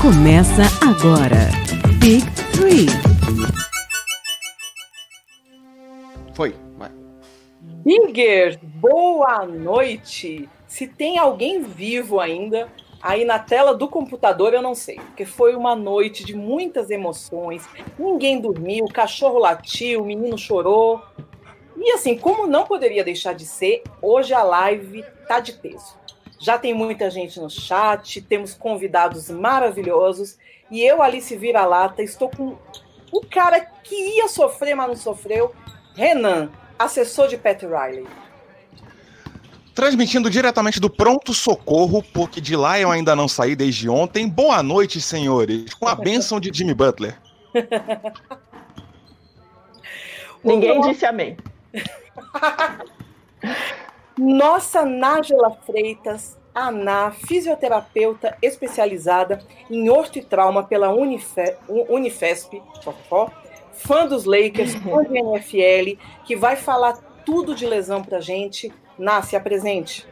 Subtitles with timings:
[0.00, 1.50] Começa agora.
[1.98, 2.86] Big Three.
[6.34, 6.90] Foi, vai.
[7.84, 10.48] Bigger, boa noite.
[10.66, 12.68] Se tem alguém vivo ainda,
[13.00, 17.66] aí na tela do computador eu não sei, porque foi uma noite de muitas emoções.
[17.98, 21.02] Ninguém dormiu, o cachorro latiu, o menino chorou.
[21.76, 25.96] E assim, como não poderia deixar de ser, hoje a live tá de peso.
[26.38, 30.36] Já tem muita gente no chat, temos convidados maravilhosos
[30.70, 32.56] e eu, Alice Vira-Lata, estou com
[33.12, 35.54] o cara que ia sofrer, mas não sofreu,
[35.94, 38.06] Renan, assessor de Pat Riley.
[39.74, 44.28] Transmitindo diretamente do Pronto Socorro, porque de lá eu ainda não saí desde ontem.
[44.28, 47.16] Boa noite, senhores, com a bênção de Jimmy Butler.
[50.42, 51.36] Ninguém disse amém.
[54.18, 62.62] Nossa Nájela Freitas, Aná, fisioterapeuta especializada em orto e trauma pela Unife, Unifesp,
[63.74, 66.94] fã dos Lakers, fã do NFL, que vai falar
[67.26, 68.72] tudo de lesão pra gente.
[68.98, 70.06] Ná, se apresente.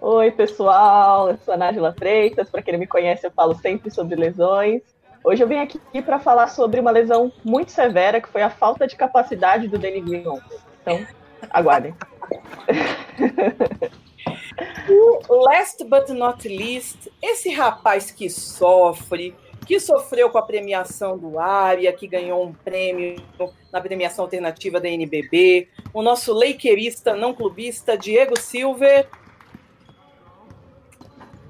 [0.00, 3.90] Oi, pessoal, eu sou a Nájela Freitas, para quem não me conhece, eu falo sempre
[3.90, 4.80] sobre lesões.
[5.24, 8.86] Hoje eu vim aqui para falar sobre uma lesão muito severa, que foi a falta
[8.86, 10.24] de capacidade do Danny Green.
[10.80, 11.04] Então,
[11.50, 11.92] aguardem.
[15.28, 19.34] Last but not least, esse rapaz que sofre,
[19.66, 23.16] que sofreu com a premiação do Aria, que ganhou um prêmio
[23.70, 29.06] na premiação alternativa da NBB, o nosso lakerista não clubista Diego Silver.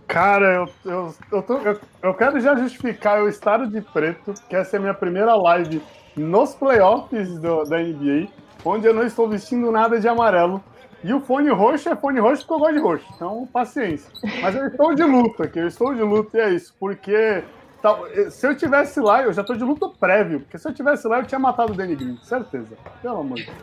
[0.09, 4.57] Cara, eu, eu, eu, tô, eu, eu quero já justificar o estado de preto, que
[4.57, 5.81] essa é a minha primeira live
[6.17, 8.29] nos playoffs do, da NBA
[8.65, 10.63] onde eu não estou vestindo nada de amarelo.
[11.03, 13.07] E o fone roxo é fone roxo porque eu gosto de roxo.
[13.15, 14.11] Então, paciência.
[14.43, 16.75] Mas eu estou de luta, que eu estou de luta e é isso.
[16.79, 17.45] Porque
[17.81, 20.41] tal, se eu tivesse lá, eu já estou de luta prévio.
[20.41, 22.19] Porque se eu tivesse lá, eu tinha matado o Danny Green.
[22.23, 22.77] Certeza.
[23.01, 23.59] Pelo amor de Deus.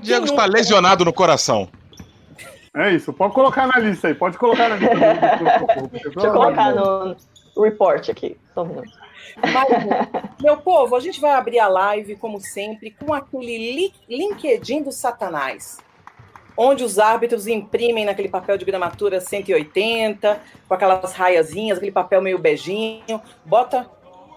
[0.00, 1.68] Diego está lesionado no coração.
[2.76, 3.12] É isso.
[3.12, 4.14] Pode colocar na lista aí.
[4.14, 4.94] Pode colocar na lista.
[5.90, 7.16] Deixa eu colocar no
[7.62, 8.36] report aqui.
[8.54, 9.07] Só um minuto.
[9.36, 9.68] Mas,
[10.40, 15.78] meu povo, a gente vai abrir a live, como sempre, com aquele LinkedIn do Satanás,
[16.56, 22.38] onde os árbitros imprimem naquele papel de gramatura 180, com aquelas raiazinhas, aquele papel meio
[22.38, 23.88] beijinho, bota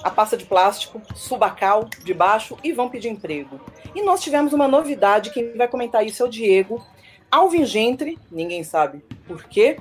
[0.03, 3.59] a pasta de plástico, subacal de baixo e vão pedir emprego.
[3.93, 6.83] E nós tivemos uma novidade, quem vai comentar isso é o Diego.
[7.29, 9.77] Alvin Gentry, ninguém sabe por quê,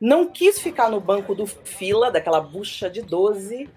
[0.00, 3.68] não quis ficar no banco do fila, daquela bucha de 12,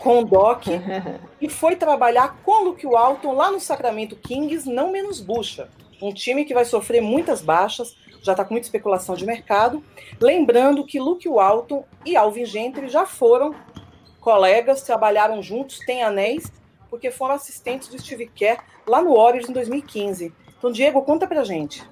[0.00, 0.64] com o Doc
[1.40, 5.68] e foi trabalhar com o Luke Walton lá no Sacramento Kings, não menos bucha.
[6.02, 9.84] Um time que vai sofrer muitas baixas, já está com muita especulação de mercado.
[10.20, 13.54] Lembrando que Luke Walton e Alvin Gentry já foram
[14.20, 16.50] colegas, trabalharam juntos, têm anéis,
[16.88, 20.32] porque foram assistentes do Steve Kerr lá no Warriors em 2015.
[20.58, 21.82] Então, Diego, conta pra gente.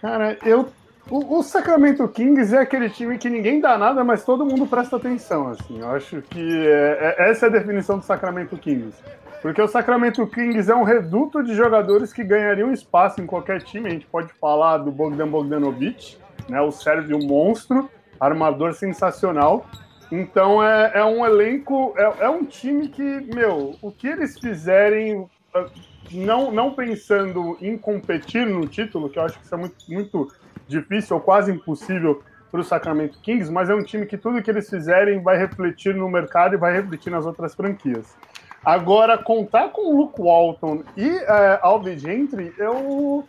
[0.00, 0.68] Cara, eu
[1.08, 4.96] o, o, Sacramento Kings é aquele time que ninguém dá nada, mas todo mundo presta
[4.96, 5.48] atenção.
[5.48, 8.96] Assim, eu acho que é, é, essa é a definição do Sacramento Kings.
[9.40, 13.86] Porque o Sacramento Kings é um reduto de jogadores que ganhariam espaço em qualquer time.
[13.86, 16.18] A gente pode falar do Bogdan Bogdanovic,
[16.48, 17.88] né, o Sérgio monstro,
[18.18, 19.64] armador sensacional.
[20.10, 25.28] Então é, é um elenco, é, é um time que, meu, o que eles fizerem,
[25.54, 25.66] ah,
[26.10, 30.28] não, não pensando em competir no título, que eu acho que isso é muito, muito
[30.66, 34.50] difícil ou quase impossível para o Sacramento Kings, mas é um time que tudo que
[34.50, 38.16] eles fizerem vai refletir no mercado e vai refletir nas outras franquias.
[38.64, 43.24] Agora, contar com o Luke Walton e é, Alvin Gentry, eu,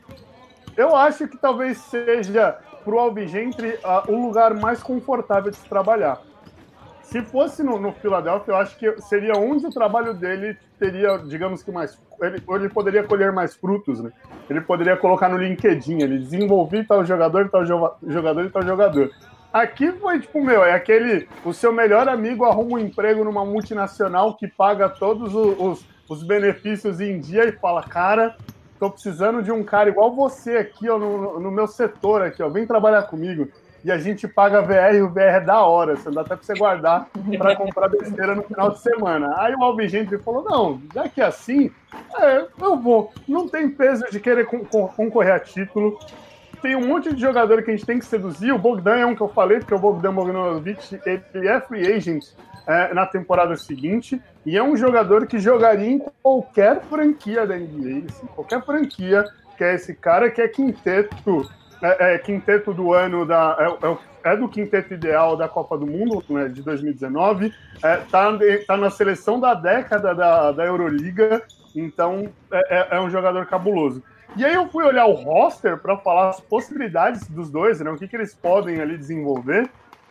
[0.75, 5.57] eu acho que talvez seja para o Alvin Gentry uh, o lugar mais confortável de
[5.57, 6.21] se trabalhar.
[7.07, 11.63] Se fosse no, no Philadelphia, eu acho que seria onde o trabalho dele teria, digamos
[11.63, 11.97] que mais.
[12.21, 14.11] Ele, ele poderia colher mais frutos, né?
[14.49, 19.09] Ele poderia colocar no LinkedIn, ele desenvolver tal jogador, tal jogador e tal jogador.
[19.53, 21.29] Aqui foi tipo, meu, é aquele.
[21.45, 26.23] O seu melhor amigo arruma um emprego numa multinacional que paga todos os, os, os
[26.23, 28.35] benefícios em dia e fala, cara,
[28.77, 32.49] tô precisando de um cara igual você aqui, ó, no, no meu setor aqui, ó,
[32.49, 33.47] vem trabalhar comigo
[33.87, 36.43] e a gente paga VR e o VR é da hora, você dá até para
[36.43, 37.07] você guardar
[37.37, 39.33] para comprar besteira no final de semana.
[39.37, 41.71] Aí o Alvigente falou: não, já que é assim,
[42.19, 43.13] é, eu vou.
[43.25, 45.97] Não tem peso de querer concorrer a título.
[46.61, 48.51] Tem um monte de jogador que a gente tem que seduzir.
[48.51, 52.25] O Bogdan é um que eu falei, porque o Bogdan Bogdanovic ele é free agent
[52.67, 54.21] é, na temporada seguinte.
[54.45, 59.23] E é um jogador que jogaria em qualquer franquia da NBA, assim, qualquer franquia
[59.57, 61.49] que é esse cara que é quinteto
[61.81, 63.55] é, é, quinteto do ano da.
[63.59, 63.97] É, é,
[64.33, 69.39] é do quinteto ideal da Copa do Mundo né, de 2019, é, tá, na seleção
[69.39, 71.41] da década da, da Euroliga,
[71.75, 74.03] então é, é, um jogador cabuloso.
[74.35, 77.95] E aí eu fui olhar o roster para falar as possibilidades dos dois, né, o
[77.95, 79.69] que, que eles podem ali desenvolver.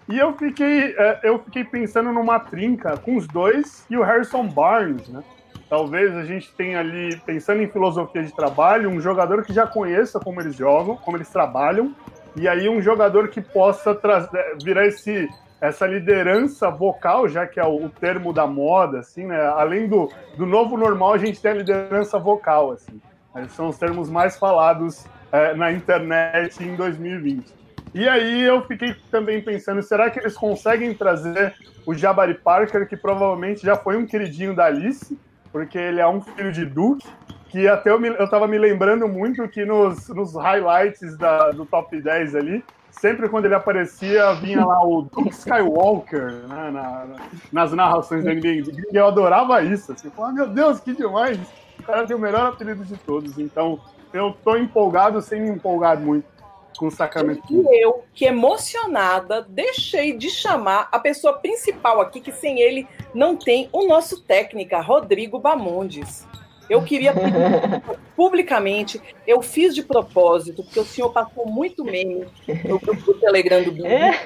[0.09, 5.09] E eu fiquei, eu fiquei pensando numa trinca com os dois e o Harrison Barnes,
[5.09, 5.21] né?
[5.69, 10.21] Talvez a gente tenha ali, pensando em filosofia de trabalho, um jogador que já conheça
[10.21, 11.95] como eles jogam, como eles trabalham,
[12.37, 15.29] e aí um jogador que possa trazer, virar esse,
[15.61, 19.41] essa liderança vocal, já que é o, o, termo da moda, assim, né?
[19.47, 23.01] Além do, do novo normal, a gente tem a liderança vocal, assim.
[23.49, 27.53] São os termos mais falados é, na internet em 2020.
[27.95, 31.55] E aí eu fiquei também pensando, será que eles conseguem trazer
[31.87, 35.19] o Jabari Parker, que provavelmente já foi um queridinho da Alice,
[35.53, 37.07] porque ele é um filho de Duke,
[37.49, 41.65] que até eu, me, eu tava me lembrando muito que nos, nos highlights da, do
[41.65, 47.07] top 10 ali, sempre quando ele aparecia, vinha lá o Duke Skywalker, né, na,
[47.53, 48.73] nas narrações da NBA.
[48.93, 51.39] Eu adorava isso, assim, falava, meu Deus, que demais!
[51.79, 53.79] O cara tem o melhor apelido de todos, então
[54.13, 56.36] eu tô empolgado sem me empolgar muito
[56.77, 62.33] com o Sacramento E eu, que emocionada, deixei de chamar a pessoa principal aqui, que
[62.33, 66.27] sem ele não tem o nosso técnica, Rodrigo Bamondes.
[66.69, 67.83] Eu queria pedir
[68.17, 72.27] publicamente, eu fiz de propósito, porque o senhor passou muito meme
[72.65, 73.87] no grupo do Telegram do Bill.
[73.87, 74.21] É.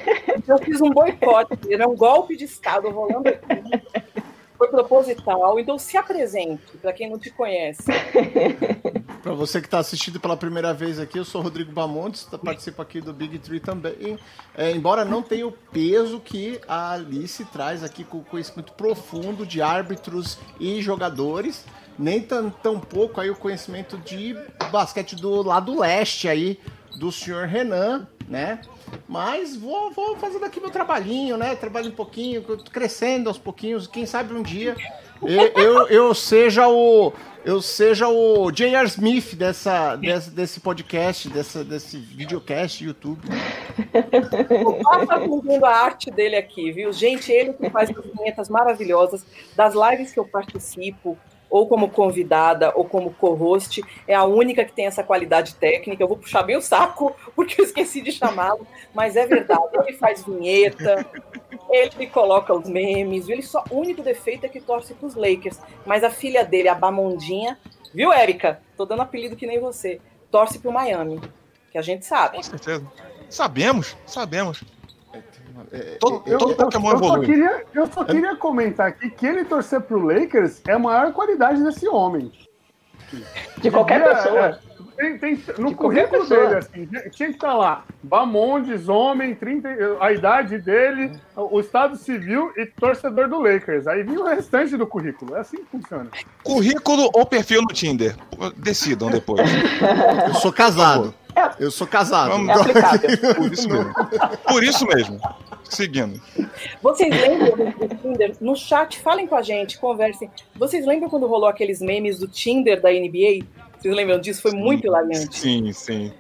[0.49, 3.81] Eu fiz um boicote, era um golpe de Estado rolando aqui
[4.61, 5.59] foi proposital.
[5.59, 7.85] Então se apresente, para quem não te conhece.
[9.23, 13.01] para você que está assistindo pela primeira vez aqui, eu sou Rodrigo Bamontes, participo aqui
[13.01, 14.19] do Big Tree também.
[14.55, 19.63] É, embora não tenha o peso que a Alice traz aqui com conhecimento profundo de
[19.63, 21.65] árbitros e jogadores,
[21.99, 24.37] nem tão, tão pouco aí o conhecimento de
[24.71, 26.61] basquete do lado leste aí
[26.97, 28.61] do senhor Renan, né?
[29.09, 31.55] Mas vou, vou fazendo aqui meu trabalhinho, né?
[31.55, 32.43] Trabalho um pouquinho,
[32.73, 33.87] crescendo aos pouquinhos.
[33.87, 34.77] Quem sabe um dia
[35.23, 38.87] eu, eu, eu seja o eu seja o J.R.
[38.87, 43.27] Smith dessa, desse, desse podcast, dessa, desse videocast YouTube.
[44.63, 46.93] O Papa tá a arte dele aqui, viu?
[46.93, 49.25] Gente, ele que faz as vinhetas maravilhosas
[49.57, 51.17] das lives que eu participo,
[51.51, 56.03] ou como convidada ou como co-host, é a única que tem essa qualidade técnica.
[56.03, 59.61] Eu vou puxar bem o saco, porque eu esqueci de chamá-lo, mas é verdade.
[59.75, 61.05] Ele faz vinheta,
[61.69, 65.59] ele coloca os memes, ele só, o único defeito é que torce para os Lakers.
[65.85, 67.59] Mas a filha dele, a Bamondinha,
[67.93, 68.63] viu, Érica?
[68.77, 70.01] Tô dando apelido que nem você.
[70.31, 71.21] Torce para o Miami,
[71.73, 72.37] que a gente sabe.
[72.37, 72.87] Com certeza.
[73.29, 74.63] Sabemos, sabemos.
[75.73, 79.27] É, todo, eu, todo Pokémon eu, eu, só queria, eu só queria comentar aqui que
[79.27, 82.33] ele torcer pro Lakers é a maior qualidade desse homem.
[83.59, 84.47] De qualquer é, pessoa.
[84.47, 84.59] É,
[85.01, 87.85] tem, tem, no de currículo dele, assim, tinha que estar tá lá.
[88.03, 89.69] Bamondes, homem, 30,
[89.99, 93.87] a idade dele, o estado civil e torcedor do Lakers.
[93.87, 95.37] Aí vinha o restante do currículo.
[95.37, 96.09] É assim que funciona.
[96.43, 98.15] Currículo ou perfil no Tinder?
[98.57, 99.41] Decidam depois.
[100.29, 101.15] Eu sou casado.
[101.59, 102.51] Eu sou casado.
[102.51, 103.11] É aplicável.
[103.37, 103.95] Por isso mesmo.
[104.49, 105.21] Por isso mesmo.
[105.65, 106.21] Seguindo.
[106.83, 108.37] Vocês lembram do Tinder?
[108.41, 110.31] No chat, falem com a gente, conversem.
[110.57, 113.47] Vocês lembram quando rolou aqueles memes do Tinder da NBA?
[113.79, 114.43] Vocês lembram disso?
[114.43, 115.39] Foi sim, muito hilariante.
[115.39, 116.13] Sim, sim.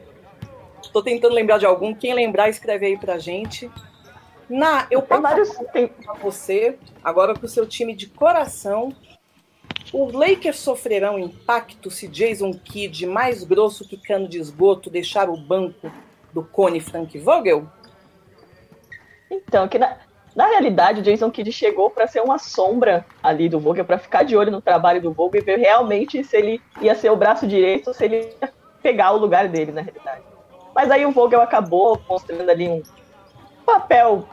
[0.92, 1.94] Tô tentando lembrar de algum.
[1.94, 3.70] Quem lembrar, escreve aí pra gente.
[4.48, 8.92] Na, eu passo para você, agora pro seu time de coração.
[9.92, 15.36] Os Lakers sofrerão impacto se Jason Kidd, mais grosso que cano de esgoto, deixar o
[15.36, 15.90] banco
[16.32, 17.66] do Cone Frank Vogel?
[19.30, 19.96] Então, que na,
[20.34, 24.22] na realidade, o Jason Kidd chegou para ser uma sombra ali do Vogel, para ficar
[24.22, 27.46] de olho no trabalho do Vogel e ver realmente se ele ia ser o braço
[27.46, 30.22] direito ou se ele ia pegar o lugar dele, na realidade.
[30.74, 32.82] Mas aí o Vogel acabou mostrando ali um
[33.66, 34.26] papel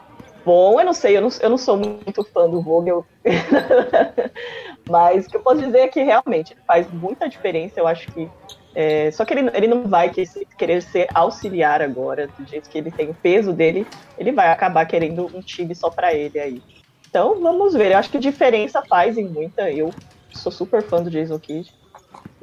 [0.44, 0.80] bom.
[0.80, 3.04] Eu não sei, eu não, eu não sou muito fã do Vogel.
[4.88, 7.78] Mas o que eu posso dizer é que realmente faz muita diferença.
[7.78, 8.28] Eu acho que
[8.74, 10.10] é, só que ele, ele não vai
[10.56, 13.84] querer ser auxiliar agora, do jeito que ele tem o peso dele,
[14.16, 16.62] ele vai acabar querendo um time só para ele aí.
[17.08, 17.90] Então, vamos ver.
[17.90, 19.70] Eu acho que diferença faz em muita.
[19.70, 19.90] Eu
[20.32, 21.68] sou super fã do Jason Kidd.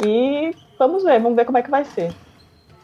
[0.04, 2.12] E vamos ver, vamos ver como é que vai ser.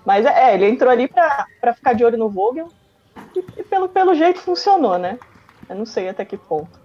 [0.06, 2.68] Mas é, ele entrou ali para ficar de olho no Vogel.
[3.36, 5.20] E, e, pelo, pelo jeito funcionou, né?
[5.70, 6.80] Eu não sei até que ponto.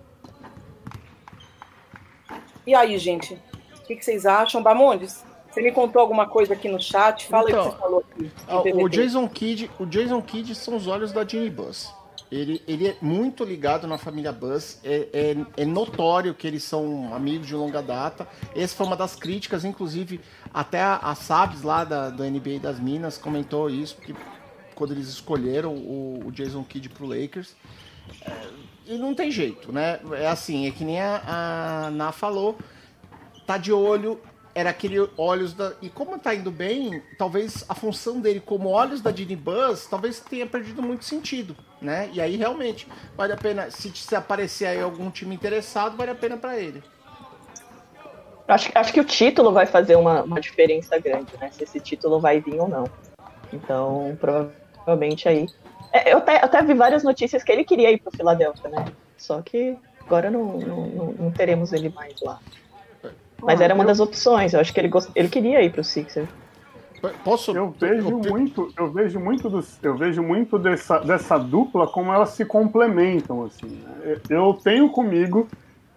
[2.67, 3.35] E aí, gente?
[3.79, 4.63] O que, que vocês acham?
[4.63, 5.25] Bamondes?
[5.51, 7.29] Você me contou alguma coisa aqui no chat?
[7.29, 8.83] Fala então, o que você falou aqui.
[8.83, 11.95] O Jason Kidd, o Jason Kidd são os olhos da Ginny Buzz.
[12.31, 14.81] Ele, ele é muito ligado na família Buzz.
[14.85, 18.27] É, é, é, notório que eles são amigos de longa data.
[18.55, 20.21] Essa foi uma das críticas, inclusive,
[20.53, 24.15] até a, a Sabes lá da, do NBA das Minas comentou isso, porque
[24.77, 27.57] quando eles escolheram o, o Jason Kidd pro Lakers.
[28.23, 28.33] É,
[28.87, 29.99] e não tem jeito, né?
[30.13, 32.57] É assim, é que nem a, a Ná falou,
[33.45, 34.21] tá de olho,
[34.55, 35.73] era aquele olhos da.
[35.83, 40.21] E como tá indo bem, talvez a função dele como olhos da Dini Buzz talvez
[40.21, 42.09] tenha perdido muito sentido, né?
[42.13, 46.15] E aí realmente vale a pena, se, se aparecer aí algum time interessado, vale a
[46.15, 46.83] pena para ele.
[48.47, 51.51] Acho, acho que o título vai fazer uma, uma diferença grande, né?
[51.51, 52.85] Se esse título vai vir ou não.
[53.53, 54.66] Então, provavelmente
[55.29, 55.47] aí.
[55.93, 58.71] É, eu, até, eu até vi várias notícias que ele queria ir para o Philadelphia,
[58.71, 58.85] né?
[59.17, 62.39] Só que agora não, não, não, não teremos ele mais lá.
[63.43, 64.53] Mas era uma das opções.
[64.53, 65.11] Eu acho que ele, gost...
[65.15, 66.29] ele queria ir para o Sixers.
[67.23, 67.53] Posso?
[67.53, 72.31] Eu vejo muito, eu vejo muito, dos, eu vejo muito dessa, dessa dupla como elas
[72.31, 73.69] se complementam assim.
[73.69, 74.17] Né?
[74.29, 75.47] Eu tenho comigo,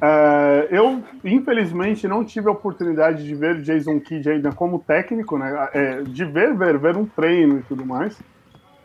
[0.02, 5.70] uh, eu infelizmente não tive a oportunidade de ver Jason Kidd ainda como técnico, né?
[5.74, 8.20] É, de ver, ver, ver um treino e tudo mais.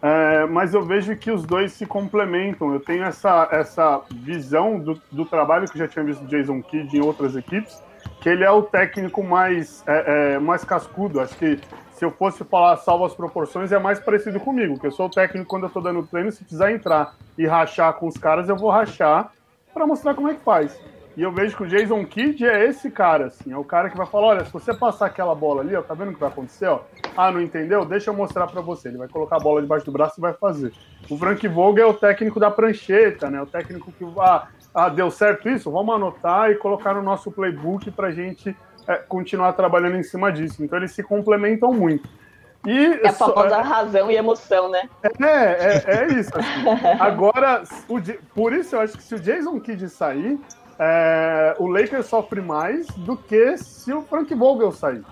[0.05, 2.75] Uh, mas eu vejo que os dois se complementam.
[2.75, 7.01] Eu tenho essa, essa visão do, do trabalho que já tinha visto Jason Kidd em
[7.01, 7.83] outras equipes
[8.21, 11.21] que ele é o técnico mais, é, é, mais cascudo.
[11.21, 11.61] Acho que
[11.93, 15.11] se eu fosse falar salvo as proporções, é mais parecido comigo, que eu sou o
[15.11, 18.57] técnico quando eu tô dando treino, se precisar entrar e rachar com os caras, eu
[18.57, 19.31] vou rachar
[19.73, 20.79] para mostrar como é que faz.
[21.17, 23.97] E eu vejo que o Jason Kidd é esse cara, assim, é o cara que
[23.97, 26.29] vai falar, olha, se você passar aquela bola ali, ó, tá vendo o que vai
[26.29, 26.81] acontecer, ó?
[27.17, 27.85] Ah, não entendeu?
[27.85, 28.89] Deixa eu mostrar para você.
[28.89, 30.73] Ele vai colocar a bola debaixo do braço e vai fazer.
[31.09, 33.41] O Frank Vogel é o técnico da prancheta, né?
[33.41, 35.71] O técnico que, ah, ah, deu certo isso?
[35.71, 38.57] Vamos anotar e colocar no nosso playbook para a gente
[38.89, 40.65] é, continuar trabalhando em cima disso.
[40.65, 42.09] Então eles se complementam muito.
[42.67, 44.89] E é a famosa é, razão e emoção, né?
[45.03, 46.31] É, é, é isso.
[46.37, 46.69] Assim.
[46.99, 48.01] Agora, o,
[48.35, 50.41] por isso eu acho que se o Jason Kidd sair,
[50.79, 55.05] é, o Lakers sofre mais do que se o Frank Vogel sair.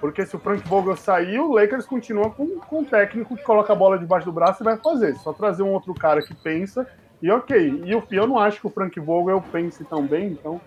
[0.00, 3.72] Porque se o Frank Vogel sair, o Lakers continua com, com um técnico que coloca
[3.72, 5.16] a bola debaixo do braço e vai fazer.
[5.16, 6.86] Só trazer um outro cara que pensa
[7.22, 7.82] e ok.
[7.84, 10.60] E eu não acho que o Frank Vogel pense tão bem, então.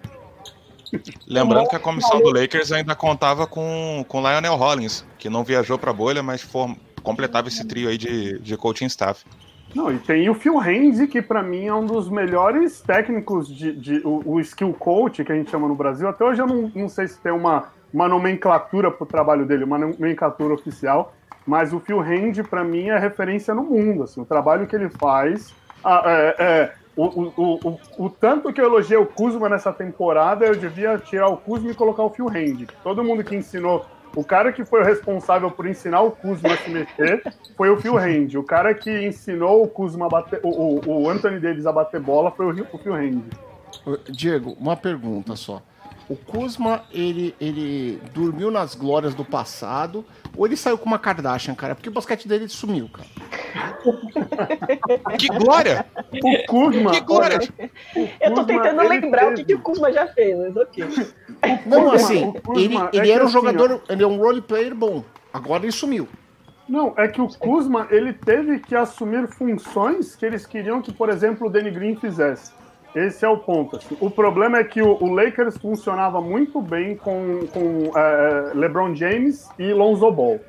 [1.28, 5.78] Lembrando que a comissão do Lakers ainda contava com, com Lionel Hollins, que não viajou
[5.78, 9.24] para a bolha, mas for, completava esse trio aí de, de coaching staff.
[9.76, 13.72] Não, e tem o Phil Handy, que para mim é um dos melhores técnicos de,
[13.72, 16.08] de o, o, skill coach que a gente chama no Brasil.
[16.08, 19.64] Até hoje eu não, não sei se tem uma, uma nomenclatura para o trabalho dele,
[19.64, 21.14] uma nomenclatura oficial,
[21.46, 24.04] mas o Phil Handy para mim é referência no mundo.
[24.04, 28.60] Assim, o trabalho que ele faz ah, é, é, o, o, o, o, tanto que
[28.60, 32.28] eu elogiei o Kuzma nessa temporada, eu devia tirar o Kuzma e colocar o Phil
[32.28, 32.68] Hand.
[32.84, 33.86] Todo mundo que ensinou.
[34.16, 37.24] O cara que foi o responsável por ensinar o Kuzma a se mexer
[37.56, 38.36] foi o Phil Hand.
[38.36, 42.32] O cara que ensinou o Kuzma a bater, o, o Anthony Davis a bater bola
[42.32, 43.24] foi o, o Phil Hand.
[44.10, 45.62] Diego, uma pergunta só.
[46.10, 50.04] O Kuzma, ele, ele dormiu nas glórias do passado
[50.36, 51.76] ou ele saiu com uma Kardashian, cara?
[51.76, 53.08] Porque o basquete dele sumiu, cara.
[55.20, 55.86] que glória!
[56.12, 56.92] O Kuzma.
[56.92, 57.40] Que glória!
[58.20, 59.32] Eu tô tentando lembrar fez...
[59.32, 60.84] o que, que, o Kuzma já fez, mas ok.
[61.68, 65.04] Não, assim, ele, ele é era um assim, jogador, ele é um role player bom.
[65.32, 66.08] Agora ele sumiu.
[66.68, 71.10] Não, é que o Kuzma ele teve que assumir funções que eles queriam que, por
[71.10, 72.52] exemplo, o Danny Green fizesse.
[72.96, 73.78] Esse é o ponto.
[73.78, 73.96] Assim.
[74.00, 79.50] O problema é que o, o, Lakers funcionava muito bem com, com uh, LeBron James
[79.60, 80.40] e Lonzo Ball.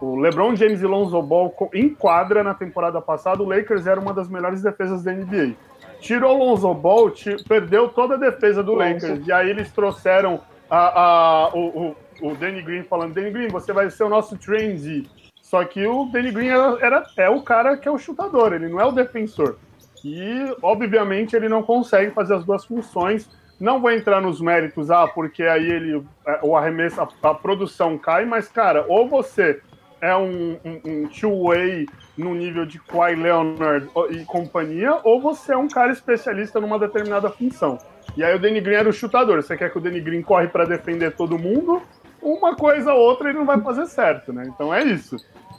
[0.00, 4.12] O LeBron James e Lonzo Ball em quadra na temporada passada, o Lakers era uma
[4.12, 5.54] das melhores defesas da NBA.
[6.00, 7.12] Tirou o Lonzo Ball,
[7.48, 9.26] perdeu toda a defesa do Lakers.
[9.26, 13.72] E aí eles trouxeram a, a, o, o, o Danny Green falando: Danny Green, você
[13.72, 15.08] vai ser o nosso trendy.
[15.40, 18.68] Só que o Danny Green era, era, é o cara que é o chutador, ele
[18.68, 19.56] não é o defensor.
[20.06, 23.28] E, obviamente, ele não consegue fazer as duas funções.
[23.58, 27.98] Não vou entrar nos méritos, ah, porque aí ele, é, o arremesso, a, a produção
[27.98, 29.60] cai, mas, cara, ou você
[30.00, 31.86] é um, um, um two-way
[32.16, 37.30] no nível de Kawhi Leonard e companhia, ou você é um cara especialista numa determinada
[37.30, 37.78] função.
[38.16, 39.42] E aí o Danny Green era o chutador.
[39.42, 41.82] Você quer que o Danny Green corre para defender todo mundo?
[42.22, 44.44] Uma coisa ou outra ele não vai fazer certo, né?
[44.46, 45.16] Então é isso.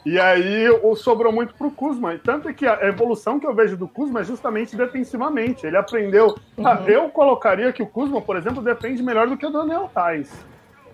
[0.08, 2.14] E aí sobrou muito pro Kuzma.
[2.14, 5.68] E tanto é que a evolução que eu vejo do Kuzma é justamente defensivamente.
[5.68, 6.34] Ele aprendeu.
[6.56, 6.88] Uhum.
[6.88, 10.32] Eu colocaria que o Kuzma, por exemplo, defende melhor do que o Daniel Tais.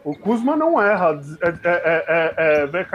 [0.03, 1.21] O Kuzma não erra.
[1.43, 2.87] É, é, é, é ver,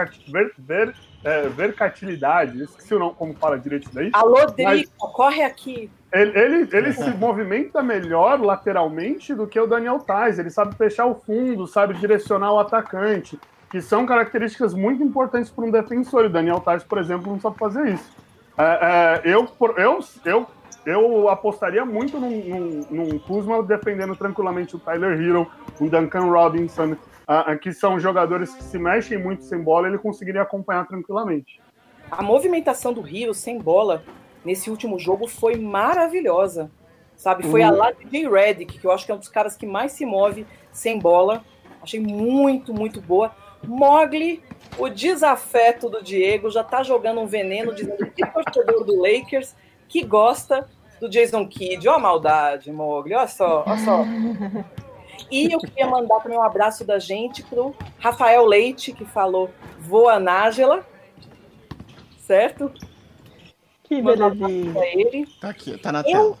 [0.57, 2.63] ver, é, vercatilidade.
[2.63, 4.09] Esqueci o nome, como fala direito isso daí.
[4.11, 5.89] Alô, Drico, corre aqui.
[6.11, 10.37] Ele, ele, ele se movimenta melhor lateralmente do que o Daniel Tais.
[10.37, 15.65] Ele sabe fechar o fundo, sabe direcionar o atacante que são características muito importantes para
[15.65, 16.23] um defensor.
[16.23, 18.09] E o Daniel Tais, por exemplo, não sabe fazer isso.
[18.57, 19.47] É, é, eu,
[19.77, 20.47] eu, eu,
[20.85, 25.49] eu apostaria muito num, num, num Kuzma defendendo tranquilamente o Tyler Hero,
[25.79, 30.41] o Duncan Robinson, uh, que são jogadores que se mexem muito sem bola, ele conseguiria
[30.41, 31.61] acompanhar tranquilamente.
[32.11, 34.03] a movimentação do Rio sem bola
[34.43, 36.71] nesse último jogo foi maravilhosa.
[37.15, 37.45] Sabe?
[37.47, 39.65] Foi a lá de Jay Redick, que eu acho que é um dos caras que
[39.65, 41.43] mais se move sem bola.
[41.81, 43.35] Achei muito, muito boa.
[43.63, 44.41] Mogli,
[44.77, 49.55] o desafeto do Diego, já tá jogando um veneno, dizendo que torcedor do Lakers
[49.87, 50.67] que gosta
[50.99, 51.87] do Jason Kidd.
[51.87, 54.03] Ó a maldade, Mogli, olha só, olha só.
[55.31, 59.49] E eu queria mandar também um abraço da gente pro Rafael Leite, que falou
[59.79, 60.85] voa Nájela,
[62.19, 62.71] certo?
[63.83, 64.73] Que um belezinha.
[65.41, 66.37] Tá aqui, tá na Eu- tela.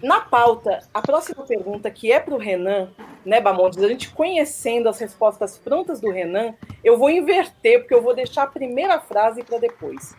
[0.00, 2.88] Na pauta, a próxima pergunta, que é para o Renan,
[3.28, 3.82] né, Bamontes?
[3.82, 8.44] A gente conhecendo as respostas prontas do Renan, eu vou inverter, porque eu vou deixar
[8.44, 10.16] a primeira frase para depois.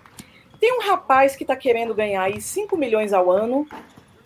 [0.59, 3.67] Tem um rapaz que está querendo ganhar aí 5 milhões ao ano,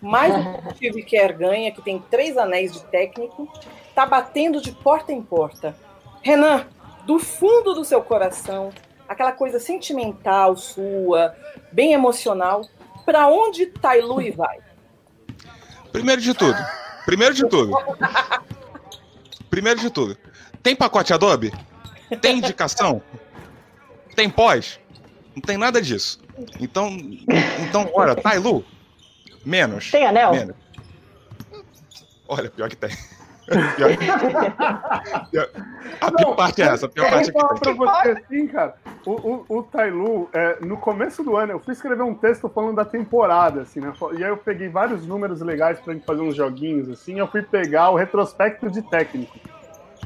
[0.02, 0.34] mais
[0.78, 3.48] que o Kerr ganha, que tem três anéis de técnico,
[3.88, 5.74] está batendo de porta em porta.
[6.20, 6.66] Renan,
[7.06, 8.70] do fundo do seu coração,
[9.08, 11.34] aquela coisa sentimental sua,
[11.72, 12.66] bem emocional,
[13.06, 14.58] para onde Tailui vai?
[15.90, 16.58] Primeiro de tudo.
[17.06, 17.72] Primeiro de tudo.
[19.54, 20.18] Primeiro de tudo.
[20.64, 21.52] Tem pacote Adobe?
[22.20, 23.00] Tem indicação?
[24.16, 24.80] Tem pós?
[25.32, 26.18] Não tem nada disso.
[26.58, 26.88] Então,
[27.60, 28.64] então, olha, Tailu,
[29.46, 29.92] menos.
[29.92, 30.32] Tem anel?
[30.32, 30.56] Menos.
[32.26, 32.90] Olha, pior que tem.
[35.30, 35.48] Pior-
[36.00, 37.76] A pior parte é essa, a pior Eu parte é vou falar que pra tem.
[37.76, 38.74] você assim, cara.
[39.04, 42.76] O, o, o Tailu, é, no começo do ano, eu fui escrever um texto falando
[42.76, 43.92] da temporada, assim, né?
[44.16, 47.18] E aí eu peguei vários números legais pra gente fazer uns joguinhos, assim.
[47.18, 49.38] Eu fui pegar o retrospecto de técnico.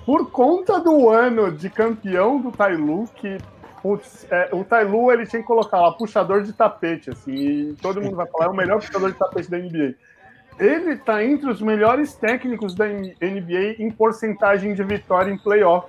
[0.05, 3.39] Por conta do ano de campeão do Tailu, que.
[3.81, 8.03] Putz, é, o Tailu ele tinha que colocar lá puxador de tapete, assim, e todo
[8.03, 9.95] mundo vai falar, é o melhor puxador de tapete da NBA.
[10.59, 15.87] Ele tá entre os melhores técnicos da NBA em porcentagem de vitória em playoff.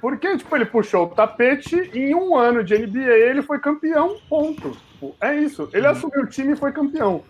[0.00, 4.16] Porque, tipo, ele puxou o tapete e em um ano de NBA ele foi campeão,
[4.28, 4.70] ponto.
[4.92, 5.68] Tipo, é isso.
[5.72, 7.22] Ele assumiu o time e foi campeão.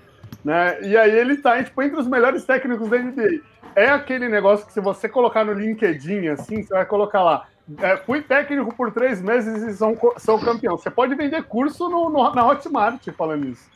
[0.44, 0.80] Né?
[0.82, 3.40] E aí ele tá tipo, entre os melhores técnicos da NBA.
[3.76, 7.46] É aquele negócio que se você colocar no LinkedIn, assim, você vai colocar lá.
[7.80, 10.76] é, fui técnico por três meses e sou, sou campeão.
[10.76, 13.68] Você pode vender curso no, no- na Hotmart falando isso.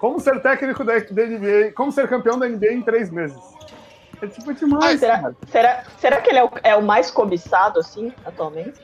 [0.00, 3.38] Como ser técnico da, da NBA, como ser campeão da NBA em três meses.
[4.22, 8.12] É tipo demais, Será, será, será que ele é o, é o mais cobiçado, assim,
[8.24, 8.80] atualmente?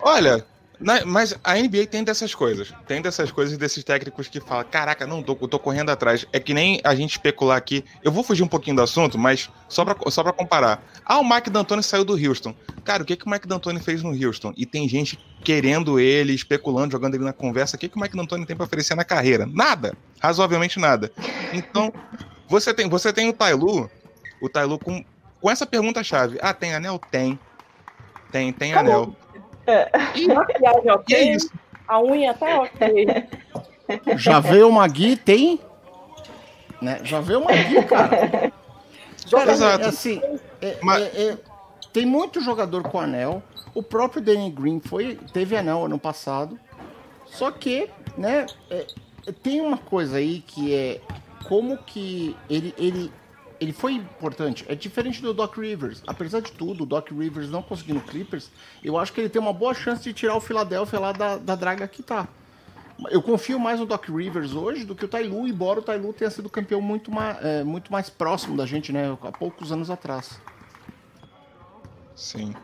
[0.00, 0.44] Olha,
[0.82, 2.72] na- mas a NBA tem dessas coisas.
[2.86, 6.26] Tem dessas coisas desses técnicos que falam: caraca, não, tô, tô correndo atrás.
[6.32, 7.84] É que nem a gente especular aqui.
[8.02, 10.82] Eu vou fugir um pouquinho do assunto, mas só pra, só pra comparar.
[11.04, 12.54] Ah, o Mike D'Antoni saiu do Houston.
[12.84, 14.52] Cara, o que, que o Mike D'Antoni fez no Houston?
[14.56, 17.76] E tem gente querendo ele, especulando, jogando ele na conversa.
[17.76, 19.46] O que, que o Mike D'Antoni tem pra oferecer na carreira?
[19.46, 19.96] Nada.
[20.20, 21.10] Razoavelmente nada.
[21.52, 21.92] Então,
[22.48, 23.90] você tem, você tem o Tailu,
[24.40, 25.04] o Tailu com,
[25.40, 26.38] com essa pergunta-chave.
[26.42, 26.98] Ah, tem anel?
[27.10, 27.38] Tem.
[28.30, 29.16] Tem, tem anel.
[30.14, 31.50] E, Maquiagem é ok, isso.
[31.88, 33.26] a unha tá ok.
[34.16, 35.60] Já veio uma Gui, tem.
[36.80, 37.00] Né?
[37.04, 38.52] Já veio uma Gui, cara.
[39.50, 39.84] Exato.
[39.84, 40.20] é assim,
[40.60, 41.38] é- Mas- é- é-
[41.92, 43.42] tem muito jogador com anel.
[43.74, 46.58] O próprio Danny Green foi, teve anel ano passado.
[47.26, 48.86] Só que, né, é-
[49.26, 51.00] é- tem uma coisa aí que é
[51.48, 53.12] como que ele, ele,
[53.62, 54.64] ele foi importante.
[54.68, 56.02] É diferente do Doc Rivers.
[56.06, 58.50] Apesar de tudo, o Doc Rivers não conseguindo Clippers,
[58.82, 61.54] eu acho que ele tem uma boa chance de tirar o Philadelphia lá da, da
[61.54, 62.26] draga que tá.
[63.08, 66.30] Eu confio mais no Doc Rivers hoje do que o Tailu, embora o Tailu tenha
[66.30, 69.16] sido campeão muito mais, muito mais próximo da gente, né?
[69.22, 70.40] Há poucos anos atrás.
[72.16, 72.54] Sim.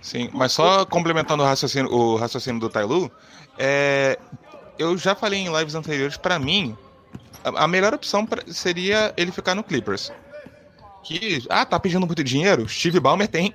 [0.00, 3.10] Sim, mas só complementando o raciocínio, o raciocínio do Tailu,
[3.58, 4.18] é,
[4.78, 6.76] eu já falei em lives anteriores, pra mim,
[7.44, 10.12] a, melhor opção seria ele ficar no Clippers.
[11.06, 12.68] Que, ah, tá pedindo muito dinheiro?
[12.68, 13.54] Steve Ballmer tem.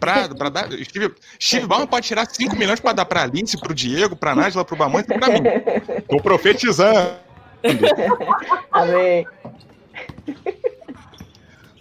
[0.00, 3.72] Pra, pra dar, Steve, Steve Ballmer pode tirar 5 milhões pra dar pra Alice, pro
[3.72, 5.42] Diego, pra Nájila, pro Bamante e pra mim.
[6.08, 7.14] Tô profetizando.
[8.72, 9.24] Amém.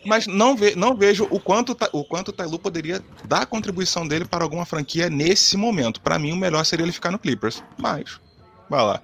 [0.05, 4.07] Mas não, ve, não vejo o quanto, o quanto o Tailu poderia dar a contribuição
[4.07, 5.99] dele para alguma franquia nesse momento.
[5.99, 7.63] Para mim, o melhor seria ele ficar no Clippers.
[7.77, 8.19] Mas,
[8.69, 9.01] vai lá.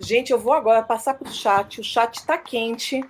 [0.00, 1.80] Gente, eu vou agora passar pro chat.
[1.80, 3.02] O chat tá quente.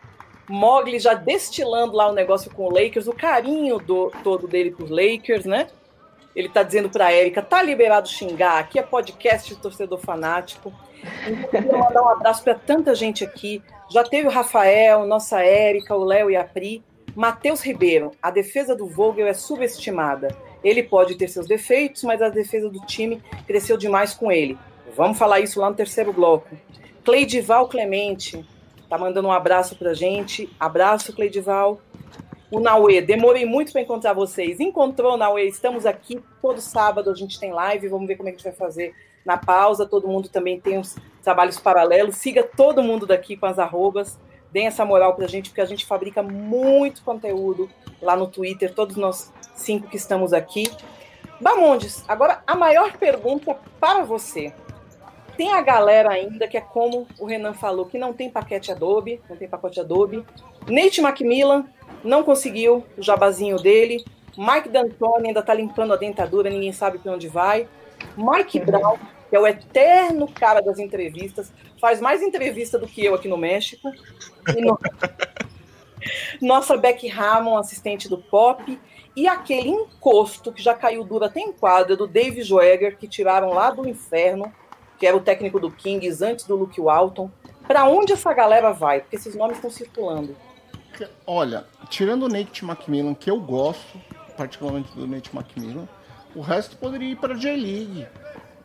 [0.49, 4.91] Mogli já destilando lá o negócio com o Lakers, o carinho do, todo dele pros
[4.91, 5.67] Lakers, né?
[6.35, 10.73] Ele tá dizendo pra Érica, tá liberado xingar, aqui é podcast de torcedor fanático.
[11.27, 13.63] Então, eu mandar um abraço para tanta gente aqui.
[13.91, 16.85] Já teve o Rafael, nossa Érica, o Léo e a Pri.
[17.15, 20.37] Matheus Ribeiro, a defesa do Vogel é subestimada.
[20.63, 24.59] Ele pode ter seus defeitos, mas a defesa do time cresceu demais com ele.
[24.95, 26.55] Vamos falar isso lá no terceiro bloco.
[27.03, 28.45] Cleidival Clemente
[28.89, 30.49] tá mandando um abraço pra gente.
[30.59, 31.81] Abraço, Cleidival.
[32.51, 34.61] O Naue, demorei muito para encontrar vocês.
[34.61, 35.49] Encontrou, Naue?
[35.49, 38.57] Estamos aqui todo sábado, a gente tem live, vamos ver como é que a gente
[38.57, 38.95] vai fazer
[39.25, 39.85] na pausa.
[39.85, 42.17] Todo mundo também tem uns trabalhos paralelos.
[42.17, 44.19] Siga todo mundo daqui com as arrobas.
[44.53, 47.69] Deem essa moral para a gente, porque a gente fabrica muito conteúdo
[48.01, 50.71] lá no Twitter, todos nós cinco que estamos aqui.
[51.41, 54.55] Bamondes, agora a maior pergunta para você.
[55.37, 59.21] Tem a galera ainda que é como o Renan falou, que não tem paquete Adobe,
[59.29, 60.25] não tem pacote Adobe.
[60.69, 61.67] Nate Macmillan
[62.03, 64.05] não conseguiu o jabazinho dele.
[64.37, 67.69] Mike D'Antoni ainda está limpando a dentadura, ninguém sabe para onde vai.
[68.17, 73.15] Mike Brown, que é o eterno cara das entrevistas, faz mais entrevista do que eu
[73.15, 73.91] aqui no México.
[74.57, 74.79] No...
[76.41, 78.79] Nossa Beck Ramon, assistente do Pop.
[79.15, 83.51] E aquele encosto que já caiu duro até em quadra do Dave Joeger, que tiraram
[83.51, 84.53] lá do inferno,
[84.99, 87.31] que era o técnico do Kings antes do Luke Walton.
[87.67, 89.01] Para onde essa galera vai?
[89.01, 90.37] Porque esses nomes estão circulando.
[91.27, 94.01] Olha, tirando o Nate McMillan, que eu gosto
[94.37, 95.89] particularmente do Nate McMillan,
[96.35, 98.07] o resto poderia ir para a J-League.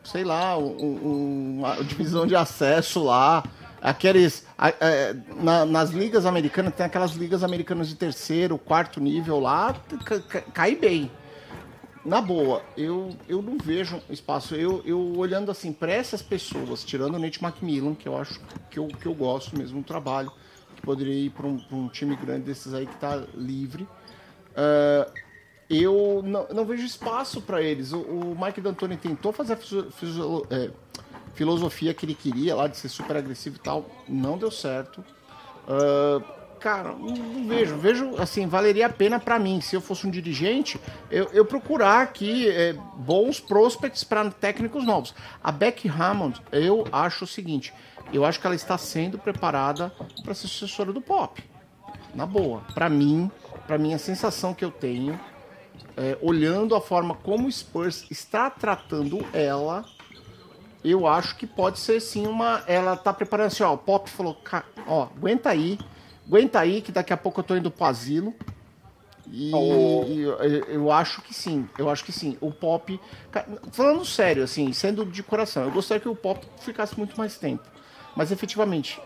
[0.03, 3.43] Sei lá, um, divisão de acesso lá.
[3.81, 4.45] Aqueles.
[4.79, 9.75] É, na, nas ligas americanas, tem aquelas ligas americanas de terceiro, quarto nível lá,
[10.53, 11.11] cai bem.
[12.03, 14.55] Na boa, eu, eu não vejo espaço.
[14.55, 18.39] Eu, eu olhando assim para essas pessoas, tirando o Nate McMillan, que eu acho
[18.71, 20.31] que eu, que eu gosto mesmo do trabalho,
[20.75, 23.83] que poderia ir para um, um, time grande desses aí que está livre.
[23.83, 25.11] Uh,
[25.69, 27.93] eu não, não, vejo espaço para eles.
[27.93, 29.57] O, o, Mike D'Antoni tentou fazer a
[30.49, 30.71] é,
[31.35, 35.05] filosofia que ele queria lá de ser super agressivo e tal, não deu certo.
[35.67, 37.75] Uh, cara, não vejo.
[37.77, 42.01] Vejo, assim, valeria a pena para mim, se eu fosse um dirigente, eu, eu procurar
[42.01, 45.15] aqui é, bons prospects para técnicos novos.
[45.43, 47.73] A Beck Hammond, eu acho o seguinte:
[48.13, 49.91] eu acho que ela está sendo preparada
[50.23, 51.43] para ser sucessora do Pop.
[52.13, 52.61] Na boa.
[52.73, 53.31] Para mim,
[53.65, 55.19] para mim, a sensação que eu tenho,
[55.97, 59.83] é, olhando a forma como o Spurs está tratando ela,
[60.83, 62.63] eu acho que pode ser sim uma.
[62.67, 63.73] Ela tá preparando assim, ó.
[63.73, 64.37] O Pop falou,
[64.85, 65.79] ó, aguenta aí
[66.27, 68.33] Aguenta aí que daqui a pouco eu tô indo pro asilo.
[69.31, 70.03] E, oh.
[70.07, 70.33] e eu,
[70.65, 72.37] eu, acho que sim, eu acho que sim.
[72.41, 72.99] O pop.
[73.71, 77.63] Falando sério, assim, sendo de coração, eu gostaria que o pop ficasse muito mais tempo.
[78.15, 79.01] Mas efetivamente,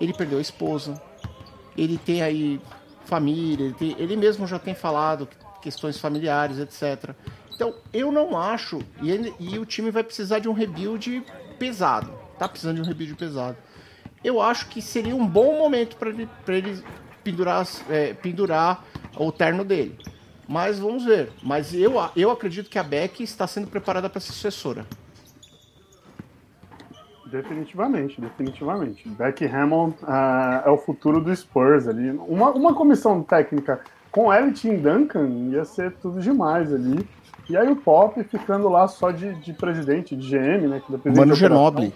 [0.00, 1.00] ele perdeu a esposa,
[1.76, 2.60] ele tem aí
[3.04, 5.28] família, ele, tem, ele mesmo já tem falado
[5.60, 7.14] questões familiares, etc.
[7.54, 8.80] Então, eu não acho.
[9.02, 11.22] E, ele, e o time vai precisar de um rebuild
[11.58, 12.10] pesado.
[12.38, 13.56] Tá precisando de um rebuild pesado
[14.22, 16.82] eu acho que seria um bom momento para ele, ele
[17.22, 18.84] pendurar, é, pendurar
[19.16, 19.96] o terno dele.
[20.48, 21.30] Mas vamos ver.
[21.42, 24.86] Mas eu, eu acredito que a Beck está sendo preparada para ser sucessora.
[27.30, 29.06] Definitivamente, definitivamente.
[29.10, 32.10] Beck Hammond uh, é o futuro do Spurs ali.
[32.10, 37.06] Uma, uma comissão técnica com ela e Tim Duncan ia ser tudo demais ali.
[37.50, 40.82] E aí o Pop ficando lá só de, de presidente, de GM, né?
[40.84, 41.92] Que Mano Genoble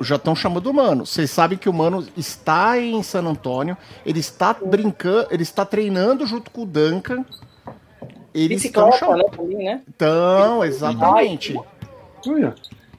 [0.00, 1.06] já estão chamando o Mano.
[1.06, 6.26] Vocês sabem que o Mano está em San Antônio, ele está brincando, ele está treinando
[6.26, 7.24] junto com o Duncan.
[8.34, 9.18] Eles estão chamando.
[9.18, 9.82] Né, também, né?
[9.88, 11.58] Então, exatamente.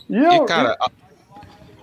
[0.10, 0.78] E, eu, e cara,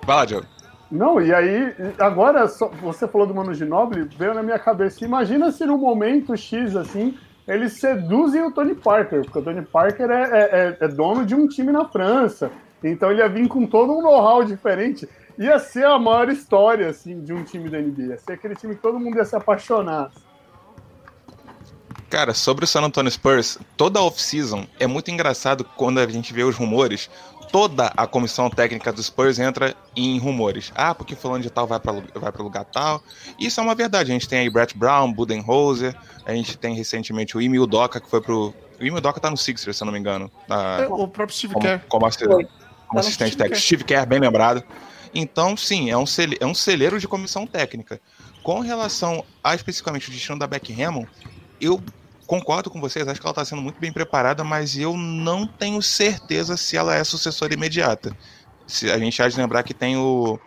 [0.05, 0.47] vai lá, Diogo.
[0.91, 2.47] Não, e aí, agora
[2.81, 5.05] você falou do Mano Ginobili, veio na minha cabeça.
[5.05, 10.11] Imagina se no momento X assim, eles seduzem o Tony Parker, porque o Tony Parker
[10.11, 12.51] é, é, é, é dono de um time na França.
[12.83, 15.09] Então ele ia vir com todo um know-how diferente.
[15.39, 18.03] Ia ser a maior história assim, de um time da NBA.
[18.03, 20.11] Ia ser aquele time que todo mundo ia se apaixonar.
[22.09, 26.33] Cara, sobre o San Antonio Spurs, toda a off-season é muito engraçado quando a gente
[26.33, 27.11] vê os rumores.
[27.51, 30.73] Toda a comissão técnica dos Spurs entra em rumores.
[30.75, 33.03] Ah, porque fulano de tal vai para vai pra lugar tal.
[33.39, 34.11] Isso é uma verdade.
[34.11, 38.09] A gente tem aí Brett Brown, Budenholzer, a gente tem recentemente o Imi Udoka, que
[38.09, 38.55] foi pro.
[38.81, 40.31] O Imi Udoka tá no Sixers, se eu não me engano.
[40.51, 41.81] é, o próprio Steve Kerr.
[41.89, 42.49] Como, como
[42.87, 43.61] como assistente técnico.
[43.61, 44.63] Steve Kerr, bem lembrado.
[45.15, 48.01] Então, sim, é um, cele, é um celeiro de comissão técnica.
[48.43, 51.09] Com relação a especificamente o destino da Beck Hammond,
[51.61, 51.83] eu
[52.27, 55.81] concordo com vocês, acho que ela está sendo muito bem preparada, mas eu não tenho
[55.81, 58.17] certeza se ela é sucessora imediata.
[58.67, 60.39] Se a gente há de lembrar que tem o.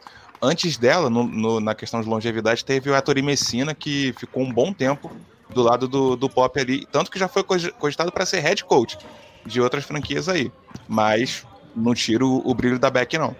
[0.41, 4.53] Antes dela, no, no, na questão de longevidade, teve o Atori Messina, que ficou um
[4.53, 5.11] bom tempo
[5.49, 8.97] do lado do, do Pop ali, tanto que já foi cogitado para ser head coach
[9.45, 10.51] de outras franquias aí.
[10.87, 13.35] Mas não tiro o brilho da Beck, não.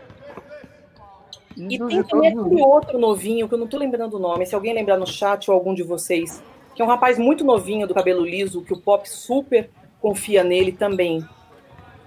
[1.58, 4.74] E tem também aquele outro novinho, que eu não tô lembrando o nome, se alguém
[4.74, 6.42] lembrar no chat ou algum de vocês,
[6.74, 10.72] que é um rapaz muito novinho do cabelo liso, que o Pop super confia nele
[10.72, 11.26] também.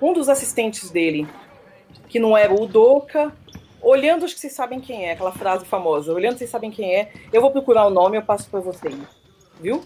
[0.00, 1.28] Um dos assistentes dele,
[2.08, 3.32] que não era o Doca,
[3.82, 7.12] olhando, acho que vocês sabem quem é, aquela frase famosa, olhando, vocês sabem quem é,
[7.32, 8.96] eu vou procurar o nome, eu passo para vocês.
[9.62, 9.82] Viu?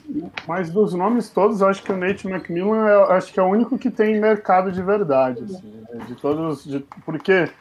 [0.49, 3.79] Mas dos nomes todos, acho que o Nate McMillan é, acho que é o único
[3.79, 5.45] que tem mercado de verdade.
[5.45, 6.05] Assim, né?
[6.07, 7.53] de todos, de, porque é,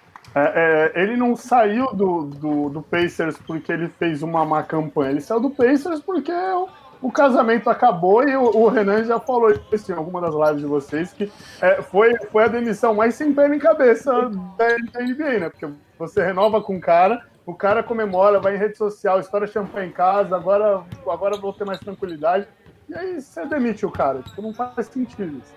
[0.96, 5.12] é, ele não saiu do, do, do, Pacers porque ele fez uma má campanha.
[5.12, 6.68] Ele saiu do Pacers porque o,
[7.02, 10.68] o casamento acabou e o, o, Renan já falou isso em alguma das lives de
[10.68, 14.12] vocês que é, foi, foi a demissão mais sem pé nem cabeça
[14.58, 15.50] da NBA, né?
[15.50, 19.90] Porque você renova com o cara o cara comemora, vai em rede social, estoura champanhe
[19.90, 22.48] em casa, agora, agora vou ter mais tranquilidade.
[22.90, 25.54] E aí você demite o cara, tipo, não faz sentido isso.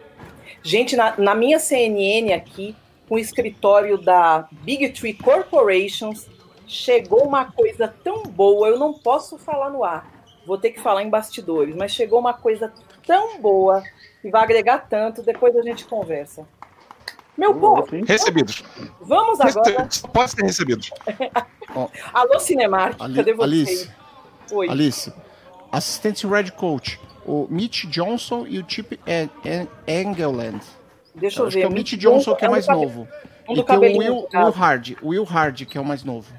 [0.62, 2.76] Gente, na, na minha CNN aqui,
[3.08, 6.28] com o escritório da Big Tree Corporations,
[6.66, 10.06] chegou uma coisa tão boa, eu não posso falar no ar,
[10.46, 12.72] vou ter que falar em bastidores, mas chegou uma coisa
[13.06, 13.82] tão boa
[14.20, 16.46] que vai agregar tanto, depois a gente conversa.
[17.38, 17.86] Meu povo.
[18.04, 18.64] Recebidos.
[19.00, 19.88] Vamos agora.
[20.12, 20.90] Pode ser recebidos.
[22.12, 23.44] Alô, Cinemark, Ali, cadê você?
[23.44, 23.90] Alice.
[24.50, 24.68] Oi.
[24.68, 25.12] Alice,
[25.70, 28.98] assistente Red Coach, o Mitch Johnson e o Chip
[29.86, 30.60] Engeland.
[31.14, 31.58] Deixa eu, eu ver.
[31.58, 33.06] Acho que é o Mitch Johnson que é, mais novo.
[33.48, 36.32] Um e tem o Will, Will Hard, Will Hard, que é o mais novo.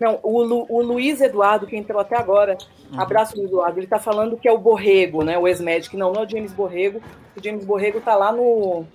[0.00, 2.58] Não, o, Lu, o Luiz Eduardo, que entrou até agora,
[2.90, 3.00] uhum.
[3.00, 5.38] abraço Luiz Eduardo, ele tá falando que é o Borrego, né?
[5.38, 5.96] O ex-médico.
[5.96, 7.00] Não, não é o James Borrego.
[7.36, 8.86] O James Borrego tá lá no,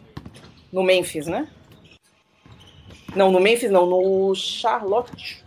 [0.73, 1.47] no Memphis, né?
[3.15, 5.43] Não, no Memphis não, no Charlotte.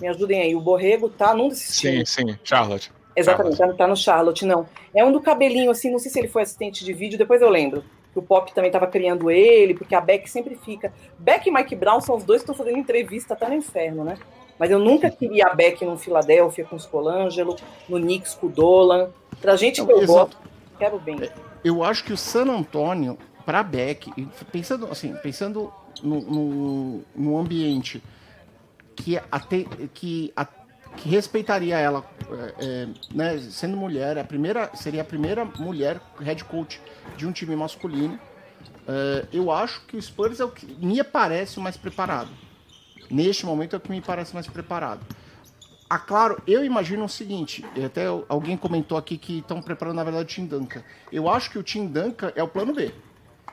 [0.00, 2.10] Me ajudem aí, o Borrego tá num desses Sim, times.
[2.10, 2.92] sim, Charlotte.
[3.16, 3.78] Exatamente, Charlotte.
[3.78, 4.66] Tá, tá no Charlotte, não.
[4.92, 7.48] É um do cabelinho, assim, não sei se ele foi assistente de vídeo, depois eu
[7.48, 7.84] lembro.
[8.12, 10.92] Que o Pop também tava criando ele, porque a Beck sempre fica.
[11.18, 14.16] Beck e Mike Brown são os dois que estão fazendo entrevista até no inferno, né?
[14.58, 17.54] Mas eu nunca queria a Beck no Philadelphia com os Colangelo,
[17.88, 19.10] no Knicks com o Dolan.
[19.40, 20.36] Pra gente que eu gosto,
[20.78, 21.16] quero bem.
[21.22, 21.30] É,
[21.62, 23.18] eu acho que o San Antonio
[23.48, 24.12] para Beck,
[24.52, 28.02] pensando assim, pensando no, no, no ambiente
[28.94, 35.00] que, até, que, a, que respeitaria ela, é, é, né, sendo mulher, a primeira seria
[35.00, 36.78] a primeira mulher head coach
[37.16, 38.20] de um time masculino.
[38.86, 42.28] É, eu acho que o Spurs é o que me parece mais preparado.
[43.10, 45.00] Neste momento é o que me parece mais preparado.
[45.88, 50.24] Ah, claro, eu imagino o seguinte, até alguém comentou aqui que estão preparando, na verdade,
[50.24, 50.82] o Tim Duncan.
[51.10, 52.92] Eu acho que o Tim Duncan é o plano B.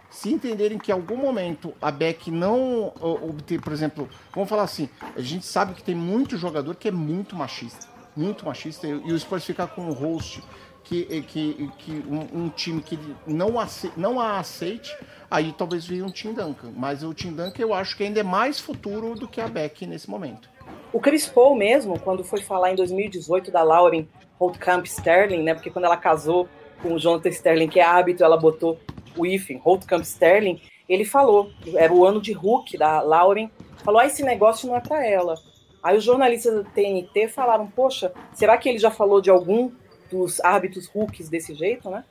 [0.10, 4.90] Se entenderem que em algum momento a Beck não obter, por exemplo, vamos falar assim,
[5.16, 9.20] a gente sabe que tem muito jogador que é muito machista, muito machista, e o
[9.20, 10.42] Spurs ficar com um host
[10.86, 14.96] que, que, que um, um, time que não, ace, não a aceite,
[15.30, 16.72] aí talvez venha um Tim Duncan.
[16.76, 19.86] Mas o Tim Duncan eu acho que ainda é mais futuro do que a Beck
[19.86, 20.48] nesse momento.
[20.94, 24.08] O Chris Paul mesmo, quando foi falar em 2018 da Lauren
[24.40, 25.54] Holtkamp Sterling, né?
[25.54, 26.48] Porque quando ela casou
[26.86, 28.78] com o Jonathan Sterling, que é árbitro, ela botou
[29.18, 33.50] o IFEM, Holtkamp Sterling, ele falou, era o ano de Hulk da Lauren,
[33.84, 35.36] falou: ah, esse negócio não é para ela.
[35.82, 39.72] Aí os jornalistas da TNT falaram: poxa, será que ele já falou de algum
[40.12, 42.04] dos árbitros Hulks desse jeito, né?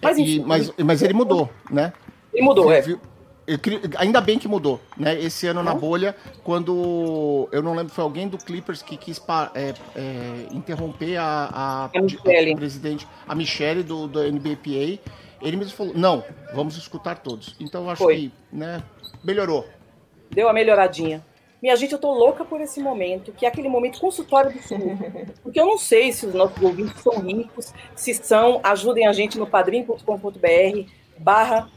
[0.00, 1.92] Mas, enfim, e, mas, mas ele mudou, né?
[2.32, 2.80] Ele mudou, é.
[2.80, 2.98] Viu?
[3.96, 5.18] Ainda bem que mudou, né?
[5.20, 9.22] Esse ano na bolha, quando eu não lembro, foi alguém do Clippers que quis
[9.54, 14.98] é, é, interromper a, a, a, a, presidente, a Michelle do, do NBPA
[15.40, 17.54] ele mesmo falou, não, vamos escutar todos.
[17.60, 18.16] Então eu acho Foi.
[18.16, 18.82] que, né,
[19.22, 19.66] melhorou.
[20.30, 21.24] Deu a melhoradinha.
[21.62, 24.78] Minha gente, eu tô louca por esse momento, que é aquele momento consultório do sul.
[25.42, 29.38] Porque eu não sei se os nossos ouvintes são ricos, se são, ajudem a gente
[29.38, 31.70] no padrim.com.br barra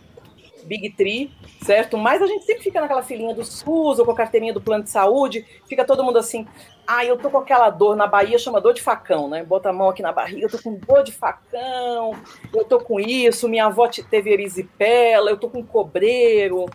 [0.69, 1.32] Big Tree,
[1.63, 1.97] certo?
[1.97, 4.84] Mas a gente sempre fica naquela filinha do SUS ou com a carteirinha do plano
[4.84, 6.47] de saúde, fica todo mundo assim,
[6.88, 9.43] ah, eu tô com aquela dor na Bahia, chama dor de facão, né?
[9.43, 12.15] Bota a mão aqui na barriga, eu tô com dor de facão,
[12.53, 16.67] eu tô com isso, minha avó teve erisipela, eu tô com cobreiro.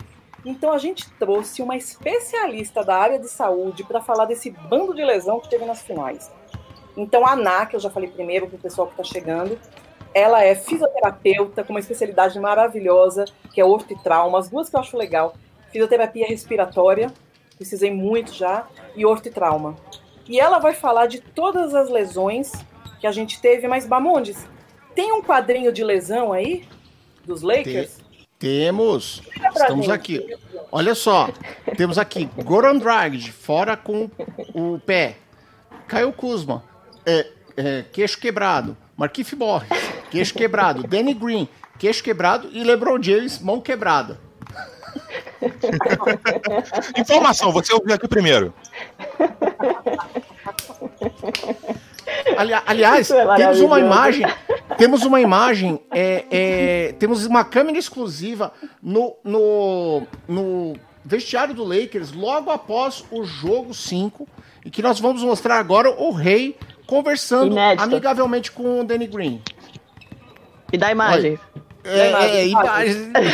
[0.44, 5.04] Então a gente trouxe uma especialista da área de saúde para falar desse bando de
[5.04, 6.30] lesão que teve nas finais.
[6.96, 9.59] Então a que eu já falei primeiro para o pessoal que está chegando,
[10.14, 14.77] ela é fisioterapeuta com uma especialidade maravilhosa, que é orto e trauma, as duas que
[14.77, 15.35] eu acho legal.
[15.72, 17.12] Fisioterapia respiratória,
[17.57, 19.77] precisei muito já, e orto e trauma.
[20.29, 22.53] E ela vai falar de todas as lesões
[23.00, 24.46] que a gente teve, mas Bamondes,
[24.94, 26.64] tem um quadrinho de lesão aí
[27.27, 28.05] dos Lakers?
[28.44, 29.22] temos.
[29.57, 29.94] Estamos gente.
[29.94, 30.37] aqui.
[30.70, 31.31] Olha só,
[31.79, 34.11] temos aqui Goran Dragic fora com
[34.55, 35.16] o pé.
[35.88, 36.62] Caio Kuzma,
[37.07, 38.77] é, é, queixo quebrado.
[38.96, 39.70] Marquinhos Borges,
[40.14, 40.83] queixo quebrado.
[40.87, 41.48] Danny Green,
[41.79, 42.48] queixo quebrado.
[42.53, 44.18] E LeBron James, mão quebrada.
[46.96, 48.55] Informação, você ouviu aqui primeiro.
[52.37, 54.27] Ali, aliás, é temos uma imagem,
[54.79, 60.74] temos uma imagem, é, é, temos uma câmera exclusiva no, no, no
[61.05, 64.27] vestiário do Lakers logo após o jogo 5
[64.64, 67.83] e que nós vamos mostrar agora o rei conversando Inédito.
[67.83, 69.42] amigavelmente com o Danny Green.
[70.75, 71.39] E dá imagem.
[71.85, 73.03] É, imagem, é, imagem.
[73.03, 73.33] imagem.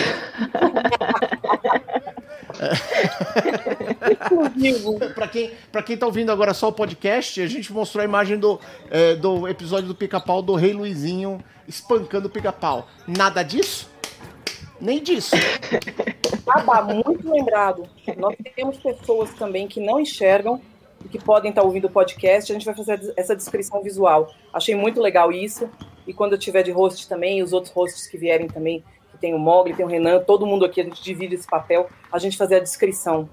[4.13, 4.99] Exclusivo.
[5.15, 8.39] Pra quem, pra quem tá ouvindo agora só o podcast, a gente mostrou a imagem
[8.39, 12.87] do, é, do episódio do pica-pau do Rei Luizinho espancando o pica-pau.
[13.09, 13.89] Nada disso?
[14.79, 15.35] Nem disso.
[16.45, 17.89] Baba, muito lembrado.
[18.19, 20.61] Nós temos pessoas também que não enxergam
[21.03, 22.53] e que podem estar ouvindo o podcast.
[22.53, 24.31] A gente vai fazer essa descrição visual.
[24.53, 25.71] Achei muito legal isso.
[26.07, 29.35] E quando eu tiver de host também, os outros hosts que vierem também, que tem
[29.35, 32.37] o Mogli, tem o Renan, todo mundo aqui, a gente divide esse papel, a gente
[32.37, 33.29] fazer a descrição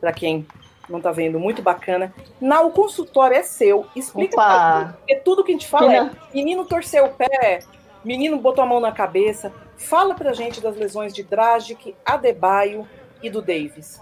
[0.00, 0.46] para quem
[0.88, 1.38] não está vendo.
[1.38, 2.12] Muito bacana.
[2.40, 3.86] Na, o consultório é seu.
[3.94, 4.94] Explica Opa!
[4.98, 7.60] porque tudo que a gente fala é menino torceu o pé,
[8.04, 9.52] menino botou a mão na cabeça.
[9.76, 12.86] Fala pra gente das lesões de Dragic, Adebayo
[13.22, 14.00] e do Davis.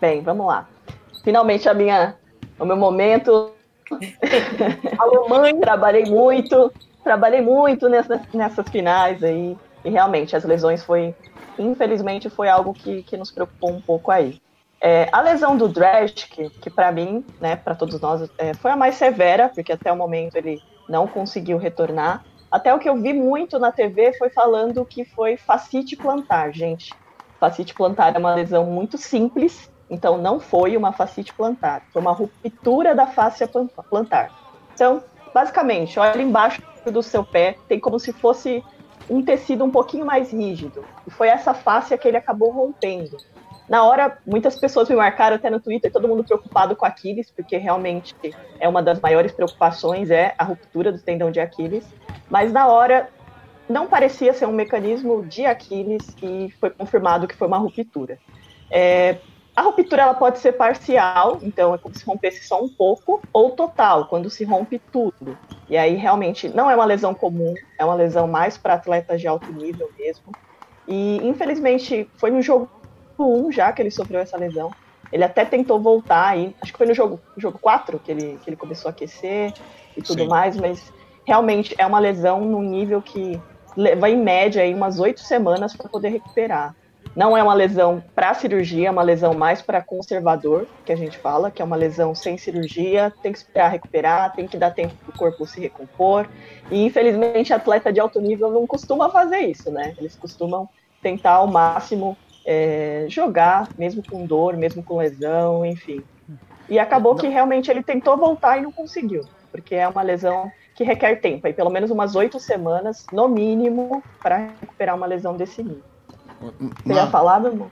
[0.00, 0.68] Bem, vamos lá.
[1.22, 2.16] Finalmente a minha,
[2.58, 3.52] o meu momento.
[4.98, 5.58] Alô, mãe.
[5.58, 6.72] Trabalhei muito,
[7.02, 9.56] trabalhei muito nessas, nessas finais aí.
[9.84, 11.14] E realmente, as lesões foi,
[11.58, 14.40] infelizmente, foi algo que, que nos preocupou um pouco aí.
[14.80, 18.70] É, a lesão do Dragic, que, que para mim, né, para todos nós, é, foi
[18.70, 22.24] a mais severa, porque até o momento ele não conseguiu retornar.
[22.50, 26.94] Até o que eu vi muito na TV foi falando que foi fascite plantar, gente.
[27.38, 32.12] Fascite plantar é uma lesão muito simples, então não foi uma fascite plantar, foi uma
[32.12, 34.30] ruptura da plan- plantar.
[34.72, 35.02] Então,
[35.34, 38.62] basicamente, olha embaixo do seu pé, tem como se fosse
[39.10, 40.84] um tecido um pouquinho mais rígido.
[41.06, 43.16] E foi essa fáscia que ele acabou rompendo.
[43.68, 47.56] Na hora, muitas pessoas me marcaram até no Twitter, todo mundo preocupado com Aquiles, porque
[47.56, 48.14] realmente
[48.58, 51.86] é uma das maiores preocupações, é a ruptura do tendão de Aquiles.
[52.28, 53.08] Mas na hora,
[53.68, 58.18] não parecia ser um mecanismo de Aquiles e foi confirmado que foi uma ruptura.
[58.72, 59.18] É,
[59.60, 63.50] a ruptura ela pode ser parcial, então é como se rompesse só um pouco, ou
[63.50, 65.38] total, quando se rompe tudo.
[65.68, 69.28] E aí realmente não é uma lesão comum, é uma lesão mais para atletas de
[69.28, 70.32] alto nível mesmo.
[70.88, 72.70] E infelizmente foi no jogo
[73.18, 74.70] 1 já que ele sofreu essa lesão.
[75.12, 78.48] Ele até tentou voltar aí, acho que foi no jogo, jogo 4 que ele, que
[78.48, 79.52] ele começou a aquecer
[79.96, 80.28] e tudo Sim.
[80.28, 80.90] mais, mas
[81.26, 83.38] realmente é uma lesão num nível que
[83.76, 86.74] leva em média aí umas oito semanas para poder recuperar.
[87.14, 91.18] Não é uma lesão para cirurgia, é uma lesão mais para conservador, que a gente
[91.18, 94.94] fala, que é uma lesão sem cirurgia, tem que esperar recuperar, tem que dar tempo
[95.04, 96.28] para o corpo se recompor.
[96.70, 99.94] E infelizmente, atleta de alto nível não costuma fazer isso, né?
[99.98, 100.68] Eles costumam
[101.02, 106.06] tentar ao máximo é, jogar, mesmo com dor, mesmo com lesão, enfim.
[106.68, 110.84] E acabou que realmente ele tentou voltar e não conseguiu, porque é uma lesão que
[110.84, 115.62] requer tempo, aí pelo menos umas oito semanas, no mínimo, para recuperar uma lesão desse
[115.62, 115.89] nível.
[116.40, 117.70] Você ia falar, meu?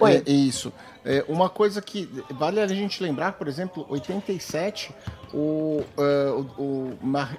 [0.00, 0.12] Oi.
[0.14, 0.72] É, é isso.
[1.04, 4.94] É, uma coisa que vale a gente lembrar, por exemplo, 87,
[5.34, 6.98] o, é, o, o,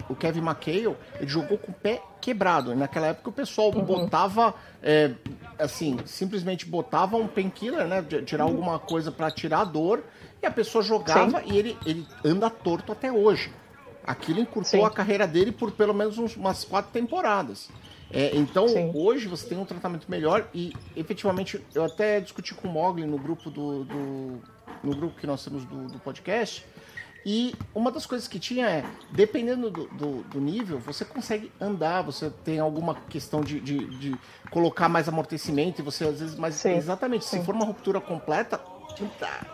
[0.10, 2.72] o Kevin McHale, ele jogou com o pé quebrado.
[2.72, 3.84] E naquela época o pessoal Uhum.
[3.84, 5.12] botava, é,
[5.58, 8.04] assim, simplesmente botava um painkiller, né?
[8.26, 10.04] Tirar alguma coisa para tirar a dor,
[10.42, 13.52] e a pessoa jogava e ele, ele anda torto até hoje.
[14.06, 14.86] Aquilo encurtou Sim.
[14.86, 17.70] a carreira dele por pelo menos uns- umas quatro temporadas.
[18.16, 18.92] É, então, Sim.
[18.96, 23.18] hoje você tem um tratamento melhor e, efetivamente, eu até discuti com o Mogli no
[23.18, 24.42] grupo do, do-
[24.82, 26.66] no grupo que nós temos do, do podcast.
[27.26, 32.04] E uma das coisas que tinha é, dependendo do, do- do nível, você consegue andar,
[32.04, 34.16] você tem alguma questão de, de- de
[34.52, 36.76] colocar mais amortecimento, e você às vezes, mas Sim.
[36.76, 37.44] exatamente, se Sim.
[37.44, 38.62] for uma ruptura completa,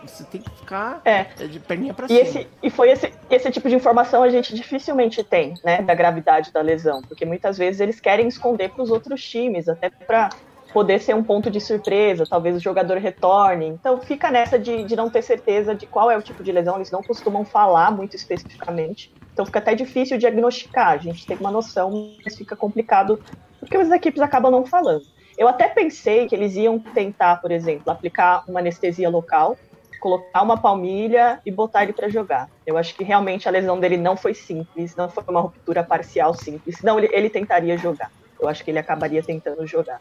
[0.02, 1.26] você tem que ficar É.
[1.38, 2.20] é, de perninha pra E, cima.
[2.20, 6.52] esse, e foi esse, esse tipo de informação a gente dificilmente tem, né, da gravidade
[6.52, 10.28] da lesão, porque muitas vezes eles querem esconder para os outros times, até para
[10.72, 13.66] poder ser um ponto de surpresa, talvez o jogador retorne.
[13.66, 16.76] Então fica nessa de, de não ter certeza de qual é o tipo de lesão,
[16.76, 19.12] eles não costumam falar muito especificamente.
[19.32, 23.18] Então fica até difícil diagnosticar, a gente tem uma noção, mas fica complicado
[23.60, 25.04] porque as equipes acabam não falando.
[25.36, 29.56] Eu até pensei que eles iam tentar, por exemplo, aplicar uma anestesia local,
[30.00, 32.48] colocar uma palmilha e botar ele para jogar.
[32.66, 36.34] Eu acho que realmente a lesão dele não foi simples, não foi uma ruptura parcial
[36.34, 38.10] simples, senão ele, ele tentaria jogar.
[38.40, 40.00] Eu acho que ele acabaria tentando jogar.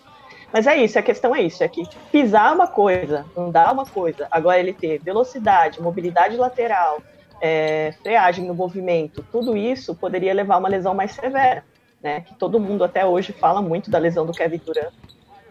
[0.51, 4.27] Mas é isso, a questão é isso, é que pisar uma coisa, andar uma coisa,
[4.31, 7.01] agora ele ter velocidade, mobilidade lateral,
[7.41, 11.63] é, freagem no movimento, tudo isso poderia levar a uma lesão mais severa,
[12.01, 12.21] né?
[12.21, 14.93] Que todo mundo até hoje fala muito da lesão do Kevin Durant,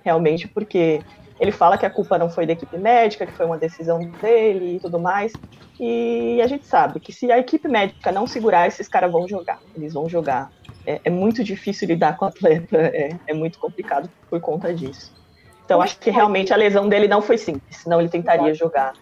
[0.05, 1.01] realmente, porque
[1.39, 4.77] ele fala que a culpa não foi da equipe médica, que foi uma decisão dele
[4.77, 5.33] e tudo mais.
[5.79, 9.59] E a gente sabe que se a equipe médica não segurar, esses caras vão jogar.
[9.75, 10.53] Eles vão jogar.
[10.87, 15.13] É, é muito difícil lidar com o atleta, é, é muito complicado por conta disso.
[15.65, 18.93] Então acho que realmente a lesão dele não foi simples, senão ele tentaria jogar.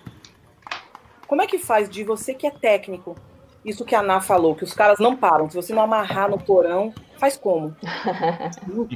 [1.26, 3.16] Como é que faz de você que é técnico
[3.64, 5.48] isso que a Ana falou, que os caras não param.
[5.50, 7.74] Se você não amarrar no porão, faz como?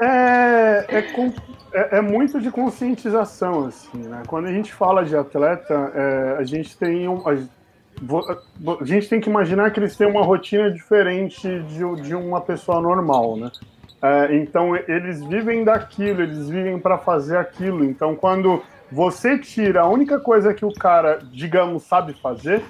[0.00, 0.98] É, é,
[1.72, 4.24] é- é muito de conscientização, assim, né?
[4.26, 7.32] Quando a gente fala de atleta, é, a gente tem um, a,
[8.80, 12.80] a gente tem que imaginar que eles têm uma rotina diferente de, de uma pessoa
[12.80, 13.52] normal, né?
[14.02, 17.84] É, então eles vivem daquilo, eles vivem para fazer aquilo.
[17.84, 22.62] Então quando você tira a única coisa que o cara, digamos, sabe fazer,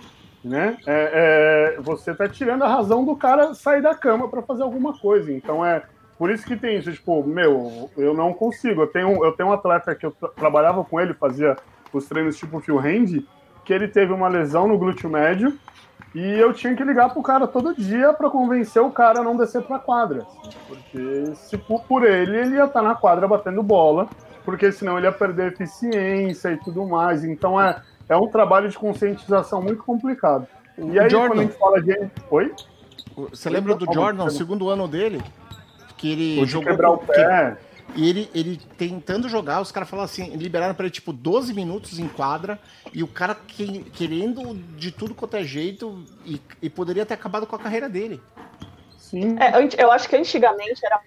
[0.44, 0.76] né?
[0.86, 4.92] É, é, você está tirando a razão do cara sair da cama para fazer alguma
[4.98, 5.32] coisa.
[5.32, 5.82] Então é
[6.18, 8.82] por isso que tem isso, tipo, meu, eu não consigo.
[8.82, 11.56] Eu tenho, eu tenho um atleta que eu tra- trabalhava com ele, fazia
[11.92, 13.22] os treinos tipo fio hand,
[13.64, 15.56] que ele teve uma lesão no glúteo médio
[16.14, 19.36] e eu tinha que ligar pro cara todo dia para convencer o cara a não
[19.36, 20.24] descer pra quadra.
[20.68, 24.08] porque se por, por ele, ele ia estar na quadra batendo bola,
[24.44, 27.24] porque senão ele ia perder eficiência e tudo mais.
[27.24, 30.46] Então é, é um trabalho de conscientização muito complicado.
[30.78, 31.28] E aí, Jordan.
[31.28, 32.10] quando a gente fala de.
[32.30, 32.52] Oi?
[33.30, 33.92] Você lembra do?
[33.92, 35.22] Jordan, o segundo ano dele?
[35.96, 36.68] Que ele O de jogou.
[36.70, 37.56] quebrar o que- pé.
[37.94, 41.98] E ele, ele tentando jogar, os caras falaram assim, liberaram pra ele tipo 12 minutos
[41.98, 42.58] em quadra,
[42.92, 47.46] e o cara que- querendo de tudo quanto é jeito, e, e poderia ter acabado
[47.46, 48.20] com a carreira dele.
[48.98, 49.36] Sim.
[49.38, 49.52] É,
[49.82, 50.98] eu acho que antigamente era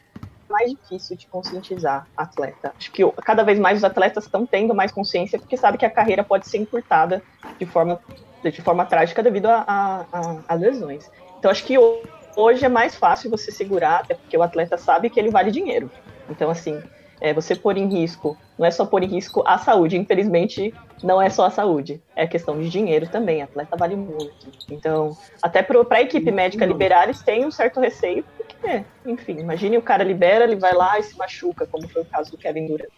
[0.50, 2.74] mais difícil de conscientizar atleta.
[2.78, 5.92] Acho que cada vez mais os atletas estão tendo mais consciência porque sabe que a
[5.92, 7.24] carreira pode ser encurtada
[7.60, 8.00] de forma,
[8.44, 9.66] de forma trágica devido a,
[10.12, 11.06] a- a- lesões.
[11.38, 15.10] Então acho que ho- hoje é mais fácil você segurar, até porque o atleta sabe
[15.10, 15.92] que ele vale dinheiro.
[16.28, 16.86] Então, assim,
[17.22, 21.22] é, você pôr em risco, não é só pôr em risco a saúde, infelizmente não
[21.22, 24.52] é só a saúde, é questão de dinheiro também, atleta vale muito.
[24.70, 28.26] Então, até para a equipe médica liberar, eles têm um certo receio,
[28.60, 32.06] porque, enfim, imagine o cara libera, ele vai lá e se machuca, como foi o
[32.06, 32.90] caso do Kevin Durant.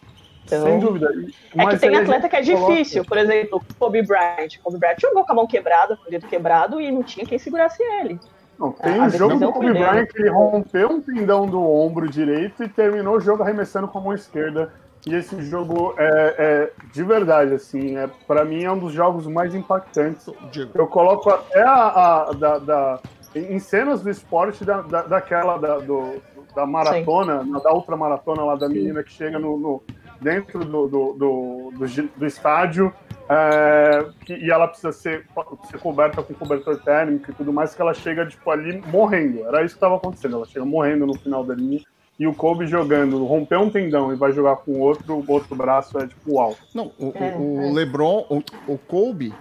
[0.45, 1.11] Então, Sem dúvida.
[1.55, 4.57] é que tem atleta que é coloca- difícil, por exemplo, Kobe Bryant.
[4.63, 7.37] Kobe Bryant jogou com a mão quebrada, com o dedo quebrado, e não tinha quem
[7.37, 8.19] segurasse ele.
[8.57, 9.71] Não, tem A um jogo do Kobe.
[9.73, 13.99] Bryant que ele rompeu um tendão do ombro direito e terminou o jogo arremessando com
[13.99, 14.73] a mão esquerda.
[15.07, 19.27] E esse jogo é, é de verdade, assim, é, para mim é um dos jogos
[19.27, 20.25] mais impactantes.
[20.51, 20.71] Diego.
[20.75, 21.73] Eu coloco até a,
[22.27, 22.99] a- da, da-
[23.35, 26.21] em cenas do esporte da, da- daquela da, do-
[26.55, 29.83] da maratona, na- da outra maratona lá da menina que chega no, no-
[30.19, 32.91] dentro do, do, do, do do estádio
[33.29, 35.25] é, que- e ela precisa ser,
[35.69, 39.45] ser coberta com cobertor térmico e tudo mais, que ela chega tipo, ali morrendo.
[39.47, 41.81] Era isso que estava acontecendo, ela chega morrendo no final da linha.
[42.19, 45.97] E o Kobe jogando, rompeu um tendão e vai jogar com outro, o outro braço
[45.99, 46.53] é tipo uau.
[46.75, 47.71] Não, o, É, o- o é.
[47.71, 49.33] LeBron, o, o Kobe,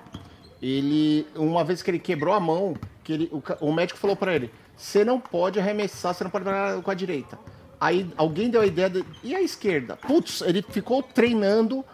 [0.61, 4.35] ele, uma vez que ele quebrou a mão, que ele, o, o médico falou pra
[4.35, 7.39] ele: você não pode arremessar, você não pode pegar com a direita.
[7.81, 9.05] Aí alguém deu a ideia de.
[9.23, 9.97] E a esquerda?
[9.97, 11.85] Putz, ele ficou treinando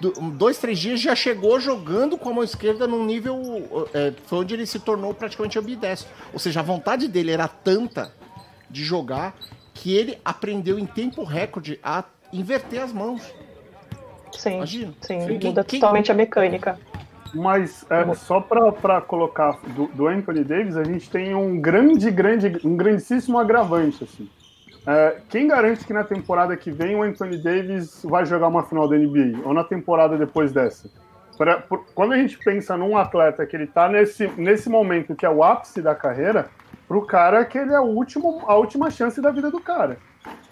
[0.00, 3.88] do- dois, três dias, já chegou jogando com a mão esquerda num nível.
[3.92, 6.08] é, foi onde ele se tornou praticamente ambidestro.
[6.32, 8.12] Ou seja, a vontade dele era tanta
[8.70, 9.34] de jogar
[9.74, 13.20] que ele aprendeu em tempo recorde a inverter as mãos.
[14.32, 14.94] Sim, Imagina.
[15.00, 16.78] sim, Quem- muda quem- totalmente a mecânica.
[17.34, 22.60] Mas é, só para colocar do, do Anthony Davis, a gente tem um grande, grande,
[22.64, 24.04] um grandíssimo agravante.
[24.04, 24.28] Assim.
[24.86, 28.88] É, quem garante que na temporada que vem o Anthony Davis vai jogar uma final
[28.88, 29.40] da NBA?
[29.44, 30.90] Ou na temporada depois dessa?
[31.38, 35.24] Pra- por- quando a gente pensa num atleta que ele tá nesse, nesse momento que
[35.24, 36.48] é o ápice da carreira,
[36.88, 39.96] pro cara que ele é o último, a última chance da vida do cara.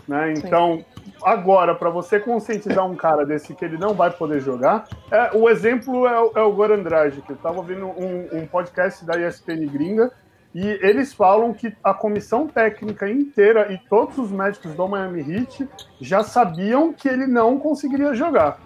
[0.09, 0.33] Né?
[0.33, 0.83] Então,
[1.23, 5.51] agora, para você conscientizar um cara desse que ele não vai poder jogar, é, o
[5.51, 7.29] exemplo é, o- é o Goran Dragic.
[7.29, 10.11] Eu estava ouvindo um, um podcast da ESPN gringa
[10.55, 15.69] e eles falam que a comissão técnica inteira e todos os médicos do Miami Heat
[16.01, 18.59] já sabiam que ele não conseguiria jogar.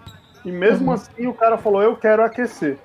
[0.45, 2.77] E mesmo assim o cara falou, eu quero aquecer.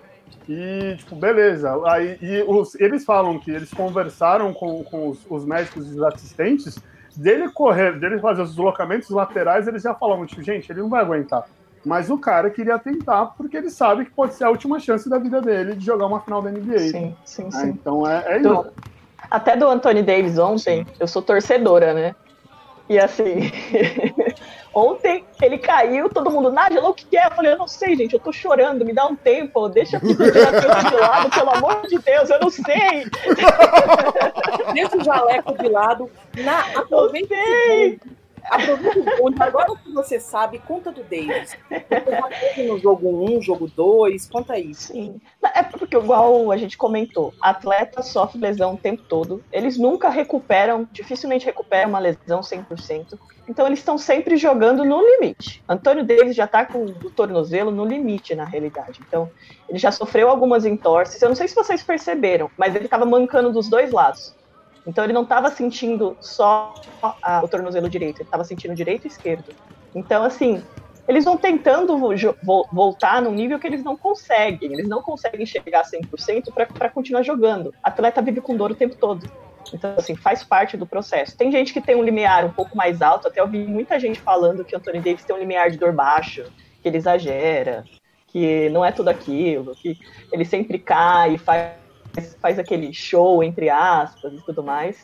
[0.48, 1.78] E, tipo, beleza.
[1.86, 6.02] Aí, e os- eles falam que eles conversaram com, com os, os médicos e os
[6.02, 6.78] assistentes,
[7.18, 11.02] dele correr, dele fazer os deslocamentos laterais, eles já falavam, tipo, gente, ele não vai
[11.02, 11.42] aguentar.
[11.84, 15.18] Mas o cara queria tentar, porque ele sabe que pode ser a última chance da
[15.18, 16.78] vida dele de jogar uma final da NBA.
[16.78, 17.68] Sim, sim, Ah, sim.
[17.70, 18.72] então é, é Do- isso.
[19.30, 22.14] Até do Anthony Davis ontem, eu sou torcedora, né?
[22.88, 23.50] E assim,
[24.74, 27.26] ontem ele caiu, todo mundo, Nádia, o que é?
[27.26, 30.00] Eu falei, eu não sei, gente, eu tô chorando, me dá um tempo, deixa a
[30.00, 33.06] fisioterapeuta de lado, pelo amor de Deus, eu não sei.
[34.74, 36.10] Deixa o jaleco de lado.
[36.36, 38.00] Na, Eu aproveita sei.
[38.50, 39.42] Aproveita o.
[39.42, 41.56] Agora que você sabe, conta do Davis.
[41.68, 44.92] Você no jogo 1, um, jogo 2, conta isso.
[44.92, 45.20] Sim.
[45.54, 49.42] É porque, igual a gente comentou, atleta sofre lesão o tempo todo.
[49.52, 53.18] Eles nunca recuperam, dificilmente recuperam uma lesão 100%.
[53.48, 55.62] Então eles estão sempre jogando no limite.
[55.66, 59.00] Antônio Davis já está com o tornozelo no limite, na realidade.
[59.06, 59.30] Então,
[59.68, 61.20] ele já sofreu algumas entorses.
[61.20, 64.36] Eu não sei se vocês perceberam, mas ele estava mancando dos dois lados.
[64.86, 69.08] Então ele não estava sentindo só a, o tornozelo direito, ele estava sentindo direito e
[69.08, 69.54] esquerdo.
[69.94, 70.62] Então, assim,
[71.08, 74.72] eles vão tentando vo voltar num nível que eles não conseguem.
[74.72, 77.68] Eles não conseguem chegar a 100% para continuar jogando.
[77.68, 79.28] O atleta vive com dor o tempo todo.
[79.72, 81.36] Então, assim, faz parte do processo.
[81.36, 84.64] Tem gente que tem um limiar um pouco mais alto, até ouvi muita gente falando
[84.64, 86.44] que o Anthony Davis tem um limiar de dor baixo,
[86.82, 87.84] que ele exagera,
[88.26, 89.98] que não é tudo aquilo, que
[90.30, 91.72] ele sempre cai, faz
[92.40, 94.96] faz aquele show, entre aspas, e tudo mais.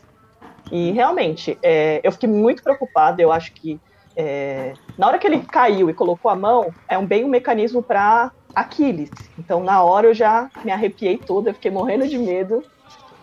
[0.71, 3.21] E realmente, é, eu fiquei muito preocupada.
[3.21, 3.79] Eu acho que
[4.17, 7.83] é, na hora que ele caiu e colocou a mão, é um bem um mecanismo
[7.83, 9.11] para Aquiles.
[9.37, 12.63] Então, na hora eu já me arrepiei toda, eu fiquei morrendo de medo.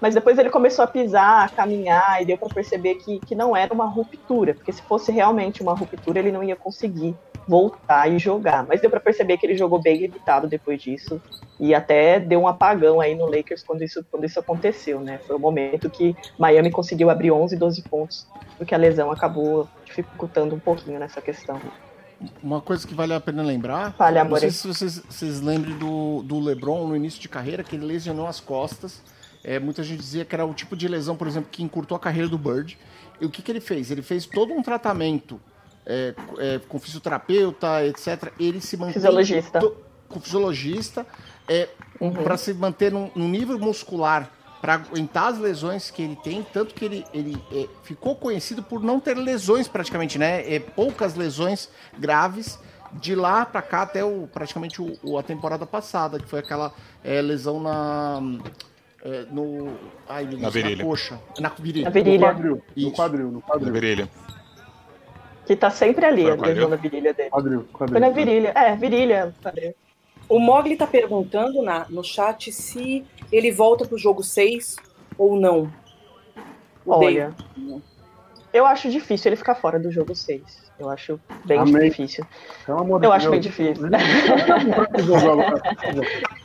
[0.03, 3.57] Mas depois ele começou a pisar, a caminhar, e deu para perceber que, que não
[3.57, 7.14] era uma ruptura, porque se fosse realmente uma ruptura, ele não ia conseguir
[7.46, 8.66] voltar e jogar.
[8.66, 11.22] Mas deu para perceber que ele jogou bem limitado depois disso.
[11.61, 15.20] E até deu um apagão aí no Lakers quando isso, quando isso aconteceu, né?
[15.24, 18.26] Foi o momento que Miami conseguiu abrir 11, 12 pontos,
[18.59, 21.61] porque a lesão acabou dificultando um pouquinho nessa questão.
[22.42, 26.22] Uma coisa que vale a pena lembrar, vale, não sei se vocês, vocês lembram do,
[26.24, 29.00] do LeBron no início de carreira, que ele lesionou as costas.
[29.45, 32.01] É, muita gente dizia que era o tipo de lesão, por exemplo, que encurtou a
[32.01, 32.78] carreira do Bird.
[33.20, 33.90] E o que, que ele fez?
[33.90, 35.40] Ele fez todo um tratamento
[35.86, 38.32] é, é, com fisioterapeuta, etc.
[38.38, 38.95] Ele se mantém.
[38.95, 39.61] Fisiologista.
[39.61, 39.76] To,
[40.09, 41.07] com fisiologista,
[41.49, 41.68] é,
[41.99, 42.12] uhum.
[42.12, 44.30] para se manter num, num, nível muscular,
[44.61, 46.43] para aguentar as lesões que ele tem.
[46.53, 50.53] Tanto que ele, ele é, ficou conhecido por não ter lesões praticamente, né?
[50.53, 51.68] É, poucas lesões
[51.99, 52.59] graves.
[52.95, 57.22] De lá para cá até o, praticamente o, a temporada passada, que foi aquela é,
[57.22, 58.20] lesão na.
[59.05, 59.76] É, no.
[60.09, 60.76] Ai, na, virilha.
[60.76, 61.20] na coxa.
[61.40, 61.84] Na virilha.
[61.84, 62.18] Na virilha.
[62.18, 62.62] No quadril.
[62.76, 63.66] No quadril, no quadril.
[63.66, 64.09] Na virilha.
[65.44, 67.30] Que tá sempre ali, lesão na virilha dele.
[67.30, 67.92] Quadril, quadril.
[67.92, 68.53] Foi na virilha.
[68.55, 69.74] É, virilha, quadril.
[70.28, 74.76] O Mogli tá perguntando na, no chat se ele volta pro jogo 6
[75.18, 75.70] ou não.
[76.86, 77.34] O Olha,
[78.53, 80.71] eu acho difícil ele ficar fora do jogo 6.
[80.83, 81.91] Eu acho bem Amém.
[81.91, 82.26] difícil.
[82.66, 83.89] eu acho bem difícil.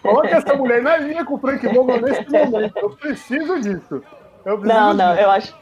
[0.03, 2.77] Coloca essa mulher na linha com o Frank Vogel nesse momento.
[2.77, 4.03] Eu preciso disso.
[4.45, 5.23] Eu preciso não, não, disso.
[5.23, 5.55] eu acho.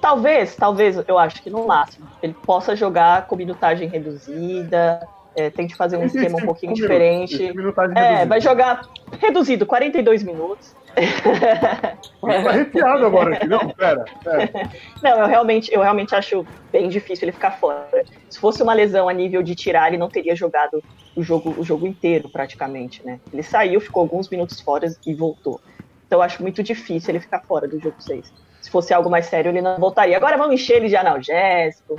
[0.00, 5.00] Talvez, talvez, eu acho que no máximo, ele possa jogar com minutagem reduzida,
[5.34, 7.52] é, tente fazer um esquema um pouquinho diferente.
[7.96, 8.82] É, vai jogar
[9.18, 10.76] reduzido, 42 minutos.
[12.20, 13.70] Tô arrepiado agora aqui, não?
[13.70, 14.50] Pera, pera.
[15.02, 18.04] Não, eu realmente, eu realmente acho bem difícil ele ficar fora.
[18.28, 20.82] Se fosse uma lesão a nível de tirar, ele não teria jogado
[21.16, 23.18] o jogo, o jogo inteiro, praticamente, né?
[23.32, 25.60] Ele saiu, ficou alguns minutos fora e voltou.
[26.06, 28.32] Então eu acho muito difícil ele ficar fora do jogo 6
[28.62, 30.16] se fosse algo mais sério, ele não voltaria.
[30.16, 31.96] Agora vamos encher ele de analgésico,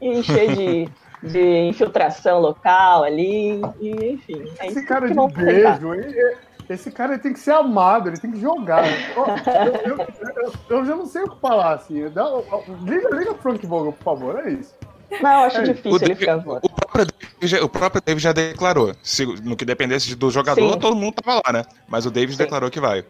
[0.00, 0.88] encher de,
[1.22, 4.44] de infiltração local ali, e, enfim.
[4.58, 6.36] É esse cara de beijo, ele,
[6.68, 8.84] esse cara tem que ser amado, ele tem que jogar.
[8.86, 10.06] eu, eu,
[10.36, 11.94] eu, eu, já não sei o que falar, assim.
[11.94, 14.74] liga, liga o Frank Vogel, por favor, é isso.
[15.20, 15.62] Não, eu acho é.
[15.64, 16.60] difícil o ele ficar fora.
[16.62, 17.06] O próprio,
[17.40, 18.94] David, o próprio já declarou.
[19.02, 20.78] Se, no que dependesse do jogador, Sim.
[20.78, 21.64] todo mundo tava lá, né?
[21.88, 22.44] Mas o David Sim.
[22.44, 23.04] declarou que vai.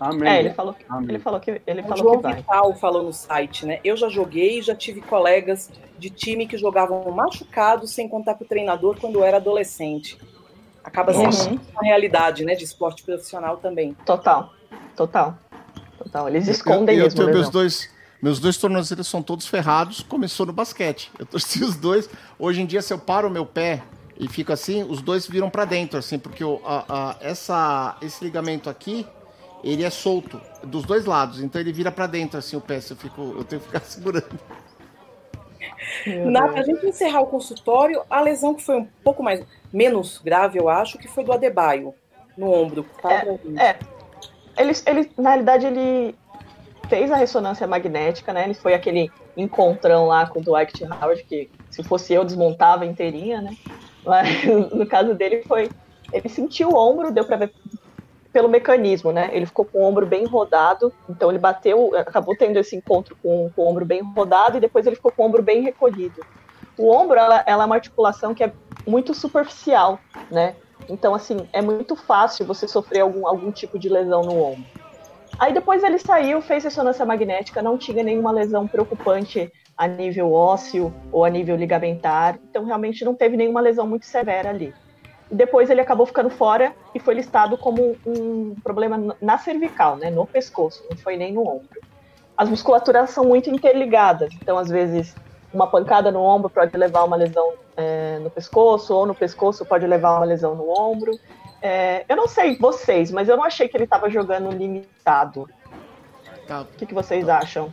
[0.00, 0.28] Amém.
[0.28, 1.10] É, ele falou que, Amém.
[1.10, 2.34] ele falou que ele o falou João que vai.
[2.34, 3.78] Vital falou no site, né?
[3.84, 8.46] Eu já joguei, já tive colegas de time que jogavam machucados sem contar com o
[8.46, 10.18] treinador quando eu era adolescente.
[10.84, 13.94] Acaba sendo uma realidade, né, de esporte profissional também.
[14.04, 14.52] Total,
[14.96, 15.38] total,
[15.96, 16.28] total.
[16.28, 17.22] Eles escondem eu, eu, mesmo.
[17.22, 20.02] Eu, meus dois, meus dois tornozelos são todos ferrados.
[20.02, 21.10] Começou no basquete.
[21.18, 22.10] Eu torci os dois.
[22.38, 23.82] Hoje em dia, se eu paro o meu pé
[24.18, 28.22] e fico assim, os dois viram para dentro, assim, porque o, a, a, essa, esse
[28.22, 29.06] ligamento aqui
[29.64, 32.96] ele é solto dos dois lados, então ele vira para dentro assim o pé, eu
[32.96, 34.38] fico, eu tenho que ficar segurando.
[36.24, 40.58] Na, a gente encerrar o consultório, a lesão que foi um pouco mais menos grave,
[40.58, 41.94] eu acho, que foi do Adebayo
[42.36, 42.86] no ombro.
[43.00, 43.12] Tá?
[43.12, 43.78] É, é.
[44.56, 46.14] Ele, ele, na realidade, ele
[46.88, 48.44] fez a ressonância magnética, né?
[48.44, 53.40] Ele foi aquele encontrão lá com o Dwight Howard, que se fosse eu desmontava inteirinha,
[53.40, 53.56] né?
[54.04, 55.70] Mas no caso dele foi.
[56.12, 57.52] Ele sentiu o ombro, deu para ver
[58.32, 59.30] pelo mecanismo, né?
[59.32, 63.50] Ele ficou com o ombro bem rodado, então ele bateu, acabou tendo esse encontro com,
[63.54, 66.24] com o ombro bem rodado e depois ele ficou com o ombro bem recolhido.
[66.78, 68.52] O ombro, ela, ela é uma articulação que é
[68.86, 70.54] muito superficial, né?
[70.88, 74.64] Então, assim, é muito fácil você sofrer algum, algum tipo de lesão no ombro.
[75.38, 80.92] Aí depois ele saiu, fez ressonância magnética, não tinha nenhuma lesão preocupante a nível ósseo
[81.10, 84.72] ou a nível ligamentar, então realmente não teve nenhuma lesão muito severa ali.
[85.30, 90.26] Depois ele acabou ficando fora e foi listado como um problema na cervical, né, no
[90.26, 91.80] pescoço, não foi nem no ombro.
[92.36, 95.14] As musculaturas são muito interligadas, então às vezes
[95.52, 99.64] uma pancada no ombro pode levar a uma lesão é, no pescoço, ou no pescoço
[99.64, 101.18] pode levar a uma lesão no ombro.
[101.60, 105.48] É, eu não sei vocês, mas eu não achei que ele estava jogando limitado.
[106.46, 106.62] Tá.
[106.62, 107.72] O que, que vocês acham?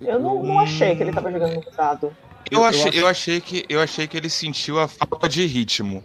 [0.00, 2.16] Eu não, não achei que ele estava jogando limitado.
[2.50, 6.02] Eu achei, eu achei, que, eu achei que ele sentiu a falta de ritmo.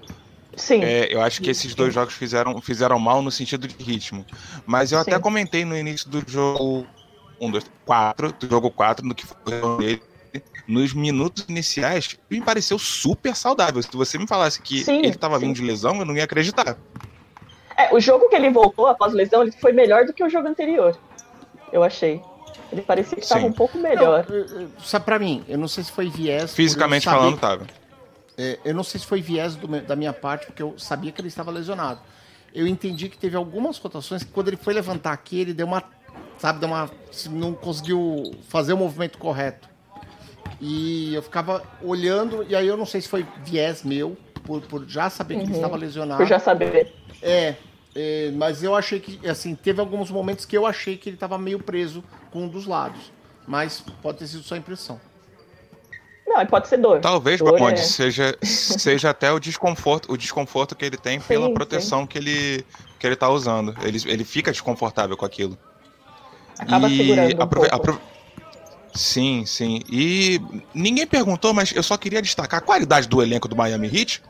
[0.56, 0.84] Sim.
[0.84, 4.26] É, eu acho que esses dois jogos fizeram, fizeram mal no sentido de ritmo.
[4.66, 5.12] Mas eu Sim.
[5.12, 6.86] até comentei no início do jogo
[7.40, 10.02] 1, 2, 4, do jogo 4, no que foi dele,
[10.68, 13.82] nos minutos iniciais, me pareceu super saudável.
[13.82, 16.78] Se você me falasse que sim, ele estava vindo de lesão, eu não ia acreditar.
[17.78, 20.48] É, o jogo que ele voltou após lesão, ele foi melhor do que o jogo
[20.48, 20.98] anterior.
[21.72, 22.22] Eu achei.
[22.72, 24.26] Ele parecia que estava um pouco melhor.
[24.28, 26.54] Não, só pra mim, eu não sei se foi viés.
[26.54, 27.66] Fisicamente falando, tava.
[28.38, 31.22] É, eu não sei se foi viés do, da minha parte, porque eu sabia que
[31.22, 32.00] ele estava lesionado.
[32.54, 35.84] Eu entendi que teve algumas rotações que quando ele foi levantar aqui, ele deu uma.
[36.38, 36.90] Sabe, deu uma.
[37.30, 39.70] Não conseguiu fazer o movimento correto.
[40.60, 44.88] E eu ficava olhando, e aí eu não sei se foi viés meu, por, por
[44.88, 45.56] já saber que ele uhum.
[45.56, 46.18] estava lesionado.
[46.18, 46.94] Por já saber.
[47.22, 47.56] É,
[47.96, 51.38] é, mas eu achei que, assim, teve alguns momentos que eu achei que ele estava
[51.38, 53.12] meio preso com um dos lados.
[53.48, 55.00] Mas pode ter sido só impressão.
[56.28, 57.00] Não, pode ser dor.
[57.00, 57.78] Talvez, dor é...
[57.78, 62.08] seja, seja até o desconforto, o desconforto que ele tem sim, pela proteção sim.
[62.08, 62.66] que ele
[63.00, 63.76] que ele tá usando.
[63.82, 65.58] Ele, ele fica desconfortável com aquilo.
[66.60, 68.02] Acaba e segurando um pouco.
[68.98, 69.82] Sim, sim.
[69.90, 70.42] E
[70.74, 74.24] ninguém perguntou, mas eu só queria destacar a qualidade do elenco do Miami Heat,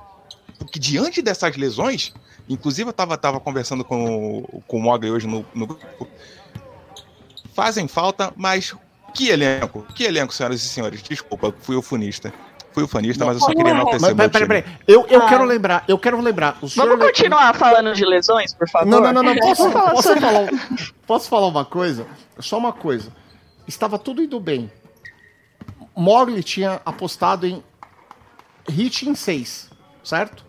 [0.60, 2.14] porque diante dessas lesões,
[2.50, 6.08] inclusive eu tava, tava conversando com, com o Mogli hoje no, no grupo,
[7.54, 8.76] fazem falta, mas
[9.14, 11.02] que elenco, que elenco, senhoras e senhores.
[11.02, 12.34] Desculpa, fui o funista.
[12.74, 14.64] Fui o funista, mas eu só queria enaltecer mas, peraí, peraí.
[14.88, 15.30] Eu, eu ah.
[15.30, 16.58] quero lembrar, eu quero lembrar.
[16.62, 18.88] Vamos continuar falando de lesões, por favor?
[18.88, 19.36] Não, não, não, não.
[19.38, 20.50] Posso, posso, falar,
[21.08, 22.06] posso falar uma coisa?
[22.38, 23.12] Só uma coisa
[23.68, 24.72] estava tudo indo bem.
[25.96, 27.64] Mogli tinha apostado em
[28.70, 29.70] hit em 6,
[30.04, 30.46] certo?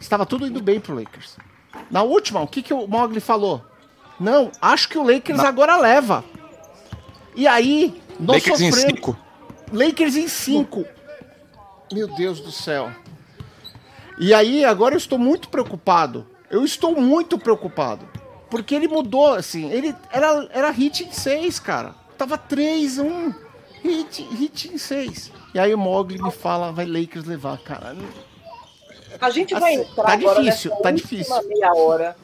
[0.00, 1.36] Estava tudo indo bem pro Lakers.
[1.90, 3.64] Na última, o que, que o Mogli falou?
[4.18, 5.46] Não, acho que o Lakers Não.
[5.46, 6.24] agora leva.
[7.34, 8.84] E aí, nós Lakers sofremos...
[8.84, 9.16] em 5.
[9.72, 10.84] Lakers em 5.
[11.92, 12.92] Meu Deus do céu.
[14.18, 16.26] E aí, agora eu estou muito preocupado.
[16.50, 18.06] Eu estou muito preocupado.
[18.50, 19.70] Porque ele mudou, assim.
[19.70, 21.94] Ele era, era hit em 6, cara.
[22.22, 23.34] Tava 3-1.
[23.82, 25.32] Hit, hit em 6.
[25.52, 27.96] E aí o Mogli me fala, vai Lakers levar, cara.
[29.20, 31.48] A gente vai assim, entrar tá difícil, tá difícil.
[31.48, 32.16] meia hora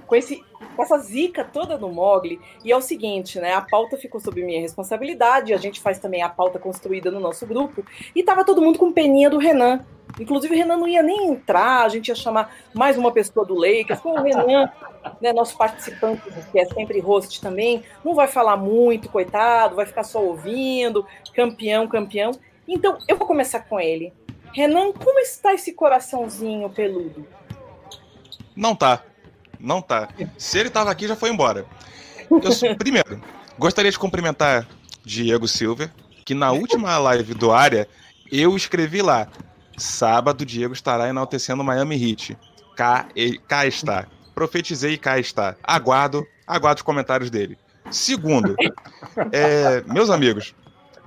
[0.00, 0.44] com esse
[0.74, 2.38] com essa zica toda no Mogli.
[2.62, 3.54] E é o seguinte, né?
[3.54, 7.46] A pauta ficou sob minha responsabilidade, a gente faz também a pauta construída no nosso
[7.46, 7.84] grupo,
[8.14, 9.84] e tava todo mundo com peninha do Renan.
[10.20, 13.54] Inclusive o Renan não ia nem entrar, a gente ia chamar mais uma pessoa do
[13.54, 14.00] Lakers.
[14.00, 14.70] Pô, o Renan,
[15.20, 16.22] né, nosso participante,
[16.52, 21.88] que é sempre host também, não vai falar muito, coitado, vai ficar só ouvindo, campeão,
[21.88, 22.32] campeão.
[22.68, 24.12] Então, eu vou começar com ele.
[24.54, 27.26] Renan, como está esse coraçãozinho peludo?
[28.54, 29.02] Não tá.
[29.58, 30.08] Não tá.
[30.36, 31.66] Se ele tava aqui, já foi embora.
[32.30, 33.20] Eu, primeiro,
[33.58, 34.66] gostaria de cumprimentar
[35.04, 35.90] Diego Silva,
[36.24, 37.88] que na última live do Área,
[38.30, 39.28] eu escrevi lá.
[39.78, 42.36] Sábado, Diego estará enaltecendo Miami Heat.
[42.74, 43.06] Cá,
[43.46, 44.06] cá está.
[44.34, 45.54] Profetizei e cá está.
[45.62, 47.58] Aguardo, aguardo os comentários dele.
[47.90, 48.56] Segundo,
[49.32, 50.54] é, meus amigos,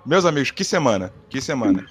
[0.05, 1.85] meus amigos, que semana, que semana.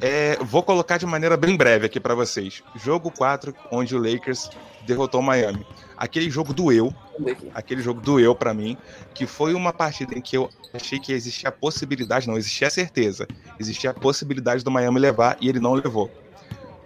[0.00, 2.62] É, vou colocar de maneira bem breve aqui para vocês.
[2.76, 4.48] Jogo 4, onde o Lakers
[4.86, 5.66] derrotou o Miami.
[5.98, 6.94] Aquele jogo doeu,
[7.52, 8.76] aquele jogo doeu para mim,
[9.12, 12.70] que foi uma partida em que eu achei que existia a possibilidade, não existia a
[12.70, 13.26] certeza,
[13.58, 16.10] existia a possibilidade do Miami levar e ele não levou.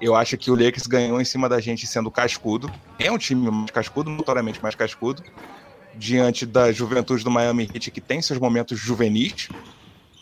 [0.00, 2.72] Eu acho que o Lakers ganhou em cima da gente sendo cascudo.
[2.98, 5.22] É um time mais cascudo, notoriamente mais cascudo,
[5.94, 9.48] diante da juventude do Miami Heat, que tem seus momentos juvenis,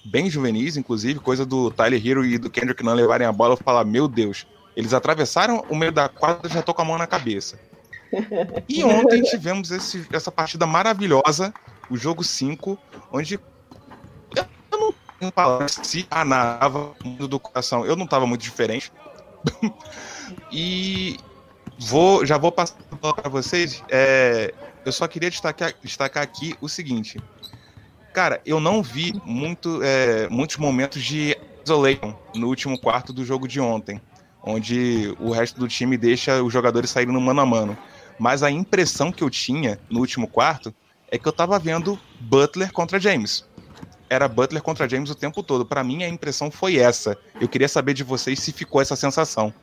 [0.04, 3.64] bem juvenis, inclusive, coisa do Tyler Hero e do Kendrick não levarem a bola e
[3.64, 7.06] falar: Meu Deus, eles atravessaram o meio da quadra já tô com a mão na
[7.06, 7.58] cabeça.
[8.68, 11.52] E ontem tivemos esse, essa partida maravilhosa,
[11.88, 12.78] o jogo 5,
[13.12, 13.34] onde
[14.36, 17.84] eu não tenho palavras se anava do coração.
[17.84, 18.92] Eu não estava muito diferente.
[20.50, 21.18] e
[21.78, 23.82] vou, já vou passar para vocês.
[23.88, 24.52] É,
[24.84, 27.18] eu só queria destacar, destacar aqui o seguinte.
[28.12, 33.46] Cara, eu não vi muito, é, muitos momentos de isolation no último quarto do jogo
[33.46, 34.00] de ontem,
[34.42, 37.78] onde o resto do time deixa os jogadores saírem no mano a mano.
[38.20, 40.74] Mas a impressão que eu tinha no último quarto
[41.10, 43.48] é que eu tava vendo Butler contra James.
[44.10, 45.64] Era Butler contra James o tempo todo.
[45.64, 47.16] Para mim, a impressão foi essa.
[47.40, 49.54] Eu queria saber de vocês se ficou essa sensação.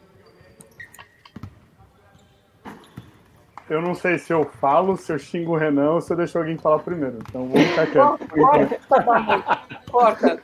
[3.69, 6.39] Eu não sei se eu falo, se eu xingo o Renan ou se eu deixo
[6.39, 7.19] alguém falar primeiro.
[7.29, 8.27] Então vou ficar quieto.
[8.27, 10.43] Corta, corta.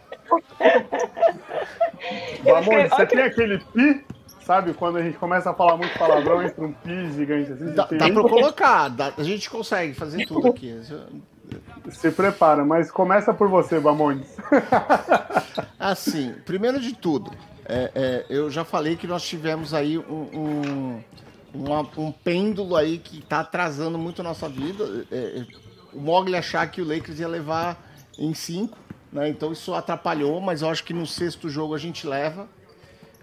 [2.43, 4.05] Vamos, você tem aquele pi?
[4.45, 7.73] Sabe, quando a gente começa a falar muito palavrão, entra um pi gigante assim.
[7.73, 10.79] Dá, dá pra colocar, dá- a gente consegue fazer tudo aqui.
[11.91, 14.35] Se prepara, mas começa por você, Bamondes.
[15.79, 17.31] Assim, primeiro de tudo,
[17.65, 21.03] é, é, eu já falei que nós tivemos aí um, um,
[21.53, 25.05] uma- um pêndulo aí que tá atrasando muito a nossa vida.
[25.11, 25.45] É, é,
[25.93, 27.77] o Mogli achar que o Lakers ia levar
[28.17, 28.77] em cinco,
[29.11, 29.27] né?
[29.29, 32.47] Então isso atrapalhou, mas eu acho que no sexto jogo a gente leva.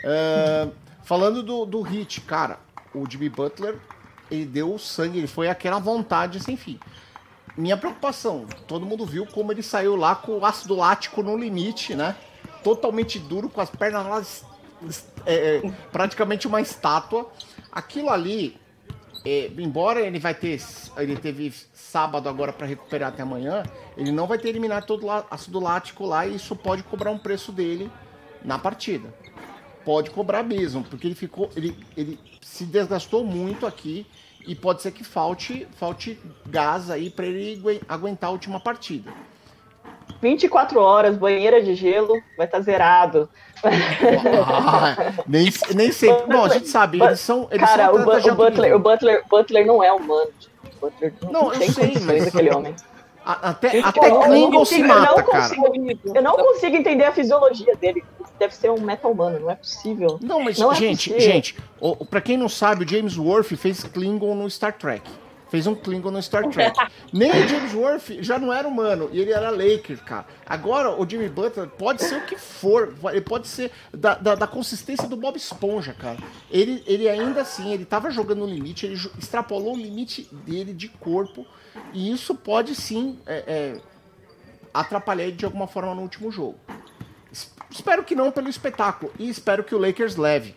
[0.05, 0.69] É,
[1.03, 2.59] falando do, do hit, cara,
[2.95, 3.79] o Jimmy Butler,
[4.31, 6.79] ele deu o sangue, ele foi aquela vontade sem fim.
[7.57, 11.95] Minha preocupação, todo mundo viu como ele saiu lá com o ácido lático no limite,
[11.95, 12.17] né?
[12.63, 14.23] Totalmente duro, com as pernas lá,
[15.27, 17.31] é, é, praticamente uma estátua.
[17.73, 18.57] Aquilo ali,
[19.25, 20.61] é, embora ele vai ter,
[20.97, 23.65] ele teve sábado agora para recuperar até amanhã,
[23.97, 27.19] ele não vai ter eliminado todo o ácido lático lá e isso pode cobrar um
[27.19, 27.91] preço dele
[28.45, 29.13] na partida.
[29.85, 34.07] Pode cobrar mesmo, porque ele ficou, ele, ele se desgastou muito aqui
[34.47, 39.11] e pode ser que falte, falte gás aí para ele aguen- aguentar a última partida.
[40.21, 43.29] 24 horas, banheira de gelo, vai estar zerado.
[43.65, 46.11] Ah, nem, nem sei.
[46.29, 47.49] Bom, a gente sabe, eles são.
[47.51, 50.31] Eles Cara, são o, Bu- o Butler, o Butler, Butler não é humano.
[50.81, 52.75] Butler não, Não, eu tem sei, mas- aquele homem.
[53.25, 55.43] A- Até, Gente, até Klingon se eu mata, não cara.
[55.55, 55.73] consigo-
[56.15, 58.03] Eu não consigo entender a fisiologia dele.
[58.41, 60.19] Deve ser um meta humano, não é possível.
[60.23, 61.21] Não, mas, Não é gente, possível.
[61.33, 65.09] gente, o, o- pra quem não sabe, o James Worth fez Klingon no Star Trek.
[65.51, 66.75] Fez um Klingon no Star Trek.
[67.13, 70.25] Nem o James Worth já não era humano, e ele era Laker, cara.
[70.47, 74.47] Agora, o Jimmy Butler pode ser o que for, ele pode ser da, da, da
[74.47, 76.17] consistência do Bob Esponja, cara.
[76.51, 80.89] Ele, ele ainda assim, ele tava jogando no limite, ele extrapolou o limite dele de
[80.89, 81.45] corpo,
[81.93, 83.81] e isso pode sim é, é,
[84.73, 86.59] atrapalhar ele de alguma forma no último jogo.
[87.33, 89.13] Es- Espero que não pelo espetáculo.
[89.19, 90.55] E espero que o Lakers leve.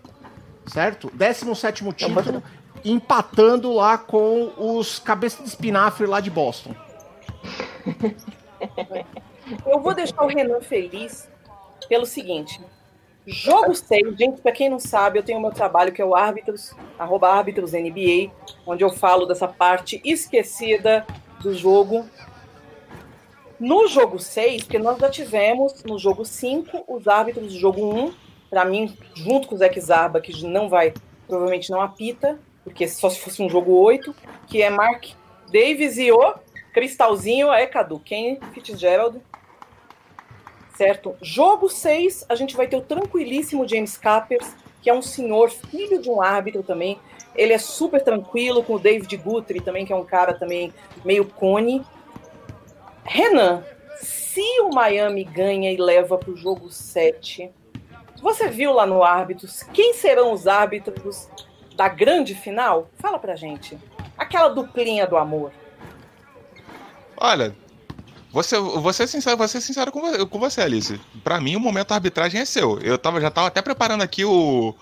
[0.66, 1.12] Certo?
[1.14, 2.42] 17 título,
[2.86, 6.74] empatando lá com os cabeças de espinafre lá de Boston.
[9.66, 11.28] Eu vou deixar o Renan feliz
[11.90, 12.62] pelo seguinte.
[13.26, 16.74] Jogo 6, gente, pra quem não sabe, eu tenho meu trabalho que é o Árbitros,
[17.00, 18.32] arroba Árbitros NBA,
[18.66, 21.06] onde eu falo dessa parte esquecida
[21.42, 22.06] do jogo.
[23.64, 28.14] No jogo 6, porque nós já tivemos no jogo 5 os árbitros do jogo 1,
[28.50, 30.94] pra mim, junto com o Zac Zarba, que não vai,
[31.26, 34.14] provavelmente não apita, porque só se fosse um jogo 8,
[34.48, 35.06] que é Mark
[35.50, 36.36] Davis e o
[36.74, 39.22] Cristalzinho, é Cadu, Ken Fitzgerald,
[40.76, 41.16] certo?
[41.22, 46.02] Jogo 6, a gente vai ter o tranquilíssimo James Capers, que é um senhor, filho
[46.02, 47.00] de um árbitro também.
[47.34, 50.74] Ele é super tranquilo, com o David Guthrie também, que é um cara também
[51.06, 51.82] meio cone.
[53.06, 53.64] Renan,
[53.98, 57.52] se o Miami ganha e leva para o jogo 7,
[58.22, 61.28] você viu lá no árbitros quem serão os árbitros
[61.76, 62.90] da grande final?
[62.98, 63.78] Fala pra gente.
[64.18, 65.52] Aquela duplinha do amor.
[67.18, 67.56] Olha,
[68.34, 68.56] você,
[68.94, 71.00] ser sincero, ser sincero com você, com você, Alice.
[71.24, 72.80] Pra mim, o momento da arbitragem é seu.
[72.80, 74.74] Eu tava, já tava até preparando aqui o,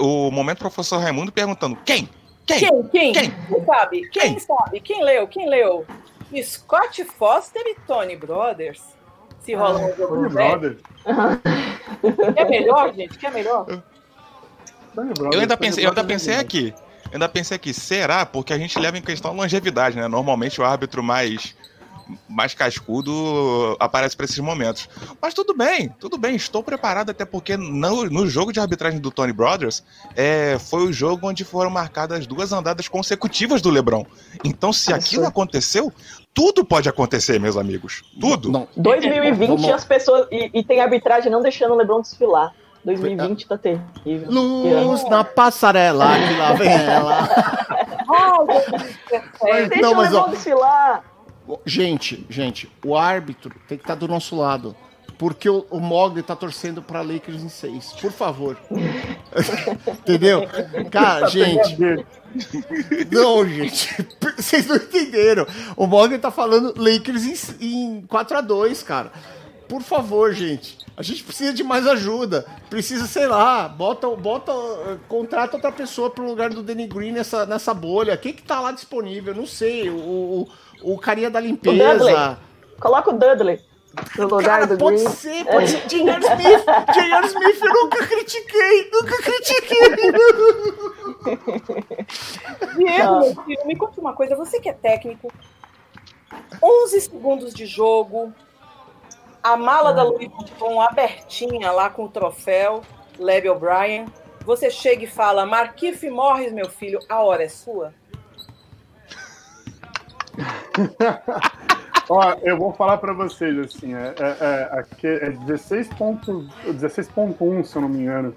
[0.00, 2.08] o momento professor Raimundo perguntando: quem?
[2.44, 2.58] Quem?
[2.58, 2.82] Quem?
[2.88, 3.12] Quem?
[3.12, 3.30] Quem?
[3.30, 4.08] Quem sabe?
[4.08, 4.38] Quem, Quem?
[4.40, 4.80] sabe?
[4.80, 5.28] Quem leu?
[5.28, 5.86] Quem leu?
[6.42, 8.82] Scott Foster e Tony Brothers.
[9.40, 10.34] Se rola um jogo Tony 7.
[10.34, 10.76] Brother.
[12.34, 13.18] Quer melhor, gente?
[13.18, 13.66] Quer melhor?
[14.94, 15.32] Tony Brother.
[15.32, 16.74] Eu ainda pensei, eu ainda Brother pensei é aqui.
[17.06, 18.24] Eu ainda pensei aqui, será?
[18.24, 20.06] Porque a gente leva em questão a longevidade, né?
[20.06, 21.56] Normalmente o árbitro mais
[22.28, 24.88] mais cascudo aparece para esses momentos.
[25.20, 29.10] Mas tudo bem, tudo bem, estou preparado, até porque no, no jogo de arbitragem do
[29.10, 29.82] Tony Brothers
[30.16, 34.04] é, foi o jogo onde foram marcadas duas andadas consecutivas do LeBron.
[34.44, 35.92] Então, se aquilo aconteceu,
[36.32, 38.02] tudo pode acontecer, meus amigos.
[38.20, 38.50] Tudo.
[38.50, 40.26] Não, 2020 Vamos- as pessoas.
[40.30, 42.52] E, e tem arbitragem não deixando o Lebron desfilar.
[42.84, 44.30] 2020 tá terrível.
[44.30, 47.28] Luz na passarela, que lá vem ela.
[48.10, 49.68] Ai, 2017.
[49.68, 51.04] Deixa Não, o mas, Lebron ó, desfilar.
[51.64, 54.74] Gente, gente, o árbitro tem que estar do nosso lado.
[55.20, 57.92] Porque o, o Mogli tá torcendo pra Lakers em seis.
[58.00, 58.56] Por favor.
[60.00, 60.48] Entendeu?
[60.90, 61.76] Cara, gente.
[61.76, 62.06] dele.
[63.10, 63.94] Não, gente.
[64.34, 65.46] Vocês não entenderam.
[65.76, 69.12] O Mogli tá falando Lakers em, em 4x2, cara.
[69.70, 70.76] Por favor, gente.
[70.96, 72.44] A gente precisa de mais ajuda.
[72.68, 74.52] Precisa, sei lá, bota, bota,
[75.08, 78.16] contrata outra pessoa pro lugar do Danny Green nessa, nessa bolha.
[78.16, 79.32] Quem que tá lá disponível?
[79.32, 79.88] Não sei.
[79.88, 80.48] O,
[80.82, 82.36] o, o carinha da limpeza.
[82.80, 83.60] Coloca o Dudley.
[84.18, 85.08] No lugar Cara, do pode Green.
[85.08, 85.86] ser, pode ser.
[85.86, 86.24] J.R.
[86.24, 86.64] Smith.
[86.94, 87.26] J.R.
[87.28, 88.90] Smith eu nunca critiquei.
[88.92, 89.96] Nunca critiquei.
[92.76, 94.34] Diego, meu filho, me conta uma coisa.
[94.34, 95.32] Você que é técnico,
[96.60, 98.32] 11 segundos de jogo,
[99.42, 102.82] a mala da Louis Vuitton abertinha lá com o troféu,
[103.18, 104.06] Lebe O'Brien.
[104.44, 107.92] Você chega e fala, Marquise Morris, meu filho, a hora é sua?
[112.08, 117.82] Ó, eu vou falar pra vocês, assim, é, é, é, é 16.1, 16.1, se eu
[117.82, 118.36] não me engano.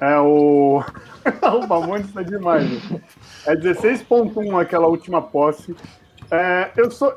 [0.00, 0.82] É o.
[1.42, 2.90] o Bamontes tá demais.
[2.90, 3.00] né?
[3.46, 5.74] É 16.1 aquela última posse.
[6.30, 7.16] É, eu sou.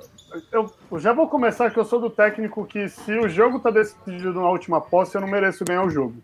[0.51, 4.33] Eu já vou começar que eu sou do técnico que se o jogo tá decidido
[4.33, 6.15] na última posse, eu não mereço ganhar o jogo.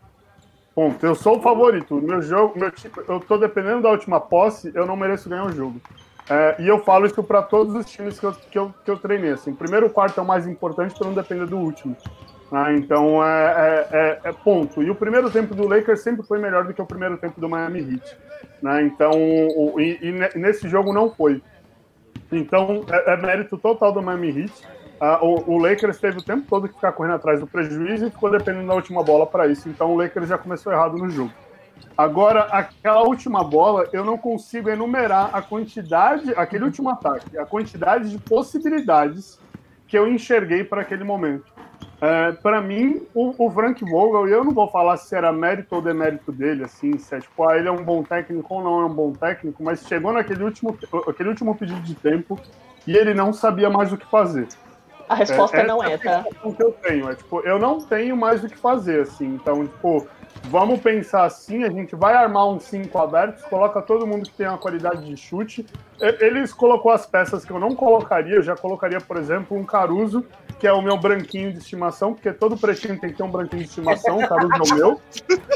[0.74, 1.06] Ponto.
[1.06, 1.95] Eu sou o favorito.
[1.95, 5.51] Meu jogo, meu tipo, eu tô dependendo da última posse, eu não mereço ganhar o
[5.51, 5.80] jogo.
[6.30, 8.97] É, e eu falo isso para todos os times que eu, que eu, que eu
[8.97, 9.32] treinei.
[9.32, 9.51] Assim.
[9.51, 11.95] O primeiro quarto é o mais importante para não depender do último.
[12.51, 14.84] Ah, então é, é, é- é ponto.
[14.84, 17.49] E o primeiro tempo do Lakers sempre foi melhor do que o primeiro tempo do
[17.49, 18.18] Miami Heat.
[18.62, 18.84] Né?
[18.84, 21.41] Então, o- e, e ne- nesse jogo não foi.
[22.32, 24.53] Então, é, é mérito total do Miami Heat.
[24.99, 28.09] Ah, o, o Lakers teve o tempo todo que ficar correndo atrás do prejuízo e
[28.09, 29.68] ficou dependendo da última bola para isso.
[29.68, 31.32] Então, o Lakers já começou errado no jogo.
[31.97, 38.09] Agora, aquela última bola, eu não consigo enumerar a quantidade, aquele último ataque, a quantidade
[38.09, 39.39] de possibilidades
[39.88, 41.45] que eu enxerguei para aquele momento.
[42.01, 45.75] É, para mim, o, o Frank Vogel, e eu não vou falar se era mérito
[45.75, 48.81] ou demérito dele, assim, se é tipo, ah, ele é um bom técnico ou não
[48.81, 50.77] é um bom técnico, mas chegou naquele último,
[51.07, 52.39] aquele último pedido de tempo
[52.85, 54.47] e ele não sabia mais o que fazer.
[55.07, 56.23] A resposta não essa é, tá?
[56.23, 57.09] sensação que eu tenho.
[57.09, 59.35] É tipo, eu não tenho mais o que fazer, assim.
[59.35, 60.07] Então, tipo,
[60.45, 64.47] vamos pensar assim, a gente vai armar uns cinco abertos, coloca todo mundo que tem
[64.47, 65.65] uma qualidade de chute.
[65.99, 70.25] Eles colocou as peças que eu não colocaria, eu já colocaria, por exemplo, um Caruso,
[70.60, 73.64] que é o meu branquinho de estimação, porque todo pretinho tem que ter um branquinho
[73.64, 75.01] de estimação, o Caruso é o meu.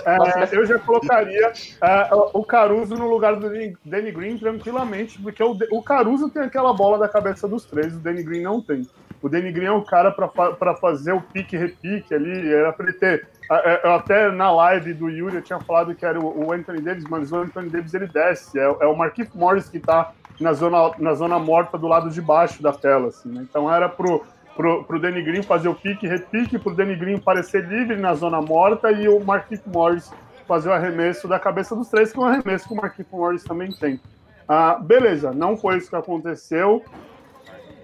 [0.06, 3.50] É, eu já colocaria é, o Caruso no lugar do
[3.86, 8.00] Danny- Green tranquilamente, porque o, o Caruso tem aquela bola da cabeça dos três, o
[8.00, 8.88] Danny Green não tem.
[9.22, 13.28] O Danny Green é o cara para fazer o pique-repique ali, era para ele ter.
[13.50, 17.04] a- Eu até na live do Yuri eu tinha falado que era o, Anthony Davis,
[17.10, 20.92] mas o Anthony Davis ele desce, é, é o Marquinhos Morris que tá na zona,
[21.00, 23.46] na zona morta do lado de baixo da tela, assim, né?
[23.50, 24.24] Então era pro,
[24.56, 28.92] pro, pro Danny Green fazer o pique-repique, pro Danny Green parecer livre na zona morta
[28.92, 30.12] e o Marquinhos Morris
[30.48, 33.44] fazer o arremesso da cabeça dos três, que é um arremesso que o Marquinhos Morris
[33.44, 34.00] também tem.
[34.48, 36.84] Ah, beleza, não foi isso que aconteceu.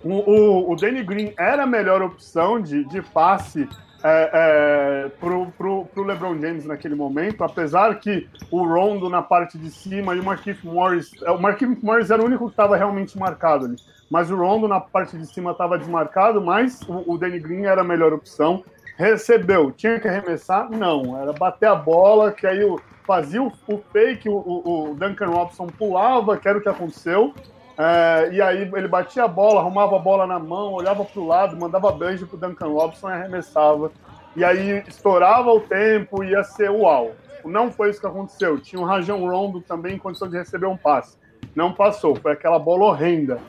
[0.03, 3.67] O, o, o Danny Green era a melhor opção de, de passe
[4.03, 5.47] é, é, pro,
[5.85, 10.23] pro LeBron James naquele momento, apesar que o Rondo na parte de cima e o
[10.23, 11.11] Marquinhos Morris.
[11.23, 13.75] é, O Marquinhos Morris era o único que estava realmente marcado ali.
[14.09, 17.81] Mas o Rondo na parte de cima estava desmarcado, mas o, o Danny Green era
[17.81, 18.63] a melhor opção.
[18.97, 20.69] Recebeu, tinha que arremessar?
[20.71, 24.95] Não, era bater a bola, que aí o- fazia o, o fake, o, o, o
[24.95, 27.33] Duncan Robson pulava, que era o que aconteceu.
[27.77, 31.27] É, e aí ele batia a bola, arrumava a bola na mão, olhava para o
[31.27, 33.91] lado, mandava beijo pro Duncan Robson e arremessava.
[34.35, 37.11] E aí estourava o tempo, ia ser uau.
[37.43, 38.59] Não foi isso que aconteceu.
[38.59, 41.17] Tinha um Rajon Rondo também em condição de receber um passe.
[41.53, 43.39] Não passou, foi aquela bola horrenda.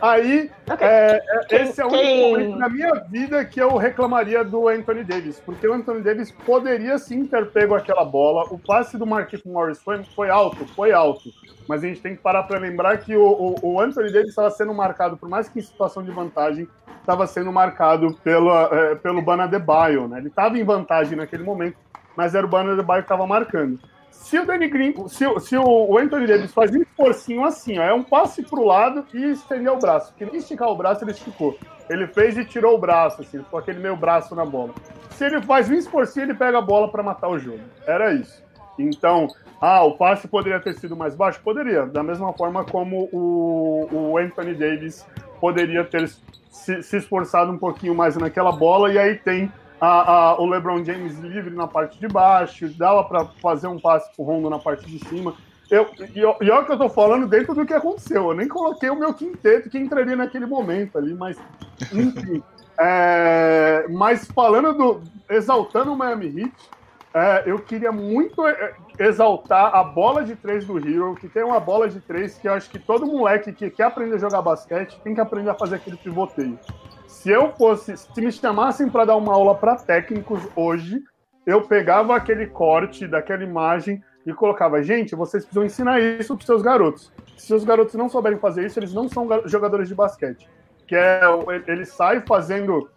[0.00, 0.86] Aí, Ok.
[0.86, 1.20] é,
[1.50, 5.40] é, esse é o único momento na minha vida que eu reclamaria do Anthony Davis,
[5.40, 8.44] porque o Anthony Davis poderia sim ter pego aquela bola.
[8.50, 11.30] O passe do Marquinhos Morris foi, foi alto, foi alto.
[11.68, 14.50] Mas a gente tem que parar para lembrar que o, o, o Anthony Davis estava
[14.50, 16.68] sendo marcado, por mais que em situação de vantagem,
[17.00, 20.18] estava sendo marcado pela, é, pelo Bana Adebayo, né?
[20.18, 21.76] Ele estava em vantagem naquele momento,
[22.16, 23.78] mas era o Bana Adebayo que estava marcando.
[24.28, 27.94] Se o Danny Green, se, se o Anthony Davis faz um esforcinho assim, ó, é
[27.94, 30.12] um passe pro lado e estender o braço.
[30.12, 31.56] Porque nem esticar o braço, ele esticou.
[31.88, 34.74] Ele fez e tirou o braço, assim, com aquele meio braço na bola.
[35.12, 37.62] Se ele faz um esforcinho, ele pega a bola para matar o jogo.
[37.86, 38.44] Era isso.
[38.78, 39.28] Então,
[39.62, 41.40] ah, o passe poderia ter sido mais baixo?
[41.42, 41.86] Poderia.
[41.86, 45.06] Da mesma forma como o, o Anthony Davis
[45.40, 46.06] poderia ter
[46.50, 49.50] se, se esforçado um pouquinho mais naquela bola, e aí tem
[49.80, 54.10] a- a- o LeBron James livre na parte de baixo, dava para fazer um passe
[54.16, 55.34] pro Rondo na parte de cima.
[55.70, 58.30] Eu, e, e olha que eu tô falando dentro do que aconteceu.
[58.30, 61.38] Eu nem coloquei o meu quinteto que entraria naquele momento ali, mas
[61.92, 62.42] enfim.
[62.80, 65.10] É, mas falando do.
[65.28, 66.54] exaltando o Miami Heat,
[67.12, 71.58] é, eu queria muito é, exaltar a bola de três do Hero, que tem uma
[71.58, 75.00] bola de três que eu acho que todo moleque que quer aprender a jogar basquete
[75.02, 76.60] tem que aprender a fazer aquele pivoteio.
[77.08, 81.02] Se eu fosse, se me chamassem para dar uma aula para técnicos hoje,
[81.46, 86.60] eu pegava aquele corte daquela imagem e colocava, gente, vocês precisam ensinar isso para seus
[86.60, 87.10] garotos.
[87.34, 90.46] Se os garotos não souberem fazer isso, eles não são jogadores de basquete.
[90.86, 91.22] Que é,
[91.66, 92.90] ele sai fazendo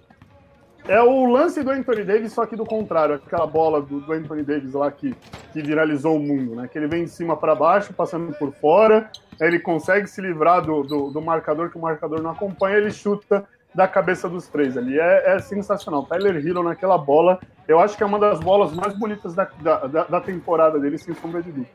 [0.87, 4.43] é o lance do Anthony Davis, só que do contrário, aquela bola do, do Anthony
[4.43, 5.15] Davis lá que,
[5.53, 6.67] que viralizou o mundo, né?
[6.67, 9.09] Que ele vem de cima para baixo, passando por fora,
[9.39, 13.47] ele consegue se livrar do, do, do, marcador, que o marcador não acompanha, ele chuta
[13.73, 14.99] da cabeça dos três ali.
[14.99, 16.05] É, é sensacional.
[16.05, 20.03] Tyler Hero naquela bola, eu acho que é uma das bolas mais bonitas da, da,
[20.03, 21.71] da temporada dele, sem sombra de dúvida.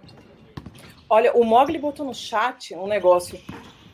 [1.08, 3.38] Olha, o Mogli botou no chat um negócio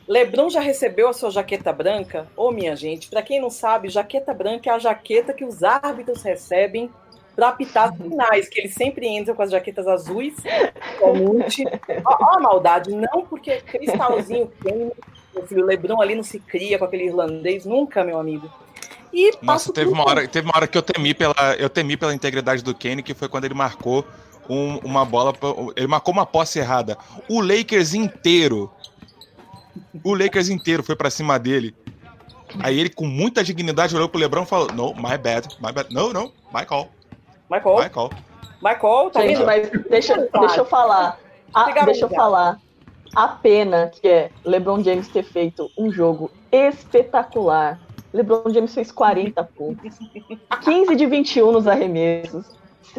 [0.07, 2.27] Lebron já recebeu a sua jaqueta branca?
[2.35, 5.63] Ô, oh, minha gente, para quem não sabe, jaqueta branca é a jaqueta que os
[5.63, 6.89] árbitros recebem
[7.35, 10.35] para apitar finais, que eles sempre entram com as jaquetas azuis.
[11.01, 14.91] Ó, a maldade, não porque cristalzinho queima,
[15.41, 18.47] filho Lebron ali não se cria com aquele irlandês, nunca, meu amigo.
[19.11, 22.13] E Nossa, teve uma, hora, teve uma hora que eu temi pela, eu temi pela
[22.13, 24.05] integridade do Kenny, que foi quando ele marcou
[24.49, 25.33] um, uma bola,
[25.75, 26.97] ele marcou uma posse errada.
[27.29, 28.71] O Lakers inteiro
[30.03, 31.75] o Lakers inteiro foi para cima dele.
[32.59, 35.93] Aí ele, com muita dignidade, olhou pro LeBron e falou: No, my bad, my bad.
[35.93, 36.89] No, no, my call.
[37.49, 37.83] My call.
[37.83, 38.09] My call.
[38.61, 41.19] My call, tá Gente, mas deixa, deixa eu falar.
[41.53, 42.59] A, deixa eu falar.
[43.15, 47.79] A pena que é LeBron James ter feito um jogo espetacular.
[48.13, 49.97] LeBron James fez 40 pontos.
[50.63, 52.45] 15 de 21 nos arremessos.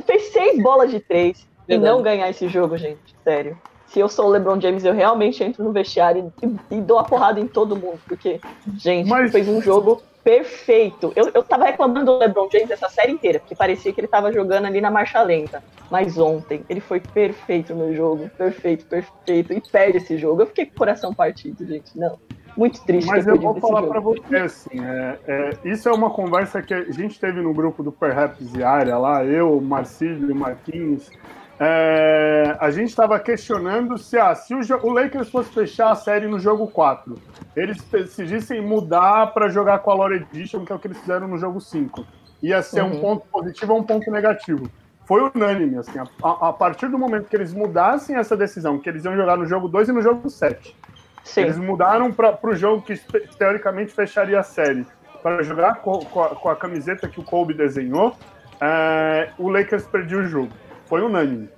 [0.07, 1.47] Fez 6 bolas de 3.
[1.69, 3.15] E não ganhar esse jogo, gente.
[3.23, 3.57] Sério
[3.95, 7.05] se eu sou o LeBron James, eu realmente entro no vestiário e, e dou a
[7.05, 8.41] porrada em todo mundo, porque,
[8.77, 9.31] gente, Mas...
[9.31, 11.13] fez um jogo perfeito.
[11.15, 14.33] Eu, eu tava reclamando do LeBron James essa série inteira, porque parecia que ele tava
[14.33, 15.63] jogando ali na marcha lenta.
[15.91, 20.43] Mas ontem, ele foi perfeito no jogo, perfeito, perfeito, e perde esse jogo.
[20.43, 22.19] Eu fiquei com o coração partido, gente, não.
[22.57, 23.09] Muito triste.
[23.09, 26.91] Mas eu vou falar para você assim, é, é, isso é uma conversa que a
[26.91, 31.11] gente teve no grupo do Perhaps Diária lá, eu, Marcílio, Marquinhos,
[31.59, 36.27] é, a gente estava questionando se, ah, se o, o, Lakers fosse fechar a série
[36.27, 37.17] no jogo 4,
[37.55, 41.29] eles decidissem mudar para jogar com a Lore Edition, que é o que eles fizeram
[41.29, 42.05] no jogo 5.
[42.43, 42.97] Ia ser uhum.
[42.97, 44.69] um ponto positivo ou um ponto negativo.
[45.07, 49.05] Foi unânime, assim, a, a, partir do momento que eles mudassem essa decisão, que eles
[49.05, 50.77] iam jogar no jogo 2 e no jogo 7.
[51.23, 51.43] Sim.
[51.43, 52.97] Eles mudaram para o jogo que
[53.39, 54.87] teoricamente fecharia a série,
[55.23, 58.17] para jogar com, com, a, com, a, camiseta que o Kobe desenhou,
[58.61, 60.53] é, o Lakers perdeu o jogo.
[60.87, 61.49] Foi unânime.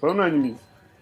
[0.00, 0.56] Foi unânime.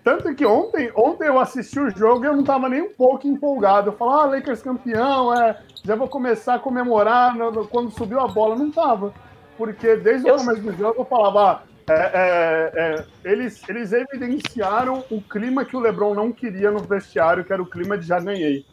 [0.04, 3.26] Tanto que ontem, ontem eu assisti o jogo e eu não estava nem um pouco
[3.26, 3.90] empolgado.
[3.90, 7.36] Eu falava, ah, Lakers campeão, é, já vou começar a comemorar
[7.70, 8.56] quando subiu a bola.
[8.56, 9.14] Não estava.
[9.56, 15.04] Porque desde o começo do jogo eu falava, ah, é, é, é, eles, eles evidenciaram
[15.10, 18.18] o clima que o LeBron não queria no vestiário, que era o clima de já
[18.18, 18.64] ganhei.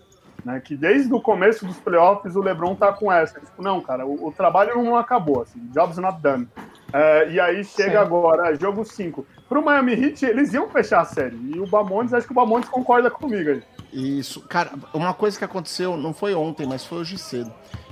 [0.43, 3.39] Né, que desde o começo dos playoffs o LeBron tá com essa.
[3.39, 6.47] Tipo, não, cara, o, o trabalho não acabou, assim, job's not done.
[6.91, 7.97] É, e aí chega Sim.
[7.97, 9.25] agora, jogo 5.
[9.47, 11.37] Pro Miami Heat, eles iam fechar a série.
[11.55, 13.63] E o Bamontes, acho que o Bamontes concorda comigo aí.
[13.91, 14.41] Isso.
[14.41, 17.51] Cara, uma coisa que aconteceu, não foi ontem, mas foi hoje cedo.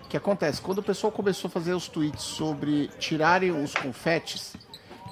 [0.09, 0.61] que acontece?
[0.61, 4.55] Quando o pessoal começou a fazer os tweets sobre tirarem os confetes,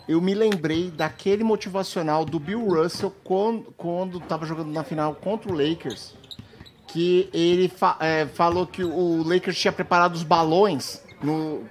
[0.07, 5.51] eu me lembrei daquele motivacional do Bill Russell quando, quando tava jogando na final contra
[5.51, 6.15] o Lakers,
[6.87, 11.01] que ele fa é, falou que o Lakers tinha preparado os balões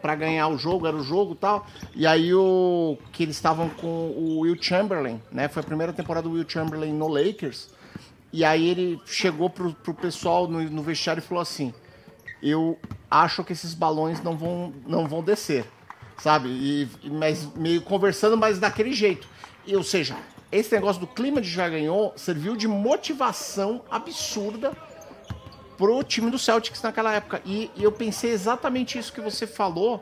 [0.01, 1.67] para ganhar o jogo, era o jogo tal.
[1.95, 5.49] E aí o que eles estavam com o Will Chamberlain, né?
[5.49, 7.69] Foi a primeira temporada do Will Chamberlain no Lakers.
[8.33, 11.73] E aí ele chegou pro, pro pessoal no, no vestiário e falou assim:
[12.43, 12.79] Eu
[13.11, 15.65] acho que esses balões não vão, não vão descer,
[16.19, 16.49] sabe?
[16.49, 19.29] E, mas meio conversando, mas daquele jeito.
[19.67, 20.17] E, ou seja,
[20.51, 24.73] esse negócio do clima de já ganhou serviu de motivação absurda
[25.77, 27.41] pro time do Celtics naquela época.
[27.45, 30.01] E, e eu pensei exatamente isso que você falou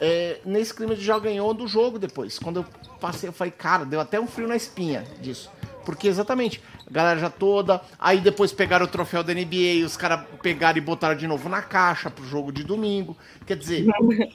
[0.00, 2.38] é, nesse clima de já ganhou do jogo depois.
[2.38, 2.66] Quando eu
[3.00, 5.50] passei, eu falei, cara, deu até um frio na espinha disso.
[5.84, 7.80] Porque exatamente, a galera já toda.
[7.98, 11.62] Aí depois pegaram o troféu da NBA, os caras pegaram e botaram de novo na
[11.62, 13.16] caixa pro jogo de domingo.
[13.46, 13.86] Quer dizer,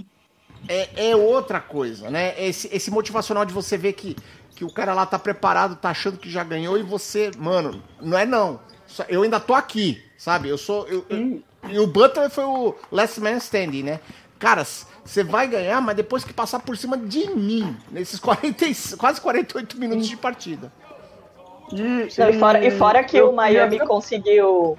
[0.68, 2.34] é, é outra coisa, né?
[2.44, 4.16] Esse, esse motivacional de você ver que,
[4.56, 8.18] que o cara lá tá preparado, tá achando que já ganhou e você, mano, não
[8.18, 8.60] é não.
[9.10, 10.04] Eu ainda tô aqui.
[10.18, 10.50] Sabe?
[10.50, 10.88] Eu sou.
[10.88, 14.00] Eu, eu, e o Butler foi o last man standing, né?
[14.40, 14.64] Cara,
[15.04, 18.66] você vai ganhar, mas depois que passar por cima de mim, nesses 40,
[18.98, 20.72] quase 48 minutos de partida.
[21.72, 24.78] E, Não, e, fora, e fora que o Miami conseguiu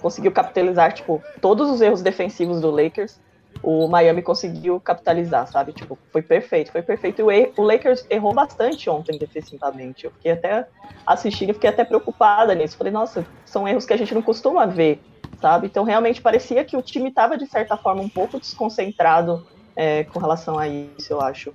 [0.00, 3.18] conseguiu capitalizar, tipo, todos os erros defensivos do Lakers,
[3.62, 5.72] o Miami conseguiu capitalizar, sabe?
[5.72, 7.20] Tipo, foi perfeito, foi perfeito.
[7.30, 10.04] E o, Lakers errou bastante ontem defensivamente.
[10.04, 10.66] Eu fiquei até
[11.06, 12.76] assistindo, fiquei até preocupada nisso.
[12.76, 15.00] Falei, nossa, são erros que a gente não costuma ver
[15.40, 15.66] sabe?
[15.66, 19.46] Então realmente parecia que o time estava de certa forma um pouco desconcentrado
[19.76, 21.52] é, com relação a isso, eu acho.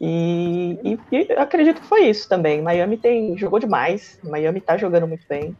[0.00, 2.62] E, e, e, acredito que foi isso também.
[2.62, 5.56] Miami tem jogou demais, Miami tá jogando muito bem.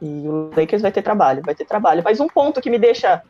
[0.00, 2.02] E o Lakers vai ter trabalho, vai ter trabalho.
[2.04, 3.22] Mas um ponto que me deixa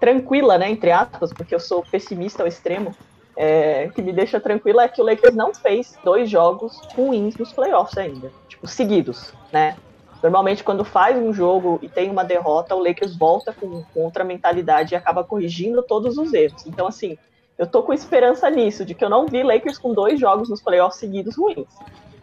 [0.00, 2.94] tranquila, né, entre aspas, porque eu sou pessimista ao extremo,
[3.36, 7.52] é, que me deixa tranquila é que o Lakers não fez dois jogos ruins nos
[7.52, 9.76] playoffs ainda, tipo, seguidos, né?
[10.20, 14.24] Normalmente, quando faz um jogo e tem uma derrota, o Lakers volta com, com outra
[14.24, 16.66] mentalidade e acaba corrigindo todos os erros.
[16.66, 17.16] Então, assim,
[17.56, 20.60] eu tô com esperança nisso, de que eu não vi Lakers com dois jogos nos
[20.60, 21.68] playoffs seguidos ruins.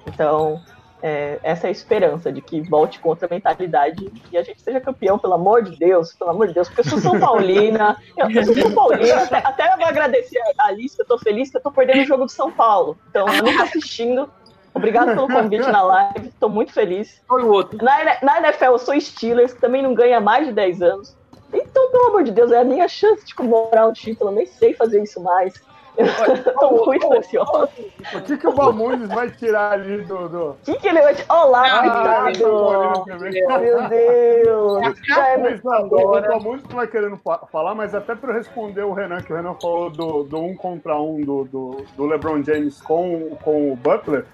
[0.06, 0.62] Então,
[1.02, 4.80] é, essa é a esperança de que volte contra a mentalidade e a gente seja
[4.80, 8.46] campeão, pelo amor de Deus, pelo amor de Deus, porque eu sou São Paulina, eu
[8.46, 11.58] sou São Paulina, até, até eu vou agradecer a Alice, que eu tô feliz que
[11.58, 12.98] eu tô perdendo o jogo do São Paulo.
[13.10, 14.30] Então, eu não tô assistindo.
[14.74, 17.22] Obrigado pelo convite na live, tô muito feliz.
[17.30, 17.78] Olha o outro.
[17.82, 21.16] Na, na NFL, eu sou Steelers, que também não ganha mais de 10 anos.
[21.54, 24.46] Então, pelo amor de Deus, é a minha chance de comemorar o título, eu nem
[24.46, 25.54] sei fazer isso mais.
[26.60, 27.70] Tô muito ansiosa.
[28.14, 30.30] O que, que o Bamundes vai tirar ali do.
[30.30, 30.44] do...
[30.52, 31.44] O que, que ele vai tirar?
[31.46, 33.06] Olá, Ah, coitado!
[33.48, 34.98] tá Meu Deus!
[35.08, 35.90] Já é Mas, o.
[35.90, 39.90] Bamundes vai querendo fa- falar, mas até para responder o Renan, que o Renan falou
[39.90, 44.26] do, do um contra um do, do, do LeBron James com, com o Butler.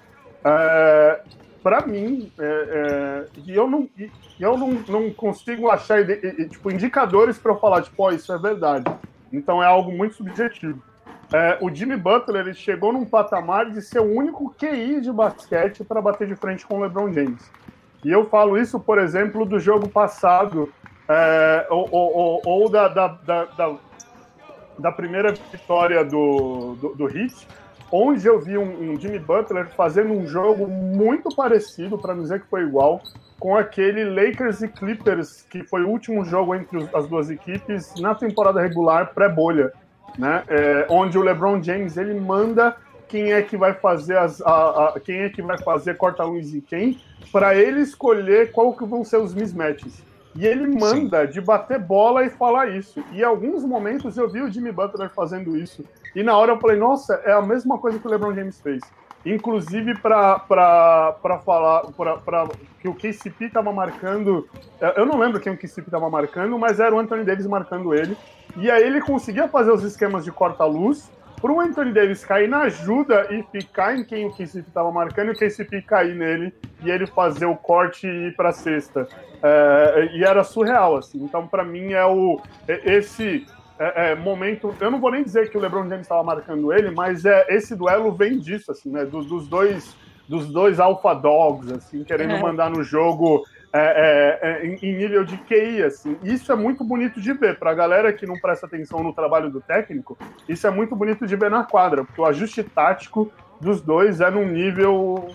[0.44, 1.20] É,
[1.62, 4.10] para mim, é, é, e eu não, e
[4.40, 6.04] eu não, não consigo achar
[6.50, 8.84] tipo, indicadores para eu falar, tipo, ó, isso é verdade.
[9.32, 10.82] Então é algo muito subjetivo.
[11.34, 15.82] É, o Jimmy Butler ele chegou num patamar de ser o único QI de basquete
[15.82, 17.50] para bater de frente com o LeBron James.
[18.04, 20.68] E eu falo isso, por exemplo, do jogo passado,
[21.08, 23.44] é, ou, ou- ou- da, da, da,
[24.78, 27.46] da- primeira vitória do, do, do Heat,
[27.90, 32.40] onde eu vi um, um Jimmy Butler fazendo um jogo muito parecido, para não dizer
[32.42, 33.00] que foi igual,
[33.38, 38.14] com aquele Lakers e Clippers, que foi o último jogo entre as duas equipes na
[38.14, 39.72] temporada regular pré-bolha,
[40.18, 40.42] né?
[40.48, 42.76] É, onde o LeBron James ele manda
[43.08, 46.60] quem é que vai fazer as, a- a- quem é que vai fazer corta-luz e
[46.60, 46.98] quem,
[47.30, 50.02] para ele escolher qual que vão ser os mismatches.
[50.34, 53.04] E ele manda de bater bola e falar isso.
[53.12, 55.84] E em alguns momentos eu vi o Jimmy Butler fazendo isso.
[56.16, 58.80] E na hora eu falei, nossa, é a mesma coisa que o LeBron James fez.
[59.26, 60.40] Inclusive para
[61.44, 62.48] falar pra, pra,
[62.80, 64.48] que o KCP estava marcando.
[64.80, 67.94] é, Eu não lembro quem o KCP estava marcando, mas era o Anthony Davis marcando
[67.94, 68.16] ele.
[68.56, 72.62] E aí ele conseguia fazer os esquemas de corta-luz para o Anthony Davis cair na
[72.62, 76.90] ajuda e ficar em quem o KCP estava marcando e o KCP cair nele e
[76.90, 79.08] ele fazer o corte e ir para a cesta.
[79.42, 81.22] É, e era surreal, assim.
[81.24, 83.44] Então, para mim, é o é- esse
[83.76, 84.72] é, é, momento.
[84.80, 87.74] Eu não vou nem dizer que o LeBron James estava marcando ele, mas é, esse
[87.74, 89.04] duelo vem disso, assim, né?
[89.04, 89.96] Dos, dos dois
[90.28, 92.40] dos dois alpha dogs, assim, querendo É.
[92.40, 96.16] mandar no jogo é, é, é, em, em nível de QI, assim.
[96.22, 97.58] Isso é muito bonito de ver.
[97.58, 100.18] Para a galera que não presta atenção no trabalho do técnico,
[100.48, 104.30] isso é muito bonito de ver na quadra, porque o ajuste tático dos dois é
[104.30, 105.28] num nível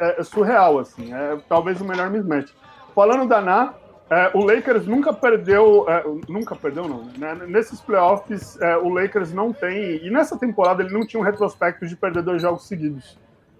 [0.00, 1.14] é, surreal, assim.
[1.14, 2.52] É talvez o melhor mismatch.
[2.92, 3.74] Falando da Ná,
[4.10, 7.34] é, o Lakers nunca perdeu, é, nunca perdeu não, né?
[7.46, 11.86] Nesses playoffs, é, o Lakers não tem, e nessa temporada ele não tinha um retrospecto
[11.86, 13.18] de perder dois jogos seguidos.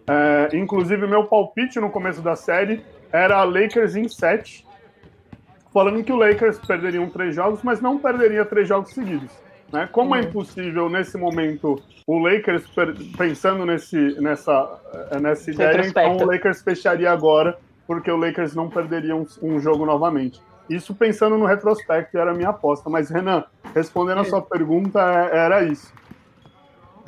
[0.08, 2.84] É, inclusive, meu palpite no começo da série
[3.16, 4.66] era Lakers em 7,
[5.72, 9.30] falando que o Lakers perderiam três jogos, mas não perderia três jogos seguidos.
[9.72, 9.88] Né?
[9.90, 12.64] Como é impossível, nesse momento, o Lakers,
[13.16, 18.68] pensando nesse, nessa, eh, nessa ideia, então o Lakers fecharia agora, porque o Lakers não
[18.68, 20.40] perderia um, um jogo novamente.
[20.68, 22.90] Isso pensando no retrospecto, era a minha aposta.
[22.90, 23.44] Mas, Renan,
[23.74, 25.92] respondendo a sua pergunta, é- era isso.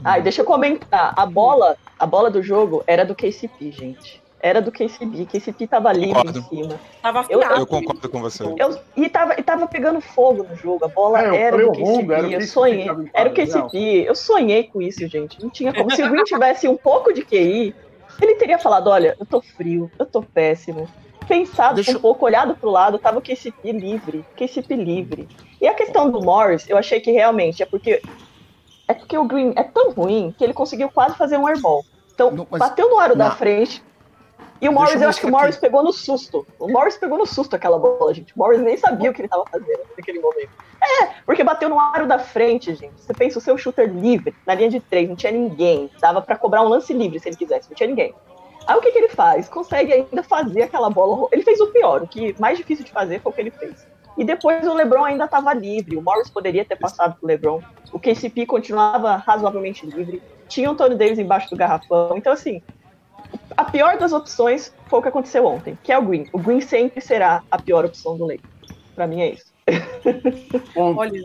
[0.04, 1.12] Ah, e deixa eu comentar.
[1.16, 4.22] A bola, a bola do jogo era do KCP, gente.
[4.40, 5.26] Era do KCP.
[5.26, 6.38] KCP tava livre Concordo.
[6.38, 6.80] em cima.
[7.02, 7.42] Tava Eu-.
[7.42, 8.44] Eu concordo com você.
[8.44, 10.84] Eu, e, tava, e tava pegando fogo no jogo.
[10.84, 12.12] A bola É, era do KCP.
[12.12, 12.86] era o eu sonhei.
[13.12, 13.78] Era o KCP.
[14.06, 15.42] Eu sonhei com isso, gente.
[15.42, 15.90] Não tinha como.
[15.90, 17.74] Se o Green tivesse um pouco de QI,
[18.20, 20.88] ele teria falado: olha, eu tô frio, eu tô péssimo.
[21.26, 24.24] Pensado Deixa um pouco, olhado pro lado, tava o KCP livre.
[24.34, 25.28] KCP livre.
[25.60, 28.00] E a questão do Morris, eu achei que realmente é porque.
[28.86, 31.84] É porque o Green é tão ruim que ele conseguiu quase fazer um airball.
[32.14, 33.82] Então, Não, bateu no aro da frente.
[34.60, 36.46] E o Morris, eu eu acho que o Morris pegou no susto.
[36.58, 38.34] O Morris pegou no susto aquela bola, gente.
[38.34, 40.50] O Morris nem sabia o que ele tava fazendo naquele momento.
[40.82, 43.00] É, porque bateu no aro da frente, gente.
[43.00, 45.90] Você pensa o seu shooter livre, na linha de três, não tinha ninguém.
[46.00, 48.14] Dava pra cobrar um lance livre se ele quisesse, não tinha ninguém.
[48.66, 49.48] Aí o que, que ele faz?
[49.48, 51.28] Consegue ainda fazer aquela bola.
[51.32, 53.86] Ele fez o pior, o que mais difícil de fazer foi o que ele fez.
[54.18, 55.96] E depois o LeBron ainda estava livre.
[55.96, 57.62] O Morris poderia ter passado pro LeBron.
[57.92, 60.20] O KCP continuava razoavelmente livre.
[60.48, 62.16] Tinha o Tony Davis embaixo do garrafão.
[62.16, 62.60] Então, assim,
[63.58, 66.28] a pior das opções foi o que aconteceu ontem, que é o Green.
[66.32, 68.48] O Green sempre será a pior opção do Lakers.
[68.94, 69.52] Pra mim é isso.
[70.76, 71.20] Olha,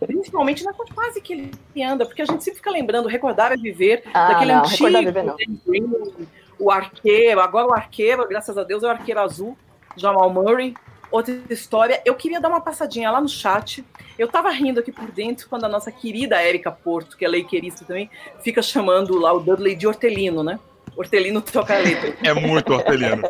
[0.00, 4.02] principalmente na fase que ele anda, porque a gente sempre fica lembrando, recordar é viver,
[4.12, 5.36] Ah, daquele não, antigo, Recordar é Viver não.
[5.36, 6.28] Dan Green,
[6.58, 9.56] o arqueiro, agora o arqueiro, graças a Deus, é o arqueiro azul,
[9.96, 10.74] Jamal Murray.
[11.10, 13.82] Outra história, eu queria dar uma passadinha lá no chat.
[14.18, 17.86] Eu tava rindo aqui por dentro quando a nossa querida Érica Porto, que é leiqueirista
[17.86, 18.10] também,
[18.42, 20.58] fica chamando lá o Dudley de hortelino, né?
[20.94, 22.16] Hortelino letra.
[22.22, 23.22] É muito hortelino.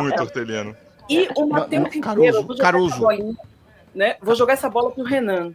[0.00, 0.76] muito hortelino.
[1.08, 2.88] E o Matheus Ribeiro, vou jogar Caruso.
[2.94, 3.36] essa bolinha,
[3.94, 4.16] né?
[4.22, 5.52] Vou jogar essa bola pro Renan.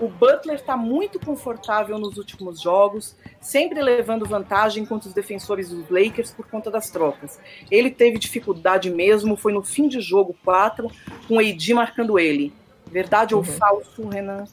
[0.00, 5.88] O Butler está muito confortável nos últimos jogos, sempre levando vantagem contra os defensores dos
[5.88, 7.38] Lakers por conta das trocas.
[7.70, 10.90] Ele teve dificuldade mesmo, foi no fim de jogo 4,
[11.28, 12.52] com o AD marcando ele.
[12.90, 13.46] Verdade ou Uhum.
[13.46, 14.44] falso, Renan?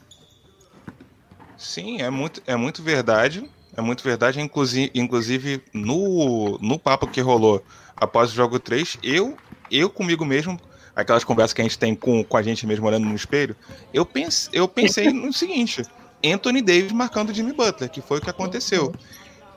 [1.56, 3.48] Sim, é muito, é muito verdade.
[3.76, 4.40] É muito verdade.
[4.40, 7.64] Inclusive, inclusive no, no papo que rolou
[7.96, 9.36] após o jogo 3, eu,
[9.70, 10.60] eu comigo mesmo,
[10.94, 13.56] aquelas conversas que a gente tem com, com a gente mesmo olhando no espelho,
[13.92, 15.82] eu, pense, eu pensei no seguinte:
[16.24, 18.94] Anthony Davis marcando Jimmy Butler, que foi o que aconteceu.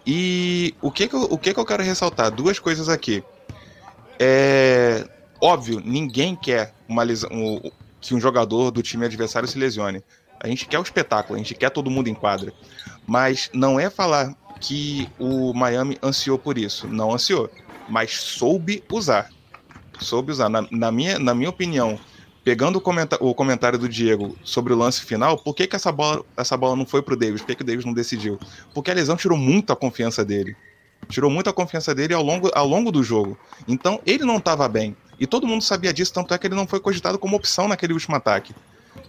[0.08, 2.30] E o que, que, eu, o que, que eu quero ressaltar?
[2.32, 3.24] Duas coisas aqui.
[4.20, 5.06] É
[5.42, 10.04] óbvio, ninguém quer uma lesão, um- que um jogador do time adversário se lesione.
[10.40, 12.54] A gente quer o espetáculo, a gente quer todo mundo em quadra.
[13.08, 16.88] Mas não é falar que o Miami ansiou por isso.
[16.88, 17.50] Não ansiou.
[17.88, 19.30] Mas soube usar.
[20.00, 20.50] Soube usar.
[20.50, 22.00] Na, na minha, na minha opinião,
[22.44, 26.24] pegando o, o comentário do Diego sobre o lance final, por que, que essa, bola,
[26.38, 27.42] essa bola não foi pro Davis?
[27.42, 28.40] Por que, que o Davis não decidiu?
[28.74, 30.56] Porque a lesão tirou muito a confiança dele.
[31.08, 33.38] Tirou muito a confiança dele ao longo, ao longo do jogo.
[33.68, 34.96] Então, ele não estava bem.
[35.20, 37.94] E todo mundo sabia disso, tanto é que ele não foi cogitado como opção naquele
[37.94, 38.54] último ataque.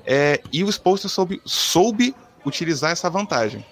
[0.05, 2.14] É, e o Spolster soube, soube
[2.44, 3.64] utilizar essa vantagem.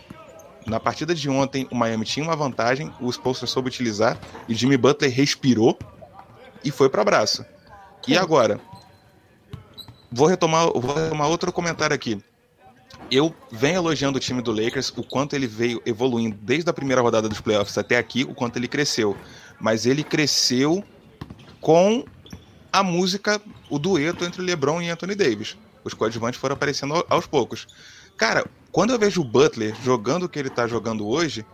[0.66, 4.18] Na partida de ontem, o Miami tinha uma vantagem, o Spolster soube utilizar,
[4.48, 5.78] e Jimmy Butler respirou
[6.64, 7.44] e foi para abraço.
[8.08, 8.60] E agora?
[10.10, 12.22] Vou retomar, vou retomar outro comentário aqui.
[13.10, 17.02] Eu venho elogiando o time do Lakers, o quanto ele veio evoluindo desde a primeira
[17.02, 19.16] rodada dos playoffs até aqui, o quanto ele cresceu.
[19.60, 20.82] Mas ele cresceu
[21.60, 22.04] com
[22.72, 25.56] a música, o dueto entre LeBron e Anthony Davis.
[25.82, 27.66] Os coadjuvantes foram aparecendo ao- aos poucos.
[28.16, 31.44] Cara, quando eu vejo o Butler jogando o que ele tá jogando hoje,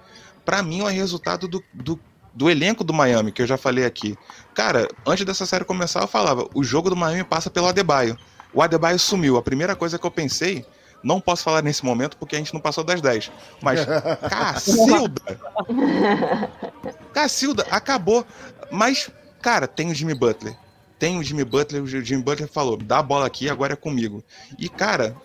[0.44, 2.00] pra mim é resultado do, do,
[2.34, 4.16] do elenco do Miami, que eu já falei aqui.
[4.54, 8.16] Cara, antes dessa série começar, eu falava, o jogo do Miami passa pelo Adebayo.
[8.52, 9.36] O Adebayo sumiu.
[9.36, 10.64] A primeira coisa que eu pensei,
[11.02, 13.30] não posso falar nesse momento porque a gente não passou das 10.
[13.62, 13.80] Mas,
[14.28, 15.40] Cacilda!
[17.12, 18.26] Cacilda, acabou.
[18.70, 19.10] Mas,
[19.40, 20.56] cara, tem o Jimmy Butler.
[20.98, 24.22] Tem o Jimmy Butler, o Jimmy Butler falou, dá a bola aqui, agora é comigo.
[24.58, 25.16] E, cara,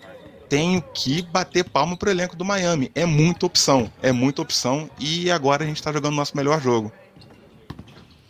[0.49, 2.91] tenho que bater palma pro elenco do Miami.
[2.95, 4.89] É muita opção, é muita opção.
[4.99, 6.91] E agora a gente tá jogando o nosso melhor jogo.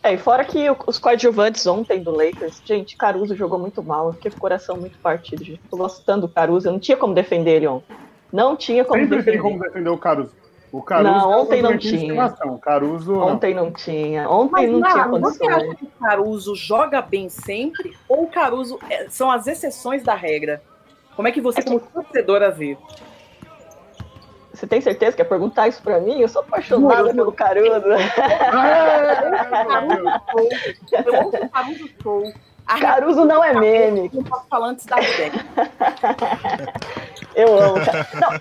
[0.02, 4.12] É, e fora que os coadjuvantes ontem do Lakers, gente, Caruso jogou muito mal, eu
[4.12, 5.60] fiquei com o coração muito partido, gente.
[5.68, 7.96] Tô gostando do Caruso, eu não tinha como defender ele ontem.
[8.32, 9.32] Não tinha como Sempre defender.
[9.32, 10.30] tem como defender o Caruso.
[10.70, 12.34] O Caruso Não, é ontem não tinha.
[12.60, 13.28] Caruso não.
[13.28, 14.28] Ontem não tinha.
[14.28, 18.26] Ontem Mas, não tinha Nara, você acha que o Caruso joga bem sempre ou o
[18.28, 20.62] Caruso é- são as exceções da regra?
[21.16, 22.76] Como é que você, como torcedora, vê?
[24.52, 26.20] Você tem certeza que quer perguntar isso pra mim?
[26.20, 27.68] Eu sou apaixonada pelo Caruso.
[30.92, 32.32] Eu ouço o Caruso Show.
[32.66, 34.10] A Caruso não é meme.
[34.12, 34.96] não posso falar antes da.
[37.34, 37.76] Eu amo.
[38.14, 38.40] Não,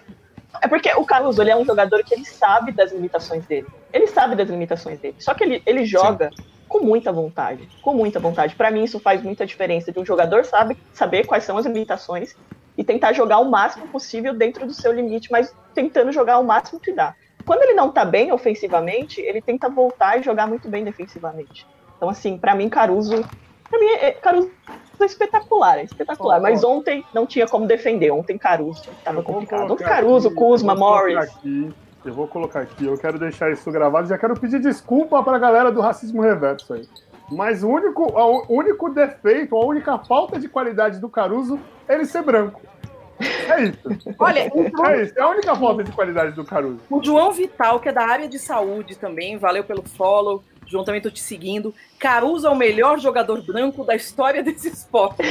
[0.62, 3.68] é porque o Caruso ele é um jogador que ele sabe das limitações dele.
[3.92, 5.16] Ele sabe das limitações dele.
[5.20, 6.30] Só que ele, ele joga
[6.68, 7.68] com muita vontade.
[7.82, 8.56] Com muita vontade.
[8.56, 9.92] Pra mim, isso faz muita diferença.
[9.92, 12.36] De um jogador sabe, saber quais são as limitações
[12.78, 16.80] e tentar jogar o máximo possível dentro do seu limite, mas tentando jogar o máximo
[16.80, 17.16] que dá.
[17.46, 21.66] Quando ele não tá bem ofensivamente, ele tenta voltar e jogar muito bem defensivamente.
[21.96, 23.24] Então, assim, pra mim, Caruso.
[23.70, 24.52] Pra mim, é, Caruso
[25.00, 26.42] é espetacular, é espetacular.
[26.42, 28.12] Mas ontem não tinha como defender.
[28.12, 29.72] Ontem Caruso tava complicado.
[29.72, 31.18] Ontem Caruso, aqui, Kuzma, Morris.
[31.18, 31.72] aqui,
[32.04, 34.08] eu vou colocar aqui, eu quero deixar isso gravado.
[34.08, 36.88] Já quero pedir desculpa pra galera do racismo reverso aí.
[37.32, 42.06] Mas o único, o único defeito, a única falta de qualidade do Caruso é ele
[42.06, 42.62] ser branco.
[43.20, 44.14] É isso.
[44.20, 45.14] Olha, então, É isso.
[45.18, 46.80] É a única falta de qualidade do Caruso.
[46.90, 50.44] o João Vital, que é da área de saúde também, valeu pelo follow.
[50.68, 51.74] João, também tô te seguindo.
[52.00, 55.22] Caruso é o melhor jogador branco da história desse esporte.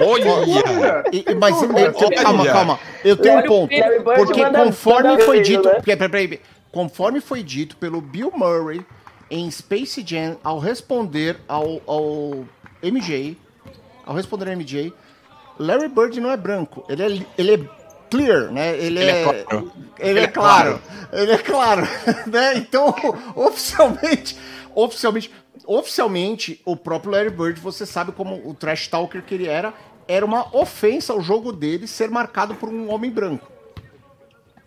[0.00, 1.04] Olha!
[1.12, 1.68] E- e- mas eu-
[2.22, 2.78] calma, calma.
[3.04, 3.70] Eu tenho um ponto.
[4.16, 5.68] Porque conforme foi dito.
[5.68, 5.80] né?
[5.84, 6.40] Peraí, peraí.
[6.72, 8.84] Conforme foi dito pelo Bill Murray
[9.30, 12.44] em Space Jam ao responder ao, ao
[12.82, 13.36] MJ,
[14.04, 14.92] ao responder ao MJ,
[15.58, 16.84] Larry Bird não é branco.
[16.88, 17.78] Ele é, ele é
[18.08, 18.76] clear, né?
[18.76, 19.72] Ele, Ele é é, claro.
[19.98, 20.80] Ele é claro.
[21.12, 21.82] Ele é claro.
[22.26, 22.54] né?
[22.56, 22.94] Então,
[23.34, 24.36] oficialmente,
[24.74, 25.32] oficialmente,
[25.66, 29.74] oficialmente, o próprio Larry Bird, você sabe como o trash talker que ele era,
[30.06, 33.50] era uma ofensa ao jogo dele ser marcado por um homem branco.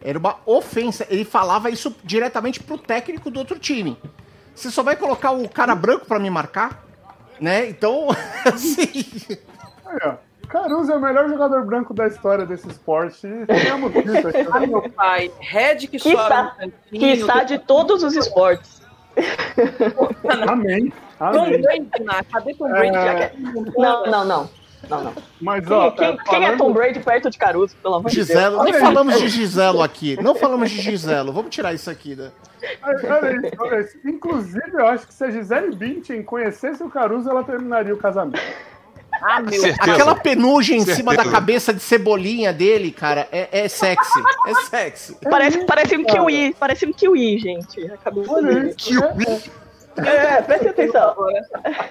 [0.04, 1.06] Era uma ofensa.
[1.10, 3.98] Ele falava isso diretamente pro técnico do outro time.
[4.56, 6.84] Você só vai colocar o cara branco para me marcar?
[7.40, 7.70] Né?
[7.70, 8.08] Então,
[8.46, 9.38] assim.
[10.48, 13.26] Caruso é o melhor jogador branco da história desse esporte.
[13.26, 14.48] Aqui.
[14.52, 16.56] Ah, meu pai, Red que chora
[16.90, 18.82] que está de todos os esportes.
[20.48, 20.92] Amém.
[21.18, 21.62] Tom Amém.
[21.62, 22.98] Brady, Nath, cadê Tom Brady?
[22.98, 23.24] É.
[23.24, 23.34] É
[23.78, 24.50] Não, não, não.
[24.90, 25.14] Não, não.
[25.40, 28.10] Mas, Quem, ó, quem- tá quem é falando- Tom Brady perto de Caruso, pelo amor
[28.10, 28.28] de Deus?
[28.28, 28.64] Giselo.
[28.64, 28.82] Nem Olha aí.
[28.82, 30.18] falamos de Giselo aqui.
[30.22, 31.32] Não falamos de Giselo.
[31.32, 32.32] Vamos tirar isso aqui, né?
[32.84, 33.98] Olha isso, olha isso.
[34.06, 38.42] Inclusive, eu acho que se a Gisele Bündchen conhecesse o Caruso, ela terminaria o casamento.
[39.24, 39.92] Ah, meu Certeza.
[39.94, 44.20] Aquela penugem em cima da cabeça de cebolinha dele, cara, é, é sexy.
[44.48, 45.16] É sexy.
[45.30, 46.20] Parece, parece um cara.
[46.20, 47.86] kiwi, parece um kiwi, gente.
[47.92, 48.76] A cabeça Olha dele.
[48.76, 49.52] isso.
[50.06, 51.16] É, É, preste atenção.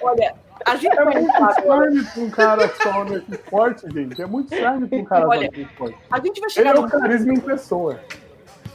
[0.03, 0.35] Olha,
[0.65, 4.21] a gente é muito charme pra um cara só nesse esporte, gente.
[4.23, 5.99] É muito charme pra um cara Olha, só nesse esporte.
[6.11, 8.01] A gente vai Ele chegar é no o carisma em pessoa.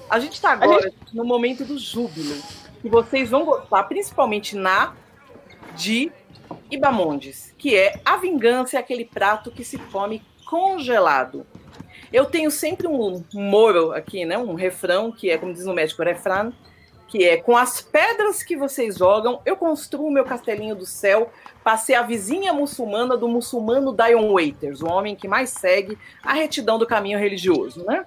[0.10, 2.36] A gente tá agora no momento do júbilo.
[2.82, 4.94] Que vocês vão gostar, principalmente na
[5.76, 6.12] de
[6.70, 11.46] Ibamondes, que é a vingança é aquele prato que se come congelado.
[12.14, 14.38] Eu tenho sempre um moro aqui, né?
[14.38, 16.54] Um refrão, que é, como diz no México, refrão,
[17.08, 21.30] que é com as pedras que vocês jogam, eu construo meu castelinho do céu
[21.64, 26.34] para ser a vizinha muçulmana do muçulmano Dion Waiters, o homem que mais segue a
[26.34, 28.06] retidão do caminho religioso, né?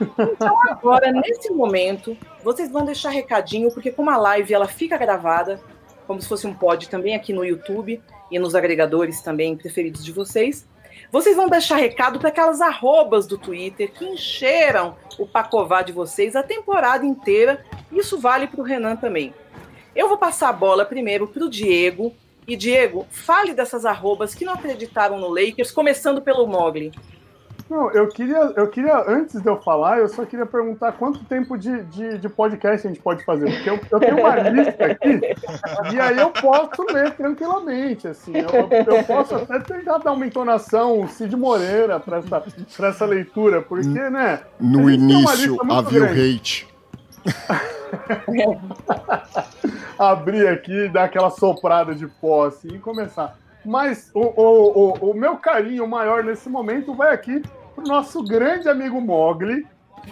[0.00, 5.60] Então agora, nesse momento, vocês vão deixar recadinho, porque como a live ela fica gravada,
[6.06, 10.12] como se fosse um pod também aqui no YouTube e nos agregadores também preferidos de
[10.12, 10.66] vocês,
[11.10, 16.34] vocês vão deixar recado para aquelas arrobas do Twitter que encheram o pacová de vocês
[16.34, 17.64] a temporada inteira.
[17.92, 19.34] Isso vale para o Renan também.
[19.94, 22.14] Eu vou passar a bola primeiro para o Diego.
[22.48, 26.90] E Diego, fale dessas arrobas que não acreditaram no Lakers, começando pelo Mogli.
[27.72, 31.56] Não, eu queria, eu queria, antes de eu falar, eu só queria perguntar quanto tempo
[31.56, 33.50] de, de, de podcast a gente pode fazer.
[33.50, 35.20] Porque eu, eu tenho uma lista aqui,
[35.94, 38.32] e aí eu posso ler tranquilamente, assim.
[38.36, 42.44] Eu, eu posso até tentar dar uma entonação Cid Moreira para essa,
[42.76, 44.40] pra essa leitura, porque, né?
[44.60, 46.71] No início havia o hate.
[49.98, 53.36] abrir aqui, dar aquela soprada de pó assim, e começar.
[53.64, 57.42] Mas o, o, o, o meu carinho maior nesse momento vai aqui
[57.74, 59.66] pro nosso grande amigo Mogli,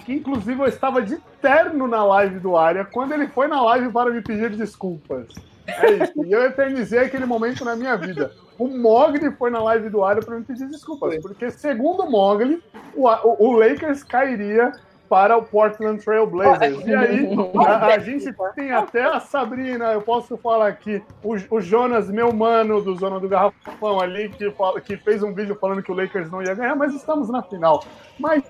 [0.05, 3.91] que inclusive eu estava de terno na live do Área quando ele foi na live
[3.91, 5.27] para me pedir desculpas.
[5.67, 6.25] É isso.
[6.25, 8.33] E eu eternizei aquele momento na minha vida.
[8.59, 12.63] O Mogli foi na live do Área para me pedir desculpas, porque segundo o Mogli,
[12.95, 14.73] o, o, o Lakers cairia
[15.11, 16.87] para o Portland Trail Blazers.
[16.87, 17.29] E aí,
[17.67, 22.33] a, a gente tem até a Sabrina, eu posso falar aqui, o, o Jonas, meu
[22.33, 25.95] mano do Zona do Garrafão ali, que, fala- que fez um vídeo falando que o
[25.97, 27.83] Lakers não ia ganhar, mas estamos na final.
[28.21, 28.45] Mas,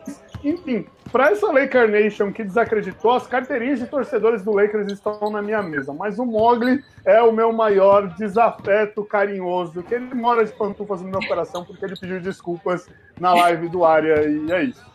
[0.44, 5.40] enfim, para essa Laker Nation que desacreditou, as carteirinhas de torcedores do Lakers estão na
[5.40, 5.94] minha mesa.
[5.94, 11.08] Mas o Mogli é o meu maior desafeto carinhoso, que ele mora de pantufas no
[11.08, 12.86] meu coração porque ele pediu desculpas
[13.18, 14.90] na live do Área, e é isso.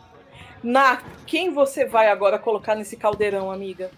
[0.62, 3.90] Na, quem você vai agora colocar nesse caldeirão, amiga?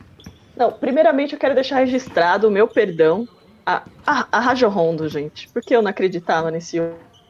[0.57, 3.29] Não, primeiramente eu quero deixar registrado o meu perdão
[3.65, 6.81] a, a, a Rajo Rondo, gente, porque eu não acreditava nesse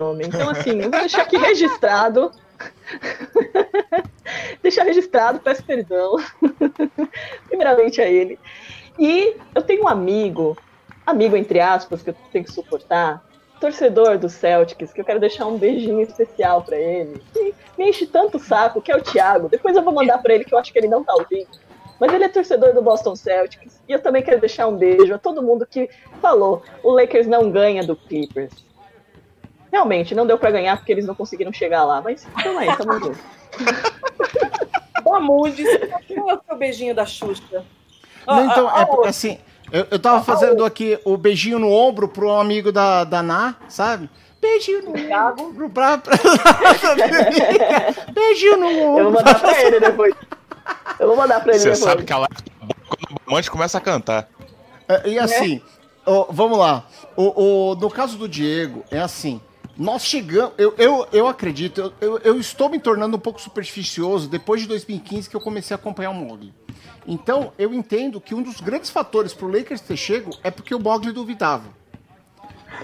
[0.01, 0.27] homem.
[0.27, 2.33] Então, assim, eu vou deixar aqui registrado.
[4.63, 6.17] deixar registrado, peço perdão.
[7.49, 8.39] primeiramente a ele.
[8.99, 10.57] E eu tenho um amigo,
[11.05, 13.23] amigo entre aspas, que eu tenho que suportar,
[13.61, 17.23] torcedor do Celtics, que eu quero deixar um beijinho especial pra ele.
[17.33, 19.49] Que me enche tanto o saco, que é o Thiago.
[19.49, 21.49] Depois eu vou mandar pra ele, que eu acho que ele não tá ouvindo.
[22.01, 23.81] Mas ele é torcedor do Boston Celtics.
[23.89, 25.91] E eu também quero deixar um beijo a todo mundo que
[26.21, 28.53] falou: o Lakers não ganha do Clippers.
[29.73, 32.01] Realmente, não deu pra ganhar porque eles não conseguiram chegar lá.
[32.01, 33.19] Mas tamo aí, tamo junto.
[35.03, 35.67] Bamundes,
[36.15, 37.65] qual é o seu beijinho da Xuxa?
[38.27, 39.39] Não, então, Ah, é porque ah, assim,
[39.73, 44.09] eu, eu tava fazendo aqui o beijinho no ombro pro amigo da, da Ná, sabe?
[44.41, 45.43] Beijinho no Thiago.
[45.43, 46.15] ombro pra, pra...
[48.13, 49.13] Beijinho no Eu vou ombro.
[49.13, 50.15] mandar pra ele depois.
[50.99, 51.85] Eu vou mandar pra ele Você depois.
[51.85, 54.29] sabe que a live boa quando o Monte começa a cantar.
[54.89, 55.61] É, E assim,
[56.07, 56.87] ó, vamos lá.
[57.17, 59.41] O, o- no caso do Diego, é assim.
[59.77, 60.53] Nós chegamos.
[60.59, 64.67] Eu, eu, eu acredito, eu, eu, eu estou me tornando um pouco supersticioso depois de
[64.69, 66.53] 2015 que eu comecei a acompanhar o Mogli.
[67.11, 70.79] Então, eu entendo que um dos grandes fatores pro Lakers ter chego é porque o
[70.79, 71.65] Mogli duvidava.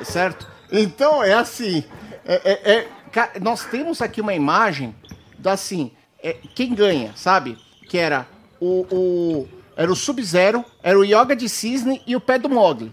[0.02, 0.48] Certo?
[0.72, 1.84] Então, é assim.
[2.24, 4.94] é- é- é- nós temos aqui uma imagem
[5.38, 5.92] da assim.
[6.22, 7.58] é, quem ganha, sabe?
[7.86, 8.26] Que era
[8.58, 12.90] o, o- era o Sub-Zero, era o Yoga de Cisne e o pé do Mogli.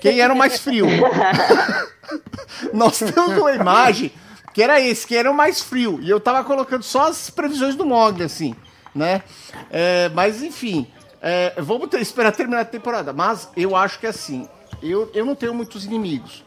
[0.00, 0.86] Quem era o mais frio?
[2.72, 4.12] Nós temos uma imagem
[4.54, 5.98] que era esse, que era o mais frio.
[6.00, 8.54] E eu tava colocando só as previsões do Mogli, assim,
[8.94, 9.22] né?
[9.70, 10.86] É, mas enfim,
[11.20, 13.12] é, vamos ter, esperar terminar a temporada.
[13.12, 14.48] Mas eu acho que assim,
[14.82, 16.44] eu, eu não tenho muitos inimigos.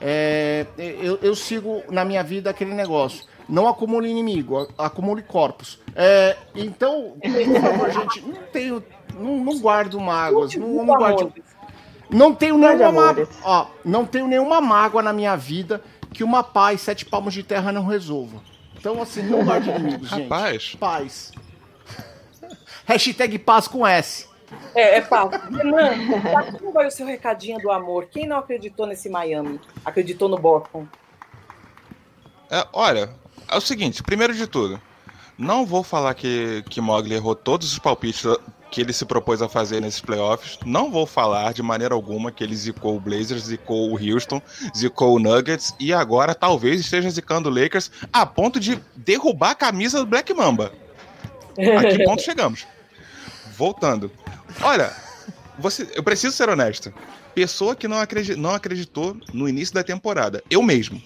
[0.00, 3.24] É, eu, eu sigo na minha vida aquele negócio.
[3.48, 5.78] Não acumule inimigo, acumule corpos.
[5.94, 8.84] É, então, por favor, gente, não tenho.
[9.18, 10.54] Não, não guardo mágoas.
[10.54, 11.32] Não, não guardo.
[12.08, 13.28] Não tenho nenhuma mágoa.
[13.42, 17.72] Ó, não tenho nenhuma mágoa na minha vida que uma paz, sete palmos de terra
[17.72, 18.40] não resolva.
[18.76, 20.22] Então, assim, não guarde inimigos, gente.
[20.22, 20.76] Rapaz.
[20.78, 21.32] Paz.
[22.90, 24.26] Hashtag paz com S.
[24.74, 25.30] É, é paz.
[25.48, 28.06] Renan, como vai o seu recadinho do amor?
[28.10, 29.60] Quem não acreditou nesse Miami?
[29.84, 30.88] Acreditou no Boston?
[32.50, 33.08] É, olha,
[33.48, 34.82] é o seguinte, primeiro de tudo,
[35.38, 38.24] não vou falar que, que Mogli errou todos os palpites
[38.72, 40.58] que ele se propôs a fazer nesses playoffs.
[40.66, 44.42] Não vou falar de maneira alguma que ele zicou o Blazers, zicou o Houston,
[44.76, 49.54] zicou o Nuggets e agora talvez esteja zicando o Lakers a ponto de derrubar a
[49.54, 50.72] camisa do Black Mamba.
[51.52, 52.66] A que ponto chegamos?
[53.60, 54.10] Voltando.
[54.62, 54.90] Olha,
[55.58, 56.90] você, eu preciso ser honesto.
[57.34, 57.98] Pessoa que não,
[58.38, 60.42] não acreditou no início da temporada.
[60.48, 60.98] Eu mesmo.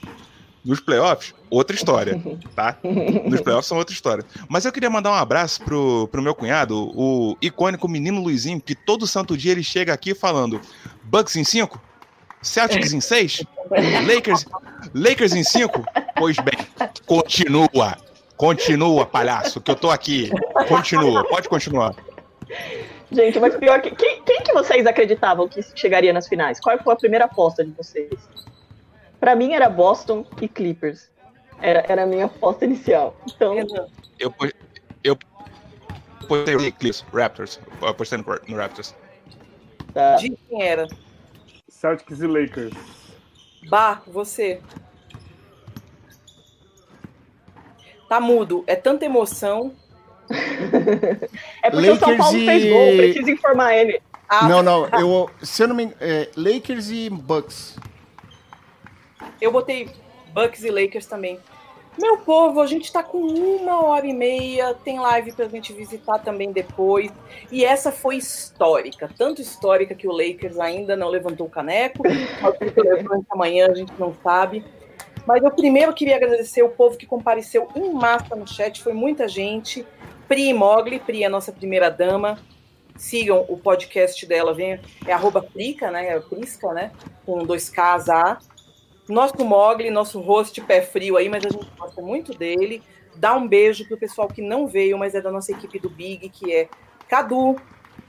[0.64, 2.22] Nos playoffs, outra história,
[2.55, 2.78] tá?
[3.28, 4.24] Nos playoffs são outra história.
[4.48, 8.76] Mas eu queria mandar um abraço pro, pro meu cunhado, o icônico menino Luizinho, que
[8.76, 10.60] todo santo dia ele chega aqui falando
[11.02, 11.82] Bucks em 5,
[12.40, 13.43] Celtics em 6,
[14.06, 14.47] Lakers,
[14.94, 15.85] Lakers em 5.
[16.16, 16.56] Pois bem,
[17.05, 17.97] continua.
[18.36, 20.31] Continua, palhaço, que eu tô aqui.
[20.68, 21.94] Continua, pode continuar.
[23.10, 23.90] Gente, mas pior que.
[23.90, 26.60] Quem, quem que vocês acreditavam que chegaria nas finais?
[26.60, 28.12] Qual foi a primeira aposta de vocês?
[29.20, 31.10] Para mim era Boston e Clippers.
[31.60, 33.16] Era, era a minha aposta inicial.
[33.26, 33.56] Então.
[34.18, 34.34] Eu,
[35.02, 35.18] eu
[36.28, 37.60] postei no Clippers, Raptors.
[37.80, 38.94] Eu apostei no, no Raptors.
[39.92, 40.16] Tá.
[40.16, 40.86] De quem era?
[41.68, 42.74] Celtics e Lakers.
[43.68, 44.60] Bah, você.
[48.08, 48.64] Tá mudo.
[48.66, 49.74] É tanta emoção.
[51.62, 52.46] É porque Lakers o São Paulo e...
[52.46, 54.01] fez gol, preciso informar ele.
[54.28, 54.88] Ah, não, não.
[54.98, 57.76] Eu, se eu não me é, Lakers e Bucks.
[59.40, 59.90] Eu botei
[60.32, 61.38] Bucks e Lakers também.
[61.96, 66.18] Meu povo, a gente tá com uma hora e meia, tem live pra gente visitar
[66.18, 67.12] também depois.
[67.52, 72.02] E essa foi histórica, tanto histórica que o Lakers ainda não levantou o caneco,
[73.30, 74.64] amanhã a gente não sabe.
[75.24, 79.28] Mas eu primeiro queria agradecer o povo que compareceu em massa no chat, foi muita
[79.28, 79.86] gente.
[80.28, 82.38] Pri Mogli, Pri é a nossa primeira dama.
[82.96, 86.09] Sigam o podcast dela, vem, é arroba Prica, né?
[86.09, 86.92] É Prisca, né?
[87.26, 88.38] Com dois Ks A
[89.09, 92.82] nosso Mogli, nosso host pé frio aí, mas a gente gosta muito dele.
[93.16, 96.28] Dá um beijo pro pessoal que não veio, mas é da nossa equipe do Big,
[96.30, 96.68] que é
[97.09, 97.56] Cadu,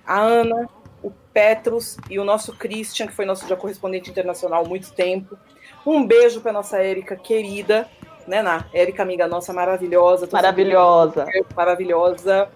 [0.06, 0.70] a Ana,
[1.04, 5.38] o Petrus e o nosso Christian, que foi nosso já correspondente internacional há muito tempo.
[5.86, 7.90] Um beijo para nossa Érica querida,
[8.28, 8.66] né, Ná?
[8.74, 10.28] Érica, amiga nossa, maravilhosa.
[10.32, 11.26] Maravilhosa.
[11.56, 12.50] Maravilhosa.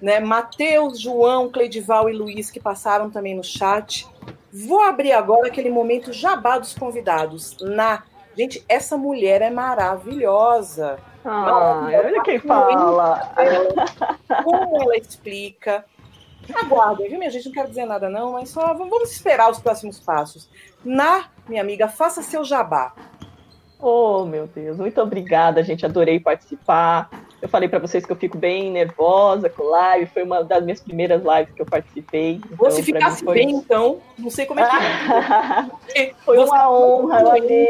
[0.00, 0.20] Né?
[0.20, 4.06] Matheus, João, Cleidival e Luiz, que passaram também no chat.
[4.52, 7.56] Vou abrir agora aquele momento jabá dos convidados.
[7.60, 8.02] Na
[8.36, 10.98] Gente, essa mulher é maravilhosa.
[11.24, 13.32] Ah, olha quem fala.
[14.42, 15.84] como ela explica.
[16.54, 17.46] Aguardem, viu, minha gente?
[17.46, 20.50] Não quero dizer nada, não, mas só vamos esperar os próximos passos.
[20.84, 22.92] Na, minha amiga, faça seu jabá.
[23.86, 25.84] Oh, meu Deus, muito obrigada, gente.
[25.84, 27.10] Adorei participar.
[27.42, 30.80] Eu falei para vocês que eu fico bem nervosa com live, foi uma das minhas
[30.80, 32.40] primeiras lives que eu participei.
[32.50, 33.34] Então, Se ficasse foi...
[33.34, 36.14] bem, então, não sei como é que é.
[36.24, 37.68] foi uma honra, eu amei.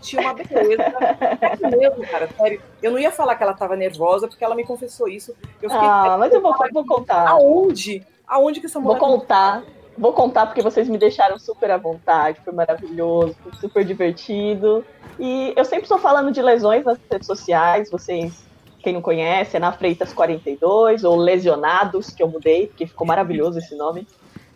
[0.00, 0.82] Tinha uma beleza.
[0.82, 2.62] É mesmo, cara, sério.
[2.82, 5.36] Eu não ia falar que ela estava nervosa, porque ela me confessou isso.
[5.60, 7.28] Eu fiquei, ah, mas eu vou, vou contar.
[7.28, 8.02] Aonde?
[8.26, 8.98] Aonde que essa mulher...
[8.98, 9.62] Vou contar.
[9.98, 14.84] Vou contar porque vocês me deixaram super à vontade, foi maravilhoso, foi super divertido.
[15.18, 18.46] E eu sempre estou falando de lesões nas redes sociais, vocês
[18.80, 23.58] quem não conhece, é na Freitas 42, ou Lesionados, que eu mudei, porque ficou maravilhoso
[23.58, 24.06] esse nome.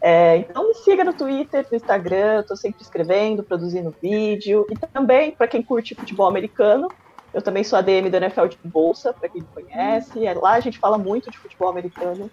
[0.00, 4.66] É, então me siga no Twitter, no Instagram, eu tô sempre escrevendo, produzindo vídeo.
[4.70, 6.88] E também, para quem curte futebol americano,
[7.34, 10.24] eu também sou ADM do NFL de Bolsa, para quem não conhece.
[10.24, 12.30] É, lá a gente fala muito de futebol americano.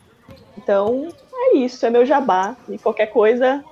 [0.69, 2.55] Então, é isso, é meu jabá.
[2.69, 3.65] E qualquer coisa,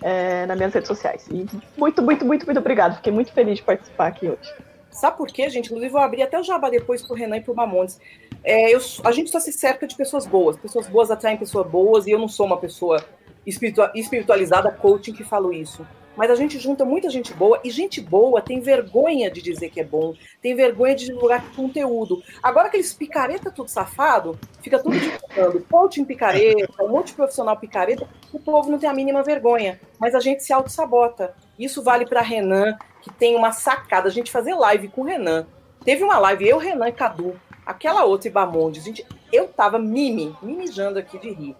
[0.00, 1.26] é, nas minhas redes sociais.
[1.28, 1.44] E
[1.76, 2.94] muito, muito, muito, muito obrigado.
[2.94, 4.54] Fiquei muito feliz de participar aqui hoje.
[4.88, 5.66] Sabe por quê, gente?
[5.66, 7.98] Inclusive, eu abri até o jabá depois pro Renan e pro Mamontes.
[8.44, 10.56] É, eu, a gente só se cerca de pessoas boas.
[10.56, 13.04] Pessoas boas atraem pessoas boas, e eu não sou uma pessoa
[13.44, 15.84] espiritualizada, coaching, que falo isso.
[16.16, 19.80] Mas a gente junta muita gente boa, e gente boa tem vergonha de dizer que
[19.80, 22.22] é bom, tem vergonha de divulgar conteúdo.
[22.42, 25.64] Agora aqueles picareta tudo safado, fica tudo divulgando.
[25.70, 29.80] Coaching picareta, um monte de profissional picareta, o povo não tem a mínima vergonha.
[29.98, 31.34] Mas a gente se auto-sabota.
[31.58, 34.08] Isso vale para Renan, que tem uma sacada.
[34.08, 35.46] A gente fazer live com o Renan.
[35.84, 37.38] Teve uma live, eu, Renan e Cadu.
[37.64, 38.84] Aquela outra Ibamondes.
[38.84, 41.56] Gente, eu tava mimi, mimijando aqui de rir.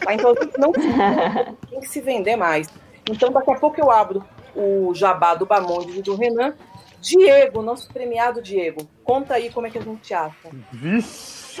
[0.00, 0.14] Tá?
[0.14, 2.68] Então, não tem que se vender mais.
[3.10, 4.24] Então, daqui a pouco eu abro
[4.54, 6.54] o jabá do Bamondes e do Renan.
[7.00, 10.48] Diego, nosso premiado Diego, conta aí como é que a gente acha.
[10.72, 11.60] Vixe!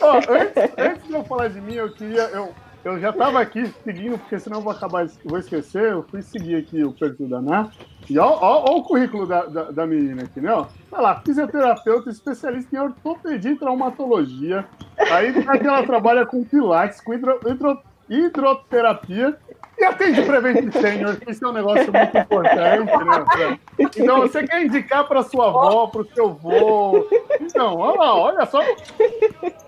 [0.00, 2.24] Ó, antes, antes de eu falar de mim, eu queria.
[2.24, 2.54] Eu,
[2.84, 5.90] eu já estava aqui seguindo, porque senão eu vou acabar, vou esquecer.
[5.90, 7.70] Eu fui seguir aqui o perfil da Ná.
[8.08, 10.52] E ó o currículo da, da, da, menina aqui, né?
[10.52, 10.66] Ó.
[10.90, 14.66] Tá lá, fisioterapeuta, especialista em ortopedia e traumatologia.
[14.96, 19.36] Aí aqui ela trabalha com pilates, com hidro, hidro, hidroterapia
[19.78, 23.58] e atende Prevent Senior, que isso é um negócio muito importante, né?
[23.78, 27.08] Então, você quer indicar para sua avó, para o seu avô.
[27.40, 28.60] Então, olha lá, olha só.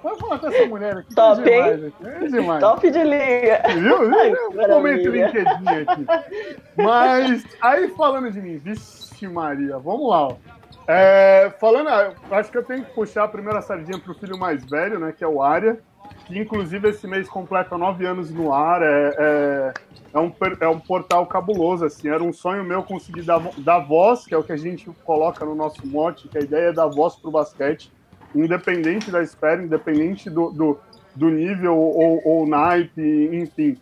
[0.03, 1.15] Vai falar com essa mulher aqui.
[1.15, 1.93] Top, é demais.
[2.03, 2.61] É demais.
[2.61, 3.63] Top de liga.
[3.79, 4.19] Viu?
[4.19, 6.07] Ai, um momento LinkedIn aqui.
[6.77, 10.37] Mas, aí falando de mim, vixe Maria, vamos lá, ó.
[10.89, 11.89] É, falando,
[12.33, 15.15] acho que eu tenho que puxar a primeira sardinha para o filho mais velho, né,
[15.17, 15.79] que é o Arya,
[16.31, 18.83] que inclusive esse mês completa nove anos no ar.
[18.83, 19.73] É, é,
[20.15, 22.09] é, um, é um portal cabuloso, assim.
[22.09, 25.45] Era um sonho meu conseguir dar, dar voz, que é o que a gente coloca
[25.45, 27.93] no nosso mote, que a ideia é dar voz para o basquete,
[28.35, 30.79] independente da espera, independente do, do,
[31.15, 33.77] do nível ou, ou naipe, enfim.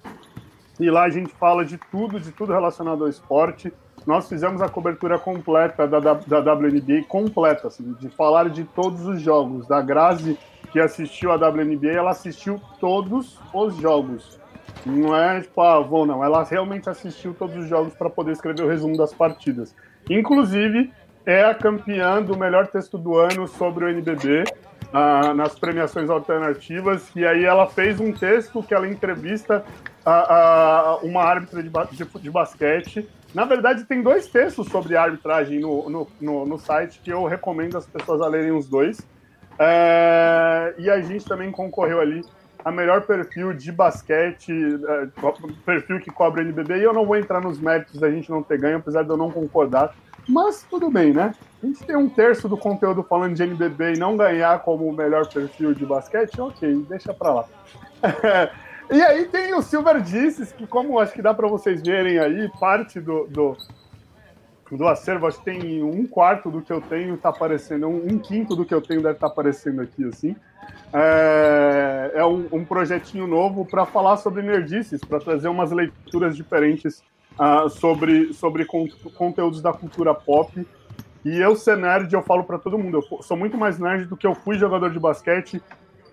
[0.81, 3.73] E lá a gente fala de tudo, de tudo relacionado ao esporte.
[4.09, 9.05] Nós fizemos a cobertura completa da, da, da WNBA, completa, assim, de falar de todos
[9.07, 9.69] os jogos.
[9.69, 10.39] Da Grazi,
[10.73, 14.41] que assistiu a WNBA, ela assistiu todos os jogos.
[14.87, 16.25] Não é tipo, ah, vou não.
[16.25, 19.77] Ela realmente assistiu todos os jogos para poder escrever o resumo das partidas.
[20.09, 20.91] Inclusive,
[21.27, 24.45] é a campeã do melhor texto do ano sobre o NBB
[24.91, 27.11] ah, nas premiações alternativas.
[27.15, 29.63] E aí ela fez um texto que ela entrevista
[30.03, 33.07] a, a uma árbitra de, de, de, basquete.
[33.35, 37.77] Na verdade, tem dois textos sobre arbitragem no, no, no, no site que eu recomendo
[37.77, 39.07] as pessoas a lerem os dois.
[39.59, 42.25] É, e a gente também concorreu ali
[42.65, 45.09] a melhor perfil de basquete, é,
[45.65, 48.59] perfil que cobre NBB, e eu não vou entrar nos méritos da gente não ter
[48.59, 49.95] ganho, apesar de eu não concordar,
[50.29, 51.35] mas tudo bem, né?
[51.63, 54.93] A gente tem um terço do conteúdo falando de NBB e não ganhar como o
[54.93, 57.45] melhor perfil de basquete, ok, deixa pra lá.
[58.91, 62.51] e aí tem o Silver Disses, que como acho que dá para vocês verem aí,
[62.59, 63.57] parte do, do,
[64.71, 68.19] do acervo, acho que tem um quarto do que eu tenho tá aparecendo, um, um
[68.19, 70.37] quinto do que eu tenho deve estar tá aparecendo aqui, assim.
[70.93, 77.03] É, é um, um, projetinho novo para falar sobre nerdices, para trazer umas leituras diferentes
[77.39, 80.67] uh, sobre, sobre con conteúdos da cultura pop.
[81.25, 84.17] E eu ser nerd, eu falo para todo mundo, eu sou muito mais nerd do
[84.17, 85.63] que eu fui jogador de basquete.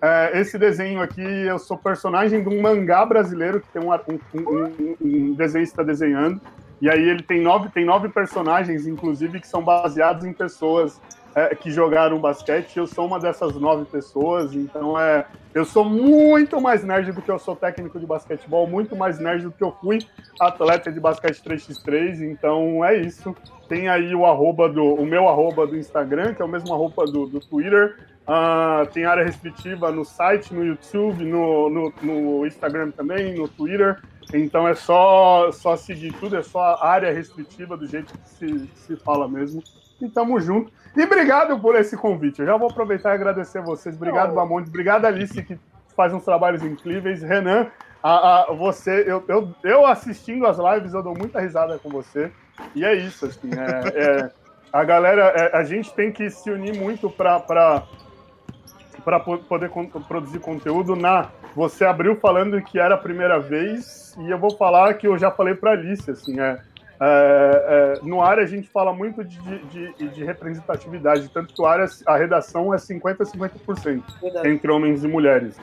[0.00, 4.96] É, esse desenho aqui, eu sou personagem de um mangá brasileiro que tem um, um,
[5.00, 6.40] um desenhista desenhando.
[6.80, 11.00] E aí ele tem nove, tem nove personagens, inclusive, que são baseados em pessoas
[11.34, 12.76] é, que jogaram basquete.
[12.76, 15.24] Eu sou uma dessas nove pessoas, então é,
[15.54, 19.44] eu sou muito mais nerd do que eu sou técnico de basquetebol, muito mais nerd
[19.44, 19.98] do que eu fui
[20.38, 22.20] atleta de basquete 3x3.
[22.30, 23.34] Então é isso.
[23.68, 27.06] Tem aí o arroba do o meu arroba do Instagram, que é o mesmo arroba
[27.06, 27.96] do, do Twitter.
[28.26, 34.02] Uh, tem área restritiva no site, no YouTube, no, no, no Instagram também, no Twitter.
[34.34, 38.96] Então é só, só seguir tudo, é só área restritiva do jeito que se, se
[38.96, 39.62] fala mesmo.
[40.00, 40.72] E tamo junto.
[40.96, 42.40] E obrigado por esse convite.
[42.40, 43.94] Eu já vou aproveitar e agradecer a vocês.
[43.94, 44.34] Obrigado.
[44.34, 44.68] Bamonte.
[44.68, 45.58] Obrigado, Alice, que
[45.94, 47.22] faz uns trabalhos incríveis.
[47.22, 47.68] Renan,
[48.02, 52.30] a, a, você, eu, eu, eu assistindo as lives, eu dou muita risada com você.
[52.74, 53.50] E é isso, assim.
[53.54, 54.30] É, é,
[54.72, 57.86] a galera, é, a gente tem que se unir muito para
[59.06, 59.70] para poder
[60.08, 60.96] produzir conteúdo.
[60.96, 65.16] Na você abriu falando que era a primeira vez e eu vou falar que eu
[65.16, 66.58] já falei para Alice assim é,
[66.98, 71.66] é, é, no área a gente fala muito de, de, de, representatividade, tanto que o
[71.66, 74.02] área, a redação é 50% a 50%
[74.44, 75.56] entre homens e mulheres.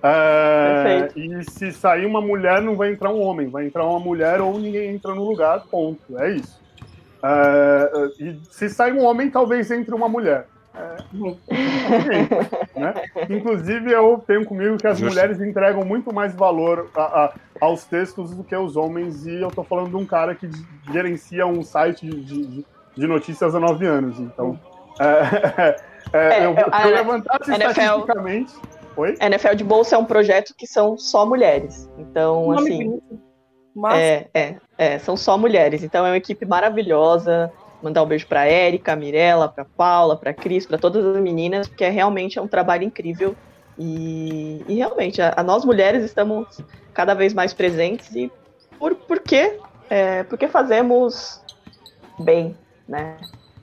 [0.00, 4.40] É, e se sair uma mulher, não vai entrar um homem, vai entrar uma mulher
[4.40, 6.16] ou ninguém entra no lugar, ponto.
[6.18, 6.60] É isso.
[7.20, 10.46] É, e se sair um homem, talvez entre uma mulher.
[10.76, 10.96] É,
[12.78, 12.94] né?
[13.30, 15.14] Inclusive, eu tenho comigo que as Justo.
[15.14, 19.50] mulheres entregam muito mais valor a, a, aos textos do que os homens, e eu
[19.50, 20.48] tô falando de um cara que
[20.92, 24.20] gerencia um site de, de, de notícias há nove anos.
[24.20, 24.58] Então,
[25.00, 25.76] é,
[26.12, 28.54] é, é, eu, se eu levantasse NFL, estatisticamente.
[28.96, 29.14] Oi?
[29.20, 31.90] NFL de Bolsa é um projeto que são só mulheres.
[31.98, 33.00] Então, assim.
[33.74, 33.98] Mas...
[33.98, 35.82] É, é, é, são só mulheres.
[35.82, 37.52] Então, é uma equipe maravilhosa.
[37.82, 41.84] Mandar um beijo para Érica, Mirella, para Paula, para Cris, para todas as meninas, porque
[41.84, 43.34] é, realmente é um trabalho incrível.
[43.78, 46.58] E, e realmente, a, a, nós mulheres estamos
[46.94, 48.32] cada vez mais presentes e
[48.78, 49.58] por, por quê?
[49.90, 51.40] é, porque fazemos
[52.18, 52.56] bem,
[52.88, 53.16] né?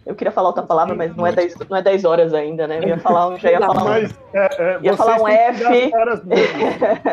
[0.05, 2.79] Eu queria falar outra palavra, mas não é 10, não é 10 horas ainda, né?
[2.79, 5.63] Eu ia falar, já ia falar Mas, um, é, é, ia falar um F.
[5.63, 6.59] as caras mesmo.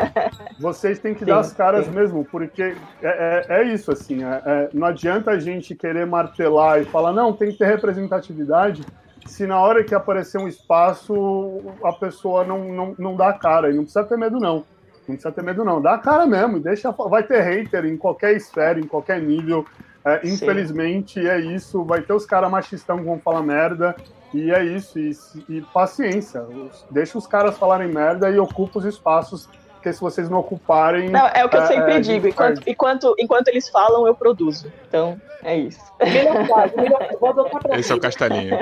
[0.59, 1.91] Vocês têm que dar as Sim, caras sim.
[1.91, 4.23] mesmo, porque é, é, é isso, assim.
[4.23, 8.85] é- é, não adianta a gente querer martelar e falar, não, tem que ter representatividade,
[9.25, 13.69] se na hora que aparecer um espaço a pessoa não, não, não dá a cara.
[13.69, 14.65] E não precisa ter medo, não.
[15.07, 15.81] Não precisa ter medo, não.
[15.81, 16.59] Dá a cara mesmo.
[16.59, 19.65] Deixa, vai ter hater em qualquer esfera, em qualquer nível.
[20.03, 20.33] É, Sim.
[20.33, 21.83] infelizmente, é isso.
[21.83, 23.95] Vai ter os caras machistão que vão falar merda.
[24.33, 24.97] E é isso.
[24.97, 25.11] E,
[25.49, 26.45] e paciência.
[26.89, 29.47] Deixa os caras falarem merda e ocupa os espaços.
[29.73, 31.09] Porque se vocês não ocuparem.
[31.09, 32.27] Não, é o que eu É, sempre é, digo.
[32.27, 34.71] Enquanto, enquanto, enquanto eles falam, eu produzo.
[34.87, 35.81] Então, é isso.
[35.99, 37.99] Melhor frase, melhor, vou adotar pra Esse é o.
[37.99, 38.59] Castelinho.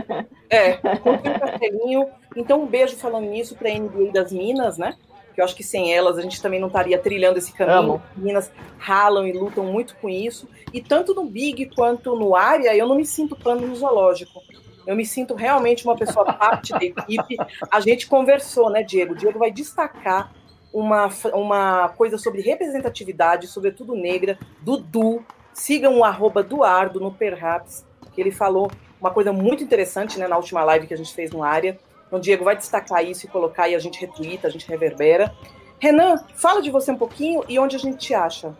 [0.49, 2.07] É, no Castelinho.
[2.37, 4.95] Então, um beijo falando nisso para a NBA das Minas, né?
[5.39, 8.01] Que eu acho que sem elas a gente também não estaria trilhando esse caminho.
[8.11, 10.49] As Minas ralam e lutam muito com isso.
[10.73, 14.43] E tanto no Big quanto no área, eu não me sinto pano no zoológico.
[14.85, 17.37] Eu me sinto realmente uma pessoa parte da equipe.
[17.71, 19.13] A gente conversou, né, Diego?
[19.13, 20.33] O Diego vai destacar
[20.73, 25.23] uma, uma coisa sobre representatividade, sobretudo negra, do Du.
[25.53, 30.35] Sigam o arroba Duardo no Perhaps, que ele falou uma coisa muito interessante né, na
[30.35, 31.79] última live que a gente fez no área.
[32.09, 35.33] Então, Diego vai destacar isso e colocar e a gente retweeta, a gente reverbera.
[35.79, 38.53] Renan, fala de você um pouquinho e onde a gente te acha.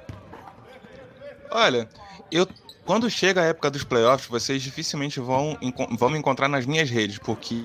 [1.51, 1.89] Olha,
[2.31, 2.47] eu
[2.89, 5.55] quando chega a época dos playoffs, vocês dificilmente vão,
[5.95, 7.63] vão me encontrar nas minhas redes, porque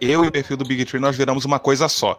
[0.00, 2.18] eu e o perfil do Big Tree nós viramos uma coisa só.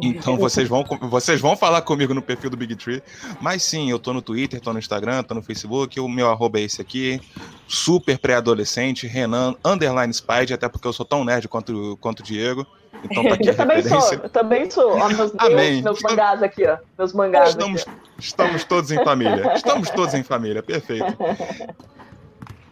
[0.00, 3.02] Então vocês vão, vocês vão falar comigo no perfil do Big Tree.
[3.40, 6.58] Mas sim, eu tô no Twitter, tô no Instagram, tô no Facebook, o meu arroba
[6.58, 7.20] é esse aqui.
[7.68, 12.66] Super pré-adolescente, Renan, underline Spide, até porque eu sou tão nerd quanto, quanto o Diego.
[13.04, 14.98] Então tá aqui Eu também sou, eu também sou.
[14.98, 15.82] Ó, meus, Amém.
[15.82, 16.76] meus, meus mangás aqui, ó.
[16.98, 17.90] Meus mangás Estamos, aqui.
[18.18, 19.52] estamos todos em família.
[19.54, 21.06] Estamos todos em família, perfeito.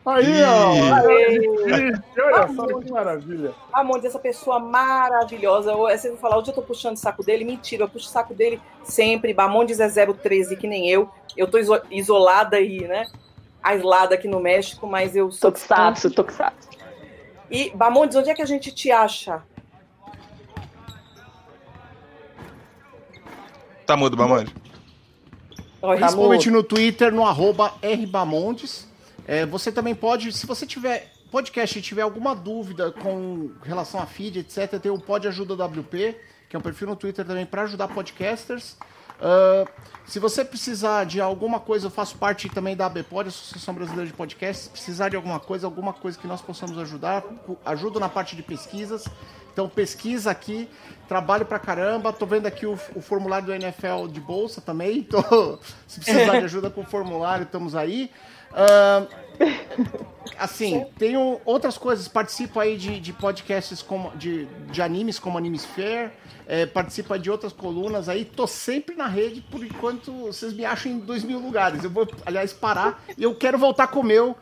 [0.04, 0.72] Aí, ó.
[1.06, 3.52] Aí, olha só que maravilha.
[3.72, 5.74] Amor, essa pessoa maravilhosa.
[5.74, 7.44] Você vai falar, hoje eu tô puxando o saco dele.
[7.44, 9.32] Mentira, eu puxo o saco dele sempre.
[9.32, 11.08] Bamondes é 013, que nem eu.
[11.36, 13.06] Eu tô iso- isolada e, né?
[13.62, 15.52] Aislada aqui no México, mas eu sou.
[15.52, 16.68] Tokusatsu, Tokusatsu.
[17.48, 19.40] E, Bamondes, onde é que a gente te acha?
[23.86, 24.52] Tá mudo, Bamonde?
[25.80, 28.88] Olha, Principalmente no Twitter, no arroba rbamondes.
[29.32, 34.04] É, você também pode, se você tiver podcast e tiver alguma dúvida com relação a
[34.04, 36.18] feed, etc., tem o Pod Ajuda WP,
[36.50, 38.76] que é um perfil no Twitter também para ajudar podcasters.
[39.22, 39.64] Ah,
[40.04, 44.12] se você precisar de alguma coisa, eu faço parte também da ABPod, Associação Brasileira de
[44.12, 44.64] Podcasts.
[44.64, 47.24] Se precisar de alguma coisa, alguma coisa que nós possamos ajudar,
[47.64, 49.06] ajudo na parte de pesquisas.
[49.52, 50.68] Então, pesquisa aqui,
[51.06, 52.12] trabalho pra caramba.
[52.12, 55.02] Tô vendo aqui o, o formulário do NFL de bolsa também.
[55.08, 58.10] Tô, se precisar de ajuda com o formulário, estamos aí.
[58.54, 59.06] Ah,
[60.38, 62.08] assim, tenho outras coisas.
[62.08, 66.12] Participo aí de, de podcasts como, de, de animes, como Animesphere.
[66.46, 68.24] É, participo aí de outras colunas aí.
[68.24, 71.84] Tô sempre na rede, por enquanto vocês me acham em dois mil lugares.
[71.84, 74.36] Eu vou, aliás, parar e eu quero voltar com o meu.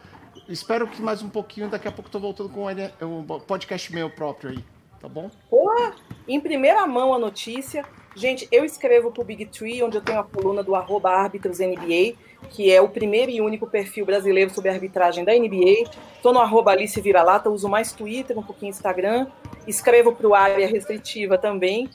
[0.48, 2.66] Espero que mais um pouquinho, daqui a pouco tô voltando com
[3.06, 4.64] um podcast meu próprio aí.
[5.00, 5.30] Tá bom?
[5.48, 5.94] Porra,
[6.26, 7.84] em primeira mão a notícia.
[8.14, 12.16] Gente, eu escrevo pro Big Tree, onde eu tenho a coluna do arroba árbitros-NBA,
[12.48, 15.90] que é o primeiro e único perfil brasileiro sobre a arbitragem da NBA.
[16.16, 19.26] Estou no arroba Alice Vira-Lata, uso mais Twitter, um pouquinho Instagram.
[19.66, 21.88] Escrevo pro Área Restritiva também,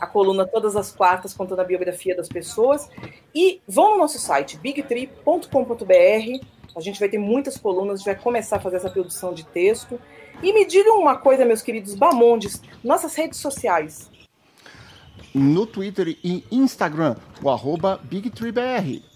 [0.00, 2.88] a coluna todas as quartas contando a biografia das pessoas.
[3.34, 6.46] E vão no nosso site, bigtree.com.br.
[6.74, 9.44] A gente vai ter muitas colunas, a gente vai começar a fazer essa produção de
[9.44, 10.00] texto.
[10.42, 14.10] E me digam uma coisa, meus queridos Bamondes, nossas redes sociais.
[15.34, 19.09] No Twitter e Instagram, o arroba BigTreeBR.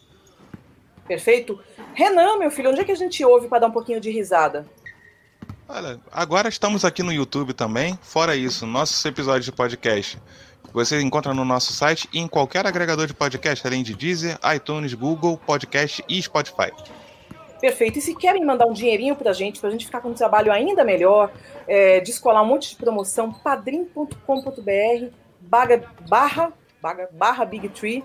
[1.06, 1.60] Perfeito?
[1.94, 4.66] Renan, meu filho, onde é que a gente ouve para dar um pouquinho de risada?
[5.68, 7.98] Olha, agora estamos aqui no YouTube também.
[8.02, 10.18] Fora isso, nossos episódios de podcast
[10.74, 14.92] você encontra no nosso site e em qualquer agregador de podcast, além de Deezer, iTunes,
[14.92, 16.72] Google, Podcast e Spotify.
[17.60, 18.00] Perfeito.
[18.00, 20.84] E se querem mandar um dinheirinho pra gente, pra gente ficar com um trabalho ainda
[20.84, 21.32] melhor,
[21.68, 25.06] é, descolar um monte de promoção, padrim.com.br
[25.40, 26.52] barra, barra,
[26.82, 28.02] barra, barra Big Tree.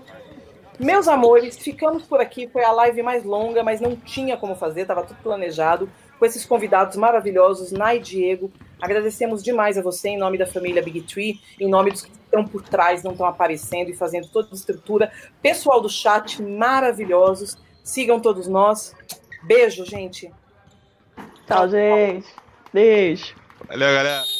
[0.80, 2.48] Meus amores, ficamos por aqui.
[2.48, 5.90] Foi a live mais longa, mas não tinha como fazer, estava tudo planejado.
[6.18, 8.50] Com esses convidados maravilhosos, Nai e Diego.
[8.80, 12.46] Agradecemos demais a você, em nome da família Big Tree, em nome dos que estão
[12.46, 15.12] por trás, não estão aparecendo e fazendo toda a estrutura.
[15.42, 17.58] Pessoal do chat, maravilhosos.
[17.84, 18.94] Sigam todos nós.
[19.42, 20.32] Beijo, gente.
[21.46, 22.26] Tchau, gente.
[22.72, 23.34] Beijo.
[23.68, 24.39] Valeu, galera.